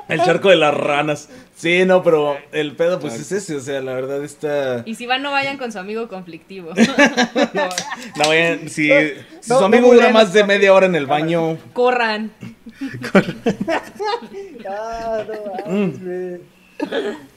[0.08, 1.28] El charco de las ranas.
[1.54, 4.82] Sí, no, pero el pedo pues es ese, o sea, la verdad está...
[4.84, 6.72] Y si van, no vayan con su amigo conflictivo.
[6.74, 11.06] No vayan, si, si no, su amigo no dura más de media hora en el
[11.06, 12.30] baño, Corran.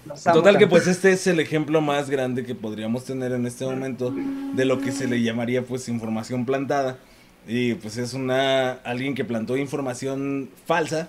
[0.05, 3.45] Los amo Total que pues este es el ejemplo más grande que podríamos tener en
[3.45, 4.13] este momento
[4.53, 6.97] de lo que se le llamaría pues información plantada.
[7.47, 11.07] Y pues es una alguien que plantó información falsa,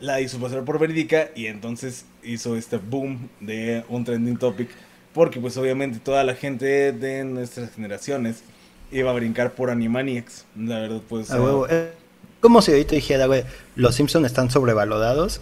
[0.00, 4.68] la hizo pasar por verídica y entonces hizo este boom de un trending topic.
[5.12, 8.42] Porque pues obviamente toda la gente de nuestras generaciones
[8.90, 10.44] iba a brincar por Animaniacs.
[10.56, 11.30] La verdad pues...
[11.30, 11.66] A huevo.
[11.70, 11.92] eh,
[12.40, 13.44] como si ahorita dijera, güey,
[13.74, 15.40] los Simpsons están sobrevalorados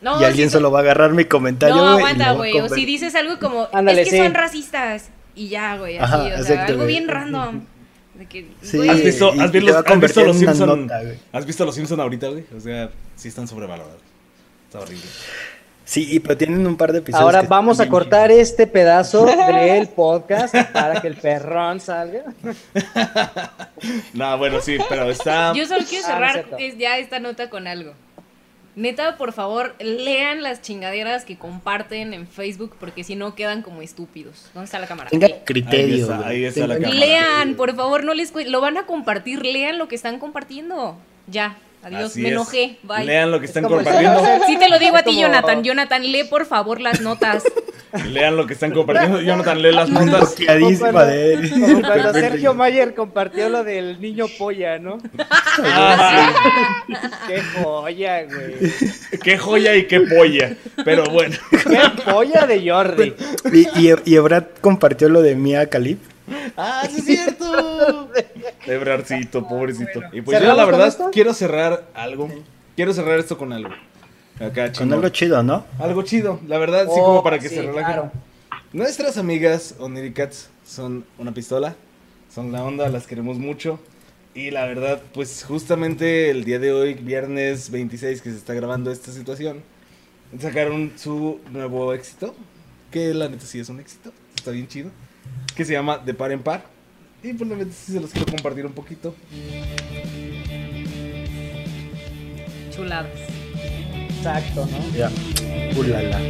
[0.00, 2.60] No, y alguien sí, solo va a agarrar mi comentario, No, güey, y aguanta, güey.
[2.60, 4.22] O si dices algo como, Ándale, es que sí.
[4.22, 5.10] son racistas.
[5.34, 6.14] Y ya, güey, así.
[6.14, 7.62] Ajá, o sea, algo bien random.
[8.14, 8.76] De que, Sí.
[8.76, 10.82] güey, ¿Has visto, has visto los, has visto convertir los en una Simpson?
[10.82, 11.18] nota, güey.
[11.32, 12.44] ¿Has visto los Simpson ahorita, güey?
[12.56, 14.00] O sea, sí están sobrevalorados.
[14.66, 15.04] Está horrible.
[15.86, 17.22] Sí, pero tienen un par de episodios.
[17.26, 22.22] Ahora vamos a están bien cortar este pedazo del podcast para que el perrón salga.
[24.14, 25.52] No, bueno, sí, pero está...
[25.52, 27.92] Yo solo quiero Ah, no cerrar es- ya esta nota con algo.
[28.76, 33.82] Neta, por favor, lean las chingaderas que comparten en Facebook porque si no quedan como
[33.82, 34.50] estúpidos.
[34.52, 35.10] ¿Dónde está la cámara?
[35.10, 35.94] Tenga criterio.
[35.94, 36.94] Ahí está, ahí está la cámara.
[36.94, 40.98] Lean, por favor, no les lo van a compartir, lean lo que están compartiendo.
[41.28, 42.32] Ya, adiós, Así me es.
[42.32, 43.04] enojé, bye.
[43.04, 44.22] Lean lo que están compartiendo.
[44.46, 45.62] Sí te lo digo a ti, como- Jonathan.
[45.64, 47.42] Jonathan, lee por favor las notas.
[48.10, 49.20] Lean lo que están compartiendo.
[49.20, 50.34] Jonathan, lee las notas.
[50.36, 51.50] bloqueadísima Como de él.
[51.50, 54.98] Como cuando Sergio Mayer compartió lo del niño polla, ¿no?
[55.62, 56.32] Ah,
[57.28, 58.72] Qué joya, güey.
[59.22, 60.56] Qué joya y qué polla.
[60.84, 61.36] Pero bueno.
[61.50, 63.14] Qué polla de Jordi.
[63.52, 65.98] Y, y, y Ebrad compartió lo de Mia Khalif.
[66.56, 68.10] Ah, sí es cierto.
[68.66, 70.00] Ebrarcito, pobrecito.
[70.12, 72.28] Y pues yo ¿Cerramos la verdad quiero cerrar algo.
[72.76, 73.70] Quiero cerrar esto con algo.
[74.40, 75.64] Acá, Con algo chido, ¿no?
[75.78, 77.84] Algo chido, la verdad, sí, Oh, como para que sí, se relajen.
[77.84, 78.12] claro.
[78.72, 81.76] Nuestras amigas Oniricats son una pistola,
[82.34, 83.78] son la onda, las queremos mucho.
[84.34, 88.90] Y la verdad, pues justamente el día de hoy, viernes 26, que se está grabando
[88.90, 89.62] esta situación,
[90.40, 92.34] sacaron su nuevo éxito,
[92.90, 94.90] que la neta sí es un éxito, está bien chido,
[95.54, 96.64] que se llama De Par en Par.
[97.22, 99.14] Y pues la sí se los quiero compartir un poquito.
[102.70, 103.10] Chuladas.
[104.16, 104.96] Exacto, ¿no?
[104.96, 105.10] Ya.
[105.76, 106.20] Ulala.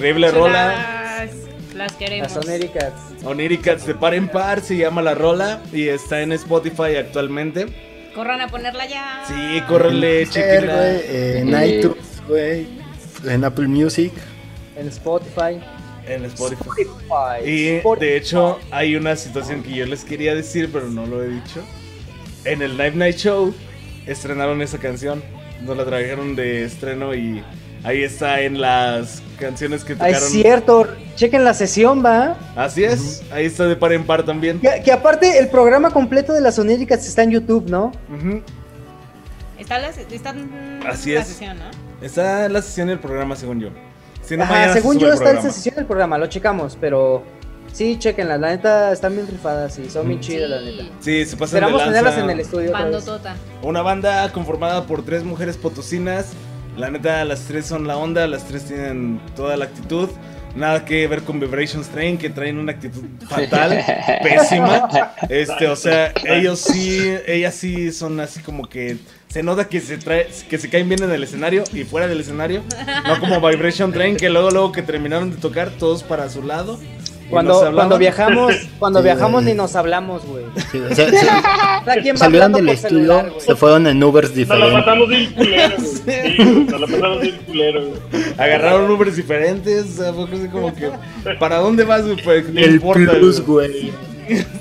[0.00, 1.26] Increíble rola.
[1.74, 2.34] Las queremos.
[2.34, 2.92] Las onéricas.
[3.22, 7.66] Oniricats de Par en Par se llama la rola y está en Spotify actualmente.
[8.14, 9.22] Corran a ponerla ya.
[9.28, 10.74] Sí, córrele, chequenla.
[10.74, 12.66] güey, En iTunes, güey.
[13.26, 14.10] En Apple Music.
[14.74, 15.60] En Spotify.
[16.08, 16.62] En Spotify.
[16.64, 17.44] Spotify.
[17.50, 18.06] Y Spotify.
[18.06, 21.62] de hecho hay una situación que yo les quería decir, pero no lo he dicho.
[22.46, 23.54] En el Live Night Show
[24.06, 25.22] estrenaron esa canción.
[25.60, 27.44] Nos la trajeron de estreno y
[27.84, 30.14] ahí está en las canciones que Ah, tocaron.
[30.16, 30.86] es cierto.
[31.16, 32.36] Chequen la sesión, va.
[32.54, 34.60] Así es, ahí está de par en par también.
[34.60, 37.90] Que, que aparte el programa completo de las onéricas está en YouTube, ¿no?
[38.14, 38.42] Ujú.
[39.58, 40.34] Está la, está
[40.88, 41.26] Así la es.
[41.26, 41.64] sesión, ¿no?
[42.06, 43.68] Está la sesión del programa, según yo.
[44.22, 45.52] Si no, Ajá, mañana se según yo está en programa.
[45.52, 47.22] sesión del programa, lo checamos, pero
[47.72, 50.84] sí, chequenla, la neta están bien rifadas y son bien chidas, la neta.
[51.00, 52.24] Sí, se pasan de Esperamos tenerlas lanza.
[52.24, 52.68] en el estudio.
[52.70, 52.92] otra vez.
[52.94, 53.34] Bandotota.
[53.62, 56.32] Una banda conformada por tres mujeres potosinas.
[56.80, 60.08] La neta, las tres son la onda, las tres tienen toda la actitud.
[60.56, 63.84] Nada que ver con Vibration Strain, que traen una actitud fatal,
[64.22, 64.88] pésima.
[65.28, 68.96] Este, o sea, ellos sí, ellas sí son así como que
[69.28, 72.18] se nota que se trae, que se caen bien en el escenario y fuera del
[72.18, 72.62] escenario.
[73.06, 76.80] No como Vibration Train, que luego, luego que terminaron de tocar todos para su lado.
[77.30, 79.54] Cuando, cuando viajamos, cuando Sí, viajamos güey.
[79.54, 80.44] ni nos hablamos, güey.
[80.70, 83.40] Sí, o sea, se- salieron del estudio, celular, güey.
[83.40, 84.84] se fueron en Ubers Nos la diferentes.
[84.84, 85.90] pasamos bien culero, güey.
[86.36, 88.00] Sí, nos la pasamos bien culero, güey.
[88.38, 90.90] Agarraron Ubers diferentes, o sea, fue así como que,
[91.38, 92.16] ¿para dónde vas, güey?
[92.22, 93.90] Pues, no El importa, plus, güey.
[93.90, 93.92] güey.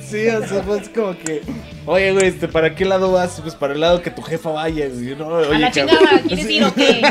[0.08, 1.42] Sí, o sea, fue así como que,
[1.86, 3.40] oye, güey, este, ¿para qué lado vas?
[3.42, 5.28] Pues para el lado que tu jefa vaya, güey, ¿no?
[5.28, 7.02] Oye, A la chingada, ¿quieres ir o qué?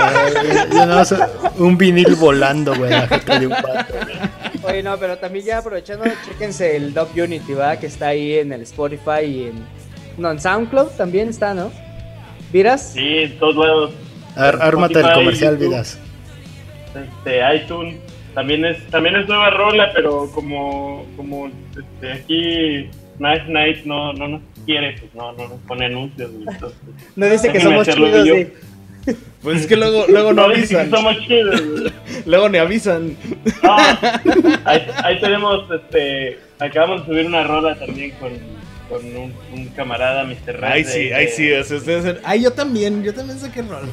[0.00, 0.32] Ay,
[0.72, 1.16] yo no, sé,
[1.58, 3.94] un vinil volando, güey, la jeta de un vato.
[4.68, 7.76] Oye, no, pero también ya aprovechando, chéquense el Dog Unity, ¿va?
[7.78, 9.64] Que está ahí en el Spotify y en...
[10.18, 11.70] No, en SoundCloud también está, ¿no?
[12.52, 12.92] ¿Viras?
[12.94, 13.92] Sí, en todos lados.
[14.36, 15.68] Ar- ármate el comercial, YouTube.
[15.70, 15.98] vidas.
[16.94, 17.96] Este, iTunes.
[18.34, 24.28] También es, también es nueva rola, pero como, como este, aquí Nice Night no, no
[24.28, 26.30] nos quiere, pues no, no nos pone anuncios.
[26.46, 26.78] Entonces,
[27.16, 28.34] No dice que somos chidos, yo.
[29.42, 30.90] Pues es que luego, luego no avisan.
[30.90, 31.60] somos chidos.
[31.62, 31.92] güey.
[32.26, 33.16] Luego ni avisan.
[33.62, 33.76] No,
[34.66, 38.30] ahí, ahí tenemos, este, acabamos de subir una rola también con,
[38.90, 40.60] con un, un camarada, Mr.
[40.60, 40.70] Red.
[40.70, 42.16] Ay, de- sí, de- sí, o sea, ustedes.
[42.24, 43.88] Ay, yo también, yo también sé qué rol.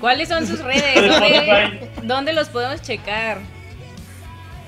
[0.00, 0.82] ¿Cuáles son sus redes?
[0.96, 1.88] En ¿Dónde, Spotify.
[2.04, 3.38] dónde los podemos checar?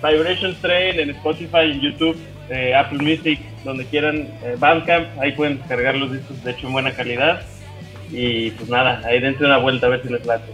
[0.02, 2.16] Vibration Train en Spotify, en YouTube,
[2.50, 6.72] eh, Apple Music, donde quieran, eh, Bandcamp, ahí pueden descargar los discos de hecho en
[6.72, 7.42] buena calidad.
[8.12, 10.50] Y pues nada, ahí dense una vuelta a ver si les late.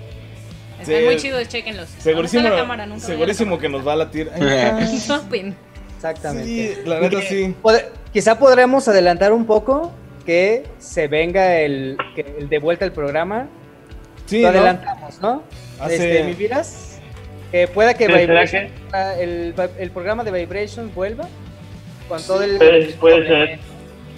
[0.81, 1.05] Están Sí.
[1.05, 1.89] muy chidos, chequenlos.
[1.99, 2.87] Segurísimo, ¿Dónde está la cámara?
[2.87, 4.31] Nunca veo la segurísimo que nos va a latir.
[5.97, 6.45] Exactamente.
[6.45, 7.55] sí, la neta sí.
[7.63, 9.93] Pod- Quizá podremos adelantar un poco
[10.25, 13.49] que se venga el, que el de vuelta al programa.
[14.27, 14.59] Sí, Lo ¿no?
[14.59, 15.43] adelantamos, ¿no?
[15.81, 17.01] Hace- Este, mi vidas.
[17.53, 21.29] Que pueda que Sí, ¿será Vibration- ah, el, el programa de Vibration vuelva
[22.09, 22.57] con todo el.
[22.59, 23.59] Puede- puede ser.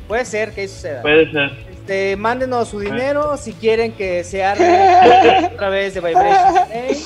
[0.09, 1.03] Puede ser que eso suceda.
[1.03, 1.51] Puede ser.
[1.89, 6.69] Este, mándenos su dinero si quieren que se arme otra vez de Vibration.
[6.69, 7.03] Day.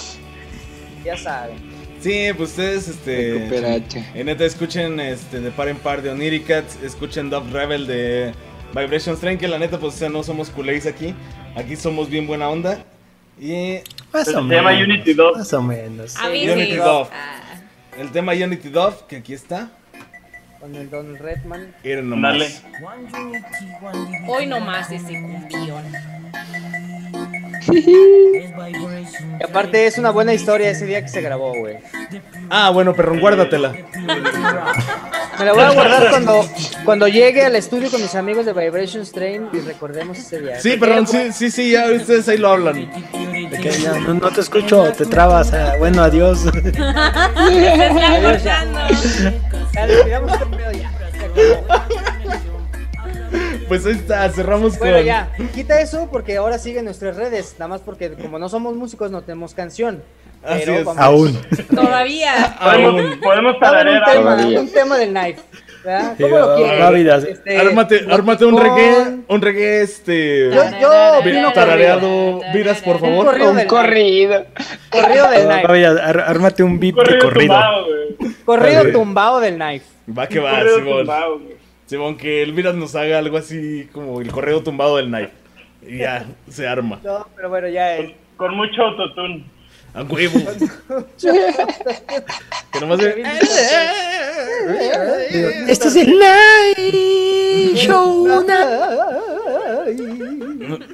[1.04, 1.56] Ya saben.
[2.00, 3.46] Sí, pues ustedes, este.
[4.12, 8.32] En neta, escuchen este, de par en par de Oniricats, escuchen Dove Rebel de
[8.74, 11.14] Vibration Strain, que la neta, pues, o sea, no somos culés aquí.
[11.54, 12.84] Aquí somos bien buena onda.
[13.40, 13.76] Y
[14.12, 14.88] Más Se o llama menos.
[14.88, 15.38] Unity 2.
[15.38, 16.14] Más o menos.
[16.28, 16.74] Unity.
[16.74, 17.08] Dove.
[17.12, 17.60] Ah,
[18.00, 19.70] el tema Unity Dove, que aquí está.
[20.62, 21.74] Con el Donald Redman.
[22.04, 22.38] Nomás.
[22.38, 22.48] Dale.
[24.28, 25.82] hoy nomás ese cumbión.
[27.70, 31.78] Y aparte es una buena historia ese día que se grabó, güey.
[32.50, 33.72] Ah, bueno, perrón, guárdatela.
[35.38, 36.46] Me la voy a guardar cuando,
[36.84, 40.60] cuando llegue al estudio con mis amigos de Vibration Strain y recordemos ese día.
[40.60, 42.90] Sí, perdón, sí, sí, sí, ya ustedes ahí lo hablan.
[44.06, 45.52] No, no te escucho, te trabas.
[45.52, 46.40] ah, bueno, adiós.
[46.52, 46.82] Se está
[48.22, 48.80] cortando.
[49.72, 50.92] Este pedo ya.
[53.72, 55.06] Pues ahí está, cerramos Bueno, con.
[55.06, 57.54] ya, quita eso porque ahora siguen nuestras redes.
[57.58, 60.02] Nada más porque como no somos músicos no tenemos canción.
[60.44, 60.84] Así Pero es.
[60.84, 61.40] vamos Aún.
[61.74, 62.54] Todavía.
[62.62, 64.12] Podemos, podemos un tararear algo.
[64.24, 64.60] tema, Todavía.
[64.60, 65.40] un tema del knife.
[65.84, 66.14] ¿verdad?
[66.18, 66.80] Sí, ¿Cómo lo quieres?
[66.82, 67.16] va, vida.
[67.16, 70.50] Este, Ármate, ármate un reggae, un reggae este.
[70.54, 72.40] Yo, yo opino tarareado.
[72.52, 73.24] Vidas, por Un favor.
[73.26, 74.44] corrido Un corrido.
[74.90, 75.86] corrido del knife.
[75.86, 77.54] ar- ármate un beat de Corrido corrido.
[77.54, 78.34] tumbado, güey.
[78.44, 79.86] Corrido tumbado del knife.
[80.18, 81.61] Va que va, Corrido Simón.
[81.92, 85.32] Simón, que el Viras nos haga algo así como el correo tumbado del Knife.
[85.86, 86.98] Y ya, se arma.
[87.04, 88.12] No, pero bueno, ya es.
[88.38, 89.44] Con mucho autotune.
[89.92, 90.40] A huevo.
[92.72, 93.22] que nomás de...
[95.68, 98.42] Este es el Night Show.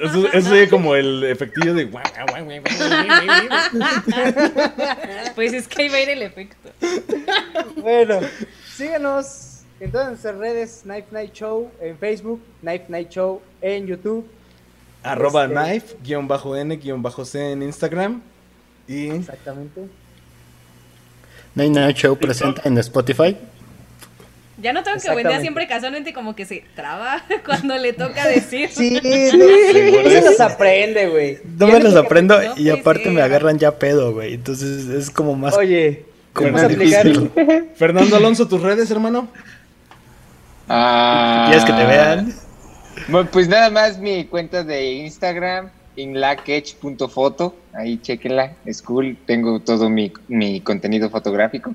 [0.01, 1.87] Eso, eso sería como el efectillo de...
[5.37, 6.71] Pues es que ahí va a ir el efecto.
[7.77, 8.19] Bueno,
[8.75, 9.48] síganos
[9.81, 14.27] en todas nuestras redes, Knife Night Show en Facebook, Knife Night Show en YouTube.
[15.03, 18.21] Arroba Este- knife, guion bajo n, guion bajo c en Instagram.
[18.87, 19.11] Y...
[19.11, 19.83] Exactamente.
[21.55, 23.37] Night Night Show presenta en Spotify.
[24.61, 28.69] Ya no tengo que vender siempre casualmente como que se traba cuando le toca decir.
[28.71, 31.39] Sí, no se las aprende, güey.
[31.59, 34.35] No me los aprendo No y aparte me agarran ya pedo, güey.
[34.35, 35.57] Entonces es como más.
[35.57, 36.59] Oye, como.
[37.77, 39.29] Fernando Alonso, tus redes, hermano.
[40.69, 42.35] Ah, ¿Quieres que te vean?
[43.09, 47.57] Bueno, pues nada más mi cuenta de Instagram, inlakech.foto.
[47.75, 49.17] Ahí chequenla, es cool.
[49.27, 51.75] Tengo todo mi, mi contenido fotográfico.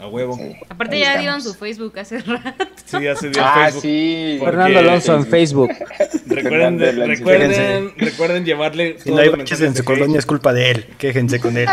[0.00, 0.36] A huevo.
[0.68, 1.20] Aparte ya estamos.
[1.20, 2.64] dieron su Facebook hace rato.
[2.84, 3.82] Sí, ya se dio Ah, Facebook.
[3.82, 4.38] sí.
[4.42, 5.70] Fernando Alonso en Facebook.
[6.26, 10.26] Recuerden, recuerden, recuerden llevarle Si todos no hay los baches mensajes en su colonia es
[10.26, 10.86] culpa de él.
[10.98, 11.68] Quéjense con él.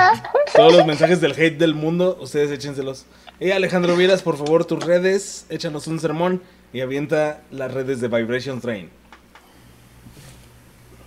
[0.56, 3.06] Todos los mensajes del hate del mundo, ustedes échenselos.
[3.42, 8.08] Y Alejandro Vieras, por favor, tus redes, échanos un sermón y avienta las redes de
[8.08, 8.88] Vibration Train.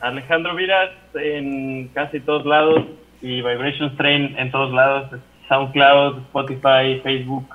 [0.00, 2.86] Alejandro Viras en casi todos lados
[3.22, 5.12] y Vibration Train en todos lados.
[5.48, 7.46] SoundCloud, Spotify, Facebook.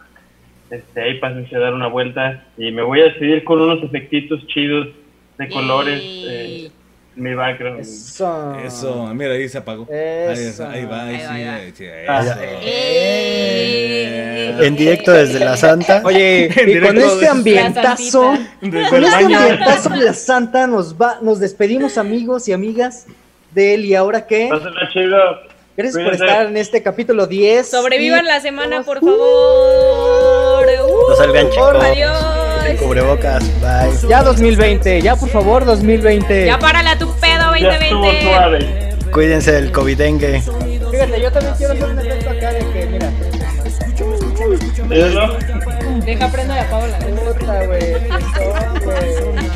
[0.69, 2.45] Este, ahí pásense a dar una vuelta.
[2.57, 4.87] Y me voy a despedir con unos efectitos chidos
[5.37, 6.01] de colores.
[6.01, 6.71] Eh,
[7.19, 7.81] mi background.
[7.81, 8.57] Eso.
[8.65, 9.87] Eso, mira, ahí se apagó.
[9.89, 9.97] Ahí,
[10.33, 10.67] Eso.
[10.67, 11.55] ahí va, ahí, Ahí va, sí, ahí va.
[11.55, 12.21] ahí sí, Ah.
[12.21, 12.33] eso.
[12.63, 14.55] ¡Eh!
[14.61, 16.01] En directo desde la Santa.
[16.05, 21.97] Oye, y con este ambientazo, con este ambientazo de la Santa nos va, nos despedimos
[21.97, 23.05] amigos y amigas
[23.51, 24.49] de él y ahora qué.
[24.93, 25.17] Chido.
[25.77, 27.69] Gracias por estar en este capítulo 10.
[27.69, 30.65] Sobrevivan Y- la semana, por favor.
[31.09, 31.75] No salgan chicos.
[31.83, 32.38] Adiós.
[32.77, 33.43] Cubrebocas.
[33.61, 34.09] Bye.
[34.09, 36.45] Ya 2020, ya por favor 2020.
[36.45, 38.21] Ya párala tu pedo Ya estuvo 2020.
[38.23, 38.89] suave.
[39.11, 40.41] Cuídense del covidengue.
[40.91, 43.11] Fíjate, yo también quiero hacer un efecto acá de que, mira,
[44.87, 45.37] Mírenlo.
[46.05, 46.97] Deja prendo la Paola.
[46.99, 49.49] puta, güey, eso, güey.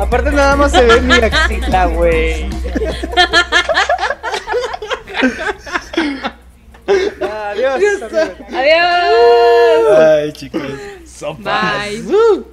[0.00, 2.48] Aparte nada más se ve mi axila, güey.
[7.20, 7.74] Adiós.
[7.74, 8.12] amigos.
[8.48, 9.98] Adiós.
[9.98, 10.62] Ay, chicos.
[11.06, 11.90] Sopas.
[11.90, 12.44] Bye.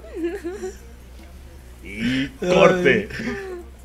[1.84, 3.10] Y corte.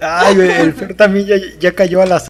[0.01, 2.21] Ay, güey, el Fer también ya, ya cayó a las